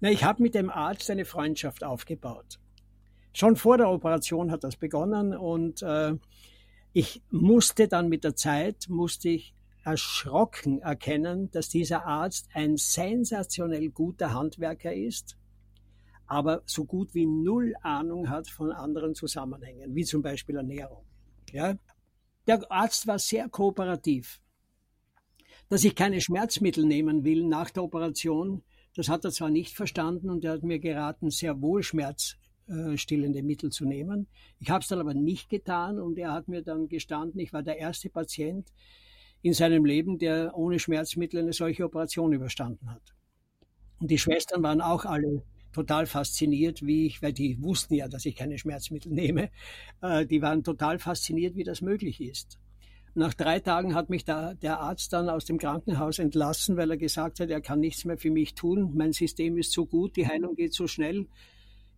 Na, 0.00 0.10
ich 0.10 0.24
habe 0.24 0.42
mit 0.42 0.56
dem 0.56 0.68
Arzt 0.68 1.08
eine 1.10 1.24
Freundschaft 1.24 1.84
aufgebaut. 1.84 2.58
Schon 3.32 3.54
vor 3.54 3.78
der 3.78 3.88
Operation 3.88 4.50
hat 4.50 4.64
das 4.64 4.74
begonnen 4.74 5.34
und 5.34 5.80
äh, 5.82 6.14
ich 6.92 7.22
musste 7.30 7.88
dann 7.88 8.08
mit 8.08 8.24
der 8.24 8.36
Zeit, 8.36 8.88
musste 8.88 9.30
ich 9.30 9.54
erschrocken 9.84 10.80
erkennen, 10.80 11.50
dass 11.50 11.68
dieser 11.68 12.06
Arzt 12.06 12.48
ein 12.54 12.76
sensationell 12.76 13.88
guter 13.90 14.32
Handwerker 14.32 14.94
ist, 14.94 15.36
aber 16.26 16.62
so 16.66 16.84
gut 16.84 17.14
wie 17.14 17.26
null 17.26 17.74
Ahnung 17.82 18.30
hat 18.30 18.48
von 18.48 18.70
anderen 18.70 19.14
Zusammenhängen, 19.14 19.94
wie 19.94 20.04
zum 20.04 20.22
Beispiel 20.22 20.56
Ernährung. 20.56 21.04
Ja? 21.50 21.76
Der 22.46 22.70
Arzt 22.70 23.06
war 23.06 23.18
sehr 23.18 23.48
kooperativ. 23.48 24.40
Dass 25.68 25.84
ich 25.84 25.94
keine 25.94 26.20
Schmerzmittel 26.20 26.84
nehmen 26.84 27.24
will 27.24 27.44
nach 27.44 27.70
der 27.70 27.82
Operation, 27.82 28.62
das 28.94 29.08
hat 29.08 29.24
er 29.24 29.30
zwar 29.30 29.50
nicht 29.50 29.74
verstanden 29.74 30.30
und 30.30 30.44
er 30.44 30.52
hat 30.52 30.62
mir 30.62 30.78
geraten, 30.78 31.30
sehr 31.30 31.60
wohl 31.62 31.82
Schmerz 31.82 32.36
äh, 32.68 32.96
stillende 32.96 33.42
Mittel 33.42 33.70
zu 33.70 33.84
nehmen. 33.84 34.26
Ich 34.60 34.70
habe 34.70 34.82
es 34.82 34.88
dann 34.88 35.00
aber 35.00 35.14
nicht 35.14 35.48
getan 35.48 35.98
und 35.98 36.18
er 36.18 36.32
hat 36.32 36.48
mir 36.48 36.62
dann 36.62 36.88
gestanden, 36.88 37.40
ich 37.40 37.52
war 37.52 37.62
der 37.62 37.78
erste 37.78 38.08
Patient 38.08 38.68
in 39.42 39.52
seinem 39.52 39.84
Leben, 39.84 40.18
der 40.18 40.56
ohne 40.56 40.78
Schmerzmittel 40.78 41.40
eine 41.40 41.52
solche 41.52 41.84
Operation 41.84 42.32
überstanden 42.32 42.90
hat. 42.90 43.14
Und 44.00 44.10
die 44.10 44.18
Schwestern 44.18 44.62
waren 44.62 44.80
auch 44.80 45.04
alle 45.04 45.42
total 45.72 46.06
fasziniert, 46.06 46.84
wie 46.86 47.06
ich, 47.06 47.22
weil 47.22 47.32
die 47.32 47.60
wussten 47.62 47.94
ja, 47.94 48.08
dass 48.08 48.26
ich 48.26 48.36
keine 48.36 48.58
Schmerzmittel 48.58 49.12
nehme, 49.12 49.50
äh, 50.00 50.26
die 50.26 50.42
waren 50.42 50.62
total 50.62 50.98
fasziniert, 50.98 51.56
wie 51.56 51.64
das 51.64 51.80
möglich 51.80 52.20
ist. 52.20 52.58
Nach 53.14 53.34
drei 53.34 53.60
Tagen 53.60 53.94
hat 53.94 54.08
mich 54.08 54.24
da, 54.24 54.54
der 54.54 54.80
Arzt 54.80 55.12
dann 55.12 55.28
aus 55.28 55.44
dem 55.44 55.58
Krankenhaus 55.58 56.18
entlassen, 56.18 56.76
weil 56.76 56.90
er 56.90 56.96
gesagt 56.96 57.40
hat, 57.40 57.50
er 57.50 57.60
kann 57.60 57.80
nichts 57.80 58.06
mehr 58.06 58.16
für 58.16 58.30
mich 58.30 58.54
tun. 58.54 58.92
Mein 58.94 59.12
System 59.12 59.58
ist 59.58 59.72
so 59.72 59.84
gut, 59.84 60.16
die 60.16 60.26
Heilung 60.26 60.54
geht 60.54 60.72
so 60.72 60.86
schnell 60.86 61.26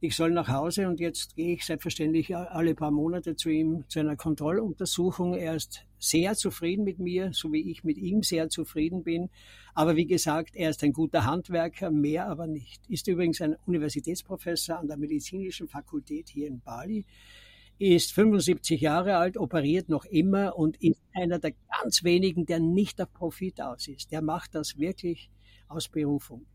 ich 0.05 0.17
soll 0.17 0.33
nach 0.33 0.49
Hause 0.49 0.87
und 0.87 1.01
jetzt 1.01 1.35
gehe 1.35 1.55
ich 1.55 1.65
selbstverständlich 1.65 2.37
alle 2.37 2.75
paar 2.75 2.91
Monate 2.91 3.37
zu 3.37 3.49
ihm 3.49 3.85
zu 3.89 4.01
einer 4.01 4.17
Kontrolluntersuchung. 4.17 5.35
Er 5.35 5.55
ist 5.55 5.87
sehr 5.99 6.35
zufrieden 6.35 6.85
mit 6.85 6.99
mir, 6.99 7.33
so 7.33 7.53
wie 7.53 7.71
ich 7.71 7.85
mit 7.85 7.97
ihm 7.97 8.23
sehr 8.23 8.51
zufrieden 8.51 9.03
bin. 9.03 9.31
Aber 9.75 9.97
wie 9.97 10.07
gesagt, 10.07 10.57
er 10.57 10.71
ist 10.71 10.85
ein 10.85 10.93
guter 10.93 11.25
Handwerker, 11.25 11.91
mehr 11.91 12.29
aber 12.29 12.47
nicht. 12.47 12.83
Ist 12.89 13.09
übrigens 13.09 13.41
ein 13.41 13.57
Universitätsprofessor 13.67 14.79
an 14.79 14.89
der 14.89 14.99
medizinischen 14.99 15.69
Fakultät 15.69 16.29
hier 16.29 16.49
in 16.49 16.61
Bali, 16.61 17.07
ist 17.79 18.13
75 18.13 18.81
Jahre 18.81 19.17
alt, 19.17 19.37
operiert 19.37 19.89
noch 19.89 20.05
immer 20.05 20.57
und 20.57 20.81
ist 20.83 21.01
einer 21.13 21.39
der 21.39 21.55
ganz 21.83 22.05
wenigen, 22.05 22.47
der 22.47 22.61
nicht 22.61 23.01
auf 23.01 23.13
Profit 23.13 23.61
aus 23.61 23.89
ist. 23.89 24.13
Der 24.13 24.23
macht 24.23 24.55
das 24.55 24.79
wirklich 24.79 25.31
aus 25.67 25.89
Berufung. 25.89 26.47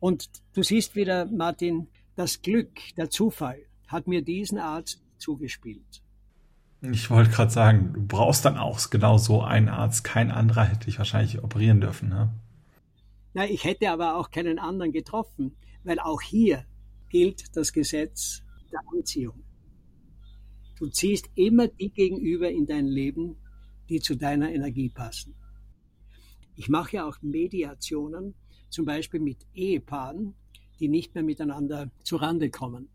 Und 0.00 0.30
du 0.54 0.62
siehst 0.62 0.96
wieder, 0.96 1.26
Martin, 1.26 1.88
das 2.16 2.42
Glück, 2.42 2.80
der 2.96 3.10
Zufall 3.10 3.60
hat 3.88 4.06
mir 4.06 4.22
diesen 4.22 4.58
Arzt 4.58 5.02
zugespielt. 5.18 6.02
Ich 6.82 7.10
wollte 7.10 7.30
gerade 7.30 7.50
sagen, 7.50 7.92
du 7.92 8.06
brauchst 8.06 8.44
dann 8.44 8.56
auch 8.56 8.88
genau 8.88 9.18
so 9.18 9.42
einen 9.42 9.68
Arzt. 9.68 10.02
Kein 10.02 10.30
anderer 10.30 10.64
hätte 10.64 10.86
dich 10.86 10.98
wahrscheinlich 10.98 11.42
operieren 11.42 11.80
dürfen, 11.80 12.08
ne? 12.08 12.32
Na, 13.34 13.46
ich 13.48 13.64
hätte 13.64 13.90
aber 13.90 14.16
auch 14.16 14.30
keinen 14.30 14.58
anderen 14.58 14.92
getroffen, 14.92 15.56
weil 15.84 15.98
auch 15.98 16.22
hier 16.22 16.64
gilt 17.10 17.54
das 17.56 17.72
Gesetz 17.72 18.42
der 18.72 18.80
Anziehung. 18.92 19.44
Du 20.78 20.88
ziehst 20.88 21.28
immer 21.34 21.68
die 21.68 21.90
gegenüber 21.90 22.50
in 22.50 22.66
dein 22.66 22.86
Leben, 22.86 23.36
die 23.90 24.00
zu 24.00 24.16
deiner 24.16 24.50
Energie 24.50 24.88
passen. 24.88 25.34
Ich 26.56 26.68
mache 26.68 26.96
ja 26.96 27.06
auch 27.06 27.20
Mediationen, 27.20 28.34
zum 28.70 28.86
Beispiel 28.86 29.20
mit 29.20 29.46
Ehepaaren, 29.52 30.34
die 30.80 30.88
nicht 30.88 31.14
mehr 31.14 31.24
miteinander 31.24 31.90
zurande 32.02 32.50
kommen. 32.50 32.88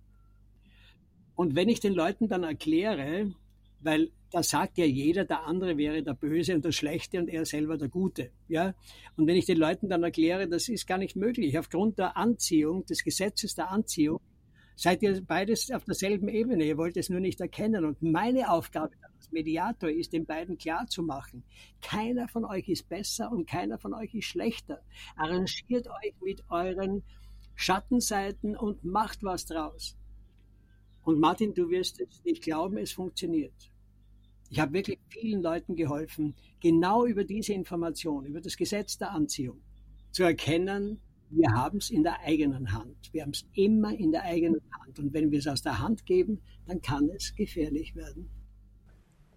Und 1.36 1.55
wenn 1.55 1.69
ich 1.69 1.79
den 1.79 1.93
Leuten 1.93 2.27
dann 2.27 2.43
erkläre, 2.43 3.33
weil 3.81 4.11
da 4.31 4.41
sagt 4.41 4.77
ja 4.77 4.86
jeder, 4.86 5.25
der 5.25 5.45
andere 5.45 5.77
wäre 5.77 6.01
der 6.01 6.13
Böse 6.13 6.55
und 6.55 6.65
der 6.65 6.71
Schlechte 6.71 7.19
und 7.19 7.29
er 7.29 7.45
selber 7.45 7.77
der 7.77 7.88
Gute. 7.88 8.31
Ja? 8.47 8.73
Und 9.15 9.27
wenn 9.27 9.36
ich 9.36 9.45
den 9.45 9.57
Leuten 9.57 9.88
dann 9.88 10.03
erkläre, 10.03 10.47
das 10.47 10.67
ist 10.67 10.88
gar 10.88 10.97
nicht 10.97 11.15
möglich, 11.15 11.57
aufgrund 11.57 11.99
der 11.99 12.17
Anziehung, 12.17 12.86
des 12.86 13.03
Gesetzes 13.03 13.55
der 13.55 13.69
Anziehung, 13.69 14.19
seid 14.75 15.03
ihr 15.03 15.21
beides 15.21 15.71
auf 15.71 15.86
derselben 15.86 16.27
Ebene, 16.27 16.65
ihr 16.65 16.77
wollt 16.77 16.97
es 16.97 17.09
nur 17.09 17.19
nicht 17.19 17.39
erkennen. 17.39 17.86
Und 17.86 18.01
meine 18.01 18.51
Aufgabe 18.51 18.93
als 19.15 19.31
Mediator 19.31 19.89
ist, 19.89 20.11
den 20.13 20.25
beiden 20.25 20.57
klarzumachen, 20.57 21.43
keiner 21.81 22.27
von 22.27 22.43
euch 22.43 22.67
ist 22.67 22.89
besser 22.89 23.31
und 23.31 23.47
keiner 23.47 23.77
von 23.77 23.93
euch 23.93 24.13
ist 24.13 24.25
schlechter. 24.25 24.81
Arrangiert 25.15 25.88
euch 25.88 26.13
mit 26.21 26.43
euren 26.49 27.03
Schattenseiten 27.56 28.56
und 28.56 28.84
macht 28.84 29.24
was 29.24 29.45
draus. 29.45 29.97
Und 31.03 31.20
Martin, 31.20 31.53
du 31.53 31.70
wirst 31.70 31.99
es 32.01 32.24
nicht 32.24 32.43
glauben, 32.43 32.78
es 32.78 32.91
funktioniert. 32.91 33.72
Ich 34.49 34.60
habe 34.60 34.74
wirklich 34.74 34.99
vielen 35.10 35.41
Leuten 35.41 35.76
geholfen, 35.76 36.36
genau 36.60 37.06
über 37.06 37.24
diese 37.24 37.53
Information, 37.53 38.26
über 38.26 38.41
das 38.41 38.58
Gesetz 38.58 38.97
der 38.97 39.12
Anziehung 39.12 39.62
zu 40.16 40.24
erkennen, 40.24 41.01
wir 41.30 41.51
haben 41.51 41.80
es 41.80 41.89
in 41.89 42.03
der 42.03 42.22
eigenen 42.22 42.72
Hand. 42.72 43.12
Wir 43.12 43.24
haben 43.24 43.32
es 43.32 43.45
immer 43.53 43.93
in 43.93 44.14
der 44.14 44.24
eigenen 44.24 44.62
Hand. 44.80 44.97
Und 44.97 45.14
wenn 45.14 45.30
wir 45.30 45.39
es 45.39 45.47
aus 45.47 45.62
der 45.62 45.80
Hand 45.80 46.06
geben, 46.06 46.41
dann 46.68 46.82
kann 46.82 47.10
es 47.10 47.36
gefährlich 47.36 47.95
werden. 47.97 48.30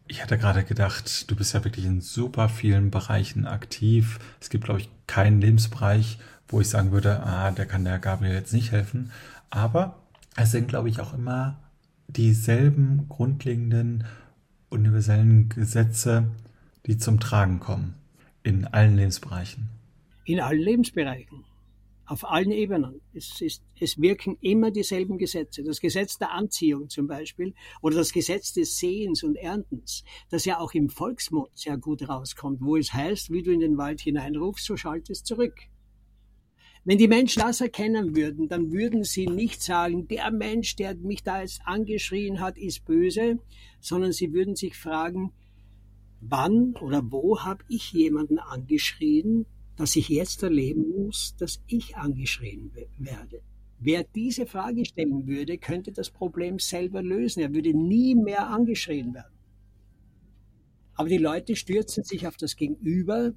Ich 0.09 0.22
hatte 0.22 0.38
gerade 0.38 0.64
gedacht, 0.64 1.30
du 1.30 1.36
bist 1.36 1.52
ja 1.52 1.64
wirklich 1.64 1.84
in 1.84 2.00
super 2.00 2.48
vielen 2.48 2.90
Bereichen 2.90 3.46
aktiv. 3.46 4.18
Es 4.40 4.48
gibt, 4.48 4.64
glaube 4.64 4.80
ich, 4.80 4.88
keinen 5.06 5.40
Lebensbereich, 5.40 6.18
wo 6.48 6.61
ich 6.61 6.68
sagen 6.68 6.92
würde, 6.92 7.22
ah, 7.22 7.50
der 7.50 7.66
kann 7.66 7.84
der 7.84 7.98
Gabriel 7.98 8.32
jetzt 8.32 8.54
nicht 8.54 8.72
helfen. 8.72 9.12
Aber 9.50 10.02
es 10.36 10.50
sind, 10.50 10.68
glaube 10.68 10.88
ich, 10.88 11.00
auch 11.00 11.12
immer 11.12 11.59
dieselben 12.09 13.06
grundlegenden 13.09 14.04
universellen 14.70 15.50
Gesetze, 15.50 16.30
die 16.86 16.96
zum 16.96 17.20
Tragen 17.20 17.61
kommen. 17.61 17.94
In 18.42 18.66
allen 18.66 18.96
Lebensbereichen. 18.96 19.68
In 20.24 20.40
allen 20.40 20.61
Lebensbereichen 20.61 21.44
auf 22.09 22.28
allen 22.28 22.50
Ebenen. 22.50 23.00
Es, 23.12 23.40
ist, 23.40 23.62
es 23.81 24.01
wirken 24.01 24.37
immer 24.41 24.70
dieselben 24.70 25.18
Gesetze. 25.18 25.62
Das 25.62 25.81
Gesetz 25.81 26.18
der 26.18 26.33
Anziehung 26.33 26.89
zum 26.89 27.07
Beispiel 27.07 27.55
oder 27.83 27.97
das 27.97 28.12
Gesetz 28.12 28.53
des 28.53 28.79
Sehens 28.79 29.22
und 29.22 29.37
Erntens, 29.37 30.05
das 30.31 30.45
ja 30.45 30.59
auch 30.59 30.74
im 30.74 30.89
Volksmund 30.89 31.49
sehr 31.55 31.79
gut 31.79 32.09
rauskommt, 32.09 32.61
wo 32.61 32.76
es 32.76 32.93
heißt, 32.93 33.31
wie 33.31 33.43
du 33.43 33.53
in 33.53 33.61
den 33.61 33.79
Wald 33.79 34.01
hineinrufst, 34.01 34.64
so 34.64 34.76
schallt 34.76 35.11
es 35.11 35.22
zurück. 35.22 35.55
Wenn 36.85 36.99
die 36.99 37.09
Menschen 37.09 37.43
das 37.43 37.61
erkennen 37.61 38.16
würden, 38.16 38.49
dann 38.49 38.72
würden 38.72 39.05
sie 39.05 39.26
nicht 39.26 39.62
sagen, 39.62 40.09
der 40.09 40.31
Mensch, 40.31 40.76
der 40.76 40.95
mich 40.95 41.22
da 41.22 41.43
jetzt 41.43 41.61
angeschrien 41.64 42.41
hat, 42.41 42.57
ist 42.57 42.85
böse, 42.87 43.39
sondern 43.81 44.12
sie 44.12 44.33
würden 44.33 44.57
sich 44.57 44.76
fragen, 44.76 45.33
wann 46.20 46.74
oder 46.81 47.03
wo 47.11 47.41
habe 47.41 47.64
ich 47.68 47.93
jemanden 47.93 48.39
angeschrien, 48.39 49.47
dass 49.76 49.97
ich 49.97 50.09
jetzt 50.09 50.43
erleben 50.43 50.89
muss, 50.89 51.37
dass 51.37 51.62
ich 51.66 51.97
angeschrien 51.97 52.72
werde. 52.97 53.43
Wer 53.81 54.05
diese 54.05 54.47
Frage 54.47 54.85
stellen 54.85 55.26
würde, 55.26 55.57
könnte 55.57 55.93
das 55.93 56.11
Problem 56.11 56.59
selber 56.59 57.03
lösen. 57.03 57.41
Er 57.41 57.53
würde 57.53 57.74
nie 57.74 58.14
mehr 58.14 58.49
angeschrien 58.49 59.14
werden. 59.14 59.33
Aber 60.95 61.09
die 61.09 61.18
Leute 61.18 61.55
stürzen 61.55 62.03
sich 62.03 62.26
auf 62.26 62.37
das 62.37 62.57
Gegenüber 62.57 63.33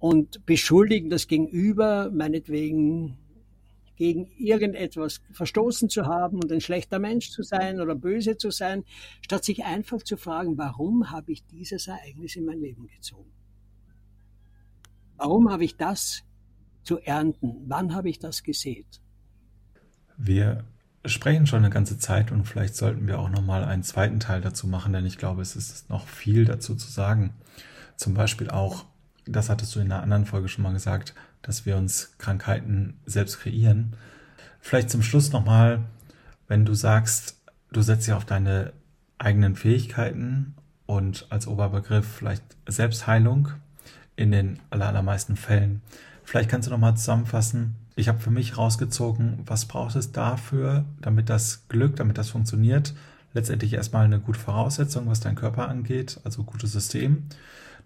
und 0.00 0.44
beschuldigen 0.46 1.10
das 1.10 1.28
Gegenüber, 1.28 2.10
meinetwegen 2.10 3.18
gegen 3.94 4.26
irgendetwas 4.38 5.20
verstoßen 5.30 5.90
zu 5.90 6.06
haben 6.06 6.36
und 6.42 6.50
ein 6.50 6.62
schlechter 6.62 6.98
Mensch 6.98 7.30
zu 7.30 7.42
sein 7.42 7.80
oder 7.80 7.94
böse 7.94 8.38
zu 8.38 8.50
sein, 8.50 8.82
statt 9.20 9.44
sich 9.44 9.64
einfach 9.64 10.02
zu 10.02 10.16
fragen, 10.16 10.56
warum 10.56 11.10
habe 11.10 11.32
ich 11.32 11.44
dieses 11.44 11.86
Ereignis 11.86 12.34
in 12.34 12.46
mein 12.46 12.60
Leben 12.60 12.88
gezogen? 12.88 13.30
Warum 15.18 15.50
habe 15.50 15.64
ich 15.64 15.76
das 15.76 16.22
zu 16.82 16.98
ernten? 16.98 17.56
Wann 17.66 17.94
habe 17.94 18.08
ich 18.08 18.18
das 18.18 18.42
gesät? 18.42 19.02
Wir 20.22 20.64
sprechen 21.06 21.46
schon 21.46 21.60
eine 21.60 21.72
ganze 21.72 21.98
Zeit 21.98 22.30
und 22.30 22.44
vielleicht 22.44 22.76
sollten 22.76 23.06
wir 23.06 23.18
auch 23.18 23.30
noch 23.30 23.40
mal 23.40 23.64
einen 23.64 23.82
zweiten 23.82 24.20
Teil 24.20 24.42
dazu 24.42 24.66
machen, 24.66 24.92
denn 24.92 25.06
ich 25.06 25.16
glaube, 25.16 25.40
es 25.40 25.56
ist 25.56 25.88
noch 25.88 26.06
viel 26.06 26.44
dazu 26.44 26.74
zu 26.74 26.90
sagen. 26.90 27.32
Zum 27.96 28.12
Beispiel 28.12 28.50
auch, 28.50 28.84
das 29.24 29.48
hattest 29.48 29.74
du 29.74 29.80
in 29.80 29.90
einer 29.90 30.02
anderen 30.02 30.26
Folge 30.26 30.48
schon 30.48 30.62
mal 30.62 30.74
gesagt, 30.74 31.14
dass 31.40 31.64
wir 31.64 31.78
uns 31.78 32.18
Krankheiten 32.18 33.00
selbst 33.06 33.40
kreieren. 33.40 33.96
Vielleicht 34.60 34.90
zum 34.90 35.02
Schluss 35.02 35.32
noch 35.32 35.46
mal, 35.46 35.84
wenn 36.48 36.66
du 36.66 36.74
sagst, 36.74 37.40
du 37.72 37.80
setzt 37.80 38.06
dich 38.06 38.12
auf 38.12 38.26
deine 38.26 38.74
eigenen 39.16 39.56
Fähigkeiten 39.56 40.54
und 40.84 41.28
als 41.30 41.46
Oberbegriff 41.46 42.06
vielleicht 42.06 42.44
Selbstheilung, 42.66 43.48
in 44.16 44.32
den 44.32 44.58
allermeisten 44.68 45.34
Fällen. 45.34 45.80
Vielleicht 46.24 46.50
kannst 46.50 46.68
du 46.68 46.72
noch 46.72 46.78
mal 46.78 46.94
zusammenfassen. 46.94 47.76
Ich 48.00 48.08
habe 48.08 48.18
für 48.18 48.30
mich 48.30 48.56
rausgezogen, 48.56 49.40
was 49.44 49.66
braucht 49.66 49.94
es 49.94 50.10
dafür, 50.10 50.86
damit 51.02 51.28
das 51.28 51.68
Glück, 51.68 51.96
damit 51.96 52.16
das 52.16 52.30
funktioniert. 52.30 52.94
Letztendlich 53.34 53.74
erstmal 53.74 54.06
eine 54.06 54.20
gute 54.20 54.40
Voraussetzung, 54.40 55.06
was 55.06 55.20
dein 55.20 55.34
Körper 55.34 55.68
angeht, 55.68 56.18
also 56.24 56.42
gutes 56.42 56.72
System. 56.72 57.24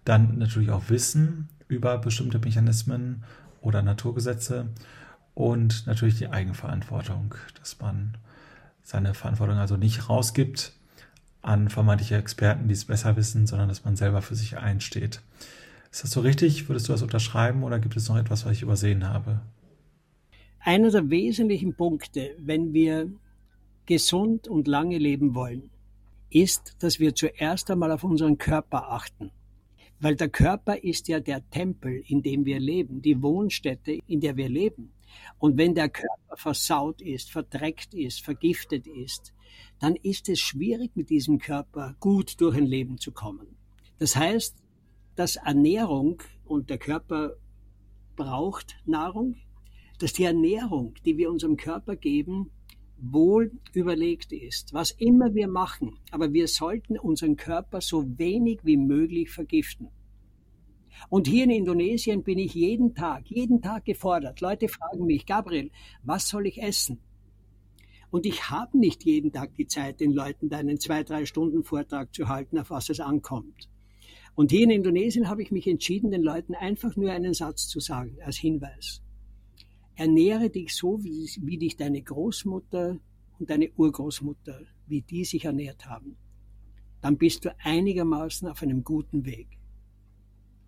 Dann 0.05 0.37
natürlich 0.37 0.71
auch 0.71 0.83
Wissen 0.87 1.49
über 1.67 1.97
bestimmte 1.97 2.39
Mechanismen 2.39 3.25
oder 3.59 3.81
Naturgesetze 3.81 4.69
und 5.33 5.85
natürlich 5.85 6.17
die 6.17 6.29
Eigenverantwortung, 6.29 7.35
dass 7.59 7.81
man 7.81 8.17
seine 8.83 9.15
Verantwortung 9.15 9.57
also 9.57 9.75
nicht 9.75 10.07
rausgibt 10.07 10.71
an 11.41 11.67
vermeintliche 11.67 12.15
Experten, 12.15 12.69
die 12.69 12.73
es 12.73 12.85
besser 12.85 13.17
wissen, 13.17 13.47
sondern 13.47 13.67
dass 13.67 13.83
man 13.83 13.97
selber 13.97 14.21
für 14.21 14.35
sich 14.35 14.57
einsteht. 14.57 15.19
Ist 15.91 16.05
das 16.05 16.11
so 16.11 16.21
richtig? 16.21 16.69
Würdest 16.69 16.87
du 16.87 16.93
das 16.93 17.01
unterschreiben 17.01 17.63
oder 17.63 17.79
gibt 17.79 17.97
es 17.97 18.07
noch 18.07 18.15
etwas, 18.15 18.45
was 18.45 18.53
ich 18.53 18.61
übersehen 18.61 19.09
habe? 19.09 19.41
Einer 20.67 20.89
der 20.89 21.11
wesentlichen 21.11 21.75
Punkte, 21.75 22.35
wenn 22.39 22.73
wir 22.73 23.11
gesund 23.85 24.47
und 24.47 24.67
lange 24.67 24.97
leben 24.97 25.35
wollen, 25.35 25.69
ist, 26.31 26.77
dass 26.79 26.99
wir 26.99 27.13
zuerst 27.13 27.69
einmal 27.69 27.91
auf 27.91 28.03
unseren 28.03 28.39
Körper 28.39 28.91
achten. 28.91 29.29
Weil 29.99 30.15
der 30.15 30.29
Körper 30.29 30.83
ist 30.83 31.07
ja 31.07 31.19
der 31.19 31.47
Tempel, 31.51 32.03
in 32.07 32.23
dem 32.23 32.45
wir 32.45 32.59
leben, 32.59 33.03
die 33.03 33.21
Wohnstätte, 33.21 33.99
in 34.07 34.21
der 34.21 34.37
wir 34.37 34.49
leben. 34.49 34.91
Und 35.37 35.55
wenn 35.59 35.75
der 35.75 35.87
Körper 35.87 36.35
versaut 36.35 36.99
ist, 36.99 37.29
verdreckt 37.29 37.93
ist, 37.93 38.23
vergiftet 38.23 38.87
ist, 38.87 39.35
dann 39.79 39.95
ist 39.95 40.29
es 40.29 40.39
schwierig, 40.39 40.95
mit 40.95 41.11
diesem 41.11 41.37
Körper 41.37 41.95
gut 41.99 42.41
durch 42.41 42.57
ein 42.57 42.65
Leben 42.65 42.97
zu 42.97 43.11
kommen. 43.11 43.55
Das 43.99 44.15
heißt, 44.15 44.55
dass 45.15 45.35
Ernährung 45.35 46.23
und 46.43 46.71
der 46.71 46.79
Körper 46.79 47.35
braucht 48.15 48.77
Nahrung, 48.87 49.35
dass 49.99 50.13
die 50.13 50.23
Ernährung, 50.23 50.95
die 51.05 51.17
wir 51.17 51.29
unserem 51.29 51.57
Körper 51.57 51.95
geben, 51.95 52.51
wohl 52.97 53.51
überlegt 53.73 54.31
ist, 54.31 54.73
was 54.73 54.91
immer 54.91 55.33
wir 55.33 55.47
machen, 55.47 55.99
aber 56.11 56.33
wir 56.33 56.47
sollten 56.47 56.97
unseren 56.97 57.35
Körper 57.35 57.81
so 57.81 58.17
wenig 58.17 58.59
wie 58.63 58.77
möglich 58.77 59.31
vergiften. 59.31 59.89
Und 61.09 61.27
hier 61.27 61.43
in 61.43 61.49
Indonesien 61.49 62.23
bin 62.23 62.39
ich 62.39 62.53
jeden 62.53 62.95
Tag, 62.95 63.27
jeden 63.27 63.61
Tag 63.61 63.85
gefordert. 63.85 64.39
Leute 64.39 64.69
fragen 64.69 65.05
mich, 65.05 65.25
Gabriel, 65.25 65.71
was 66.03 66.29
soll 66.29 66.47
ich 66.47 66.61
essen? 66.61 66.99
Und 68.11 68.25
ich 68.25 68.49
habe 68.49 68.77
nicht 68.77 69.03
jeden 69.03 69.33
Tag 69.33 69.55
die 69.55 69.67
Zeit, 69.67 69.99
den 69.99 70.13
Leuten 70.13 70.51
einen 70.53 70.79
zwei, 70.79 71.03
drei 71.03 71.25
Stunden 71.25 71.65
Vortrag 71.65 72.13
zu 72.15 72.29
halten, 72.29 72.57
auf 72.57 72.69
was 72.69 72.89
es 72.89 73.01
ankommt. 73.01 73.69
Und 74.35 74.51
hier 74.51 74.63
in 74.63 74.69
Indonesien 74.69 75.29
habe 75.29 75.41
ich 75.41 75.51
mich 75.51 75.67
entschieden, 75.67 76.11
den 76.11 76.23
Leuten 76.23 76.55
einfach 76.55 76.95
nur 76.95 77.11
einen 77.11 77.33
Satz 77.33 77.67
zu 77.67 77.79
sagen 77.79 78.17
als 78.21 78.37
Hinweis. 78.37 79.01
Ernähre 79.95 80.49
dich 80.49 80.75
so, 80.75 81.03
wie, 81.03 81.29
wie 81.41 81.57
dich 81.57 81.77
deine 81.77 82.01
Großmutter 82.01 82.99
und 83.39 83.49
deine 83.49 83.71
Urgroßmutter, 83.71 84.61
wie 84.87 85.01
die 85.01 85.25
sich 85.25 85.45
ernährt 85.45 85.85
haben. 85.87 86.17
Dann 87.01 87.17
bist 87.17 87.45
du 87.45 87.55
einigermaßen 87.59 88.47
auf 88.47 88.61
einem 88.61 88.83
guten 88.83 89.25
Weg. 89.25 89.47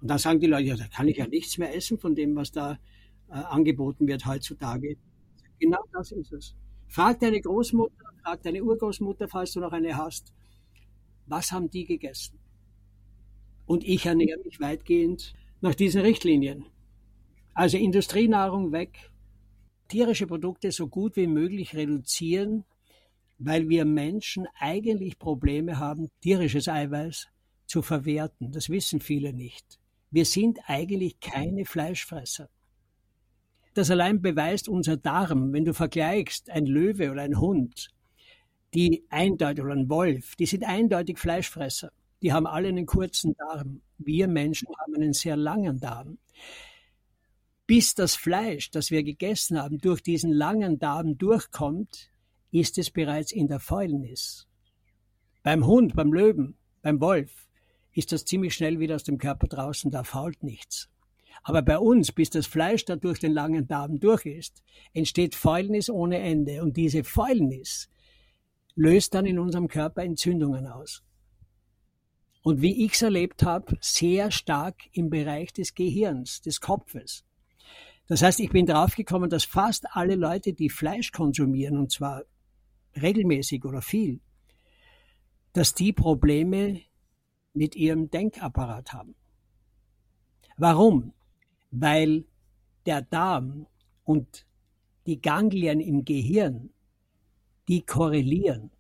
Und 0.02 0.10
dann 0.10 0.20
sagen 0.20 0.40
die 0.40 0.48
Leute, 0.48 0.64
ja, 0.64 0.76
da 0.76 0.88
kann 0.88 1.08
ich 1.08 1.18
ja 1.18 1.28
nichts 1.28 1.58
mehr 1.58 1.76
essen 1.76 1.98
von 1.98 2.16
dem, 2.16 2.36
was 2.36 2.52
da 2.52 2.74
äh, 3.30 3.34
angeboten 3.34 4.08
wird 4.08 4.26
heutzutage. 4.26 4.98
Genau 5.60 5.84
das 5.92 6.12
ist 6.12 6.32
es. 6.32 6.56
Frag 6.88 7.20
deine 7.20 7.42
Großmutter, 7.42 7.96
frag 8.24 8.44
deine 8.44 8.64
Urgroßmutter, 8.64 9.28
falls 9.28 9.54
du 9.54 9.60
noch 9.60 9.72
eine 9.72 9.98
hast, 9.98 10.34
was 11.26 11.52
haben 11.52 11.70
die 11.70 11.86
gegessen? 11.86 12.40
Und 13.66 13.84
ich 13.84 14.06
ernähre 14.06 14.40
mich 14.46 14.62
weitgehend 14.62 15.34
nach 15.60 15.76
diesen 15.76 16.02
Richtlinien. 16.02 16.66
Also 17.54 17.78
Industrienahrung 17.78 18.72
weg, 18.72 19.12
tierische 19.88 20.28
Produkte 20.28 20.72
so 20.72 20.88
gut 20.88 21.16
wie 21.16 21.28
möglich 21.28 21.76
reduzieren, 21.76 22.66
weil 23.40 23.70
wir 23.70 23.86
Menschen 23.86 24.48
eigentlich 24.60 25.20
Probleme 25.20 25.80
haben, 25.80 26.10
tierisches 26.22 26.68
Eiweiß 26.68 27.28
zu 27.66 27.82
verwerten. 27.82 28.52
Das 28.52 28.70
wissen 28.70 29.00
viele 29.00 29.34
nicht. 29.34 29.80
Wir 30.10 30.26
sind 30.26 30.60
eigentlich 30.66 31.20
keine 31.20 31.66
Fleischfresser. 31.66 32.50
Das 33.74 33.92
allein 33.92 34.22
beweist 34.22 34.70
unser 34.70 34.98
Darm. 34.98 35.54
Wenn 35.54 35.66
du 35.66 35.74
vergleichst, 35.74 36.50
ein 36.50 36.66
Löwe 36.66 37.12
oder 37.12 37.22
ein 37.22 37.40
Hund, 37.40 37.90
die 38.74 39.06
eindeutig, 39.10 39.64
oder 39.64 39.74
ein 39.74 39.90
Wolf, 39.90 40.36
die 40.36 40.46
sind 40.46 40.64
eindeutig 40.64 41.20
Fleischfresser. 41.20 41.92
Die 42.22 42.34
haben 42.34 42.48
alle 42.48 42.70
einen 42.70 42.86
kurzen 42.88 43.36
Darm. 43.38 43.82
Wir 44.00 44.28
Menschen 44.28 44.68
haben 44.80 44.96
einen 44.96 45.14
sehr 45.14 45.38
langen 45.38 45.80
Darm. 45.80 46.18
Bis 47.68 47.94
das 47.94 48.16
Fleisch, 48.16 48.72
das 48.72 48.92
wir 48.92 49.04
gegessen 49.04 49.62
haben, 49.62 49.78
durch 49.78 50.02
diesen 50.02 50.32
langen 50.32 50.80
Darm 50.80 51.18
durchkommt, 51.18 52.10
ist 52.50 52.78
es 52.78 52.90
bereits 52.90 53.32
in 53.32 53.48
der 53.48 53.60
Fäulnis. 53.60 54.48
Beim 55.44 55.66
Hund, 55.68 55.96
beim 55.96 56.14
Löwen, 56.14 56.58
beim 56.82 57.02
Wolf 57.02 57.48
ist 57.92 58.12
das 58.12 58.26
ziemlich 58.26 58.54
schnell 58.54 58.80
wieder 58.80 58.96
aus 58.96 59.04
dem 59.04 59.18
Körper 59.18 59.48
draußen, 59.48 59.92
da 59.92 60.04
fault 60.04 60.44
nichts. 60.44 60.90
Aber 61.44 61.62
bei 61.62 61.78
uns, 61.78 62.12
bis 62.12 62.30
das 62.30 62.48
Fleisch 62.48 62.86
da 62.86 62.96
durch 62.96 63.20
den 63.20 63.34
langen 63.34 63.68
Darm 63.68 64.00
durch 64.00 64.26
ist, 64.26 64.64
entsteht 64.94 65.36
Fäulnis 65.36 65.90
ohne 65.90 66.20
Ende. 66.20 66.62
Und 66.62 66.78
diese 66.78 67.04
Fäulnis 67.04 67.90
löst 68.76 69.14
dann 69.14 69.26
in 69.26 69.40
unserem 69.40 69.68
Körper 69.68 70.04
Entzündungen 70.04 70.68
aus. 70.68 71.04
Und 72.44 72.62
wie 72.62 72.86
ich 72.86 72.94
es 72.94 73.02
erlebt 73.02 73.44
habe, 73.44 73.78
sehr 73.82 74.32
stark 74.32 74.76
im 74.94 75.10
Bereich 75.10 75.52
des 75.52 75.74
Gehirns, 75.74 76.42
des 76.42 76.62
Kopfes. 76.62 77.27
Das 78.08 78.22
heißt, 78.22 78.40
ich 78.40 78.50
bin 78.50 78.66
draufgekommen, 78.66 79.30
dass 79.30 79.44
fast 79.44 79.86
alle 79.92 80.16
Leute, 80.16 80.54
die 80.54 80.70
Fleisch 80.70 81.12
konsumieren, 81.12 81.78
und 81.78 81.92
zwar 81.92 82.24
regelmäßig 82.96 83.66
oder 83.66 83.82
viel, 83.82 84.22
dass 85.54 85.74
die 85.74 85.94
Probleme 85.94 86.82
mit 87.54 87.76
ihrem 87.76 88.10
Denkapparat 88.10 88.94
haben. 88.94 89.16
Warum? 90.58 91.14
Weil 91.72 92.26
der 92.86 93.02
Darm 93.02 93.68
und 94.04 94.46
die 95.06 95.22
Ganglien 95.22 95.80
im 95.80 96.06
Gehirn, 96.06 96.70
die 97.68 97.86
korrelieren. 97.86 98.72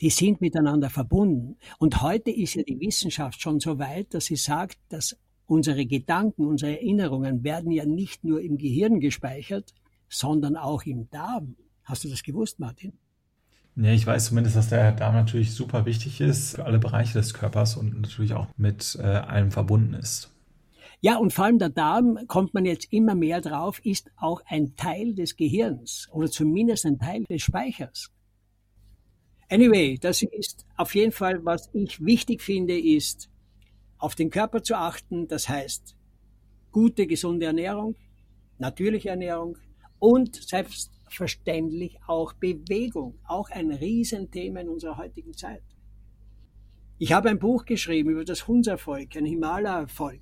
Die 0.00 0.10
sind 0.10 0.40
miteinander 0.40 0.90
verbunden. 0.90 1.56
Und 1.78 2.02
heute 2.02 2.30
ist 2.30 2.54
ja 2.54 2.62
die 2.62 2.78
Wissenschaft 2.80 3.40
schon 3.40 3.58
so 3.58 3.78
weit, 3.78 4.14
dass 4.14 4.26
sie 4.26 4.36
sagt, 4.36 4.78
dass 4.90 5.16
unsere 5.48 5.86
Gedanken, 5.86 6.46
unsere 6.46 6.72
Erinnerungen 6.72 7.42
werden 7.42 7.72
ja 7.72 7.84
nicht 7.84 8.22
nur 8.22 8.40
im 8.40 8.58
Gehirn 8.58 9.00
gespeichert, 9.00 9.74
sondern 10.08 10.56
auch 10.56 10.84
im 10.84 11.10
Darm. 11.10 11.56
Hast 11.84 12.04
du 12.04 12.08
das 12.08 12.22
gewusst, 12.22 12.60
Martin? 12.60 12.92
Ja, 13.74 13.92
ich 13.92 14.06
weiß 14.06 14.26
zumindest, 14.26 14.56
dass 14.56 14.68
der 14.68 14.92
Darm 14.92 15.14
natürlich 15.14 15.54
super 15.54 15.86
wichtig 15.86 16.20
ist 16.20 16.56
für 16.56 16.64
alle 16.64 16.78
Bereiche 16.78 17.14
des 17.14 17.32
Körpers 17.32 17.76
und 17.76 18.00
natürlich 18.00 18.34
auch 18.34 18.48
mit 18.56 18.98
äh, 19.00 19.02
allem 19.02 19.50
verbunden 19.50 19.94
ist. 19.94 20.30
Ja, 21.00 21.16
und 21.16 21.32
vor 21.32 21.44
allem 21.44 21.60
der 21.60 21.68
Darm, 21.68 22.18
kommt 22.26 22.54
man 22.54 22.64
jetzt 22.64 22.92
immer 22.92 23.14
mehr 23.14 23.40
drauf, 23.40 23.80
ist 23.84 24.10
auch 24.16 24.42
ein 24.46 24.74
Teil 24.74 25.14
des 25.14 25.36
Gehirns 25.36 26.08
oder 26.12 26.28
zumindest 26.28 26.86
ein 26.86 26.98
Teil 26.98 27.24
des 27.24 27.42
Speichers. 27.42 28.10
Anyway, 29.48 29.96
das 29.98 30.22
ist 30.22 30.66
auf 30.76 30.94
jeden 30.94 31.12
Fall, 31.12 31.44
was 31.44 31.70
ich 31.72 32.04
wichtig 32.04 32.42
finde, 32.42 32.78
ist, 32.78 33.30
auf 33.98 34.14
den 34.14 34.30
Körper 34.30 34.62
zu 34.62 34.76
achten. 34.76 35.28
Das 35.28 35.48
heißt, 35.48 35.96
gute, 36.72 37.06
gesunde 37.06 37.46
Ernährung, 37.46 37.96
natürliche 38.58 39.10
Ernährung 39.10 39.58
und 39.98 40.36
selbst 40.36 40.92
selbstverständlich 41.08 41.98
auch 42.06 42.34
Bewegung, 42.34 43.18
auch 43.24 43.50
ein 43.50 43.72
Riesenthema 43.72 44.60
in 44.60 44.68
unserer 44.68 44.98
heutigen 44.98 45.32
Zeit. 45.32 45.62
Ich 46.98 47.12
habe 47.12 47.30
ein 47.30 47.38
Buch 47.38 47.64
geschrieben 47.64 48.10
über 48.10 48.24
das 48.24 48.46
Hunservolk, 48.46 49.16
ein 49.16 49.24
Himalaya-Volk, 49.24 50.20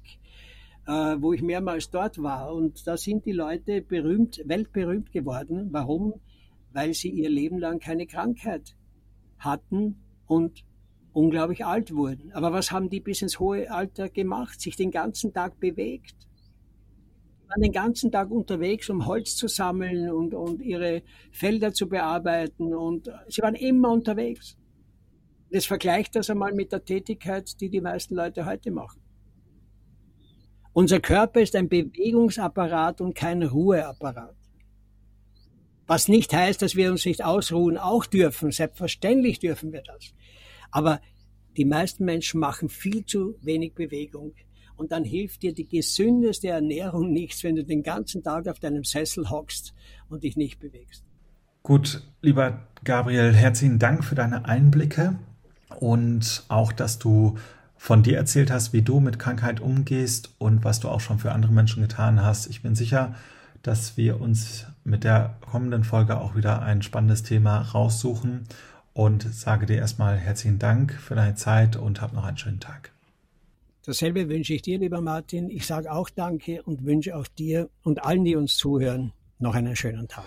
äh, 0.86 1.16
wo 1.18 1.32
ich 1.32 1.42
mehrmals 1.42 1.90
dort 1.90 2.22
war. 2.22 2.54
Und 2.54 2.86
da 2.86 2.96
sind 2.96 3.24
die 3.24 3.32
Leute 3.32 3.82
berühmt, 3.82 4.40
weltberühmt 4.44 5.10
geworden. 5.10 5.68
Warum? 5.72 6.20
Weil 6.72 6.94
sie 6.94 7.10
ihr 7.10 7.30
Leben 7.30 7.58
lang 7.58 7.80
keine 7.80 8.06
Krankheit 8.06 8.76
hatten 9.38 10.02
und 10.26 10.64
unglaublich 11.16 11.64
alt 11.64 11.94
wurden. 11.94 12.32
Aber 12.32 12.52
was 12.52 12.70
haben 12.70 12.90
die 12.90 13.00
bis 13.00 13.22
ins 13.22 13.40
hohe 13.40 13.70
Alter 13.70 14.08
gemacht? 14.08 14.60
Sich 14.60 14.76
den 14.76 14.90
ganzen 14.90 15.32
Tag 15.32 15.58
bewegt 15.58 16.14
waren 17.48 17.62
den 17.62 17.72
ganzen 17.72 18.10
Tag 18.10 18.30
unterwegs, 18.30 18.90
um 18.90 19.06
Holz 19.06 19.36
zu 19.36 19.48
sammeln 19.48 20.10
und, 20.10 20.34
und 20.34 20.60
ihre 20.60 21.02
Felder 21.30 21.72
zu 21.72 21.88
bearbeiten 21.88 22.74
und 22.74 23.10
sie 23.28 23.42
waren 23.42 23.54
immer 23.54 23.90
unterwegs. 23.90 24.56
Jetzt 25.50 25.66
vergleicht 25.68 26.16
das 26.16 26.28
einmal 26.28 26.52
mit 26.52 26.72
der 26.72 26.84
Tätigkeit, 26.84 27.60
die 27.60 27.70
die 27.70 27.80
meisten 27.80 28.14
Leute 28.14 28.46
heute 28.46 28.70
machen. 28.70 29.00
Unser 30.72 31.00
Körper 31.00 31.40
ist 31.40 31.54
ein 31.56 31.68
Bewegungsapparat 31.68 33.00
und 33.00 33.14
kein 33.14 33.42
Ruheapparat. 33.42 34.36
Was 35.86 36.08
nicht 36.08 36.34
heißt, 36.34 36.60
dass 36.60 36.74
wir 36.74 36.90
uns 36.90 37.06
nicht 37.06 37.24
ausruhen, 37.24 37.78
auch 37.78 38.06
dürfen. 38.06 38.50
Selbstverständlich 38.50 39.38
dürfen 39.38 39.72
wir 39.72 39.82
das. 39.82 40.14
Aber 40.70 41.00
die 41.56 41.64
meisten 41.64 42.04
Menschen 42.04 42.40
machen 42.40 42.68
viel 42.68 43.04
zu 43.04 43.36
wenig 43.40 43.74
Bewegung 43.74 44.34
und 44.76 44.92
dann 44.92 45.04
hilft 45.04 45.42
dir 45.42 45.54
die 45.54 45.68
gesündeste 45.68 46.48
Ernährung 46.48 47.12
nichts, 47.12 47.42
wenn 47.44 47.56
du 47.56 47.64
den 47.64 47.82
ganzen 47.82 48.22
Tag 48.22 48.46
auf 48.48 48.60
deinem 48.60 48.84
Sessel 48.84 49.30
hockst 49.30 49.74
und 50.08 50.22
dich 50.22 50.36
nicht 50.36 50.60
bewegst. 50.60 51.04
Gut, 51.62 52.02
lieber 52.20 52.68
Gabriel, 52.84 53.32
herzlichen 53.32 53.78
Dank 53.78 54.04
für 54.04 54.14
deine 54.14 54.44
Einblicke 54.44 55.18
und 55.80 56.44
auch, 56.48 56.72
dass 56.72 56.98
du 56.98 57.36
von 57.76 58.02
dir 58.02 58.16
erzählt 58.16 58.50
hast, 58.50 58.72
wie 58.72 58.82
du 58.82 59.00
mit 59.00 59.18
Krankheit 59.18 59.60
umgehst 59.60 60.34
und 60.38 60.64
was 60.64 60.80
du 60.80 60.88
auch 60.88 61.00
schon 61.00 61.18
für 61.18 61.32
andere 61.32 61.52
Menschen 61.52 61.82
getan 61.82 62.22
hast. 62.22 62.46
Ich 62.46 62.62
bin 62.62 62.74
sicher, 62.74 63.14
dass 63.62 63.96
wir 63.96 64.20
uns 64.20 64.66
mit 64.84 65.04
der 65.04 65.36
kommenden 65.40 65.82
Folge 65.82 66.20
auch 66.20 66.36
wieder 66.36 66.62
ein 66.62 66.82
spannendes 66.82 67.22
Thema 67.24 67.60
raussuchen 67.60 68.46
und 68.96 69.22
sage 69.22 69.66
dir 69.66 69.76
erstmal 69.76 70.16
herzlichen 70.16 70.58
Dank 70.58 70.94
für 70.94 71.14
deine 71.14 71.34
Zeit 71.34 71.76
und 71.76 72.00
hab 72.00 72.14
noch 72.14 72.24
einen 72.24 72.38
schönen 72.38 72.60
Tag. 72.60 72.92
Dasselbe 73.84 74.30
wünsche 74.30 74.54
ich 74.54 74.62
dir, 74.62 74.78
lieber 74.78 75.02
Martin. 75.02 75.50
Ich 75.50 75.66
sage 75.66 75.92
auch 75.92 76.08
Danke 76.08 76.62
und 76.62 76.86
wünsche 76.86 77.14
auch 77.14 77.26
dir 77.26 77.68
und 77.82 78.02
allen, 78.02 78.24
die 78.24 78.36
uns 78.36 78.56
zuhören, 78.56 79.12
noch 79.38 79.54
einen 79.54 79.76
schönen 79.76 80.08
Tag. 80.08 80.24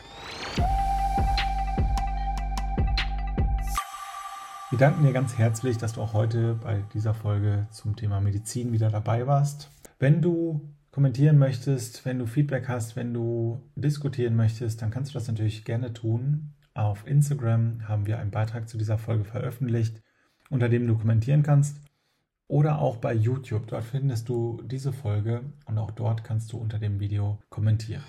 Wir 4.70 4.78
danken 4.78 5.04
dir 5.04 5.14
ganz 5.14 5.36
herzlich, 5.36 5.80
dass 5.80 5.94
du 5.94 6.02
auch 6.02 6.14
heute 6.14 6.54
bei 6.54 6.84
dieser 6.94 7.16
Folge 7.16 7.66
zum 7.72 7.96
Thema 7.96 8.22
Medizin 8.22 8.72
wieder 8.72 8.92
dabei 8.92 9.26
warst. 9.26 9.72
Wenn 9.98 10.22
du 10.22 10.62
kommentieren 10.92 11.40
möchtest, 11.40 12.06
wenn 12.06 12.20
du 12.20 12.28
Feedback 12.28 12.68
hast, 12.68 12.96
wenn 12.96 13.16
du 13.16 13.64
diskutieren 13.76 14.36
möchtest, 14.36 14.84
dann 14.84 14.92
kannst 14.92 15.10
du 15.10 15.14
das 15.16 15.28
natürlich 15.28 15.66
gerne 15.66 15.92
tun. 15.92 16.54
Auf 16.80 17.06
Instagram 17.06 17.90
haben 17.90 18.08
wir 18.08 18.20
einen 18.20 18.32
Beitrag 18.32 18.70
zu 18.70 18.78
dieser 18.78 18.98
Folge 18.98 19.26
veröffentlicht, 19.26 20.02
unter 20.50 20.70
dem 20.70 20.88
du 20.88 20.98
kommentieren 20.98 21.44
kannst 21.44 21.76
oder 22.48 22.80
auch 22.80 22.96
bei 22.96 23.14
YouTube. 23.14 23.68
Dort 23.68 23.84
findest 23.84 24.30
du 24.30 24.62
diese 24.64 24.94
Folge 24.94 25.42
und 25.66 25.78
auch 25.78 25.92
dort 25.92 26.24
kannst 26.24 26.54
du 26.54 26.58
unter 26.58 26.80
dem 26.80 27.02
Video 27.02 27.38
kommentieren. 27.50 28.02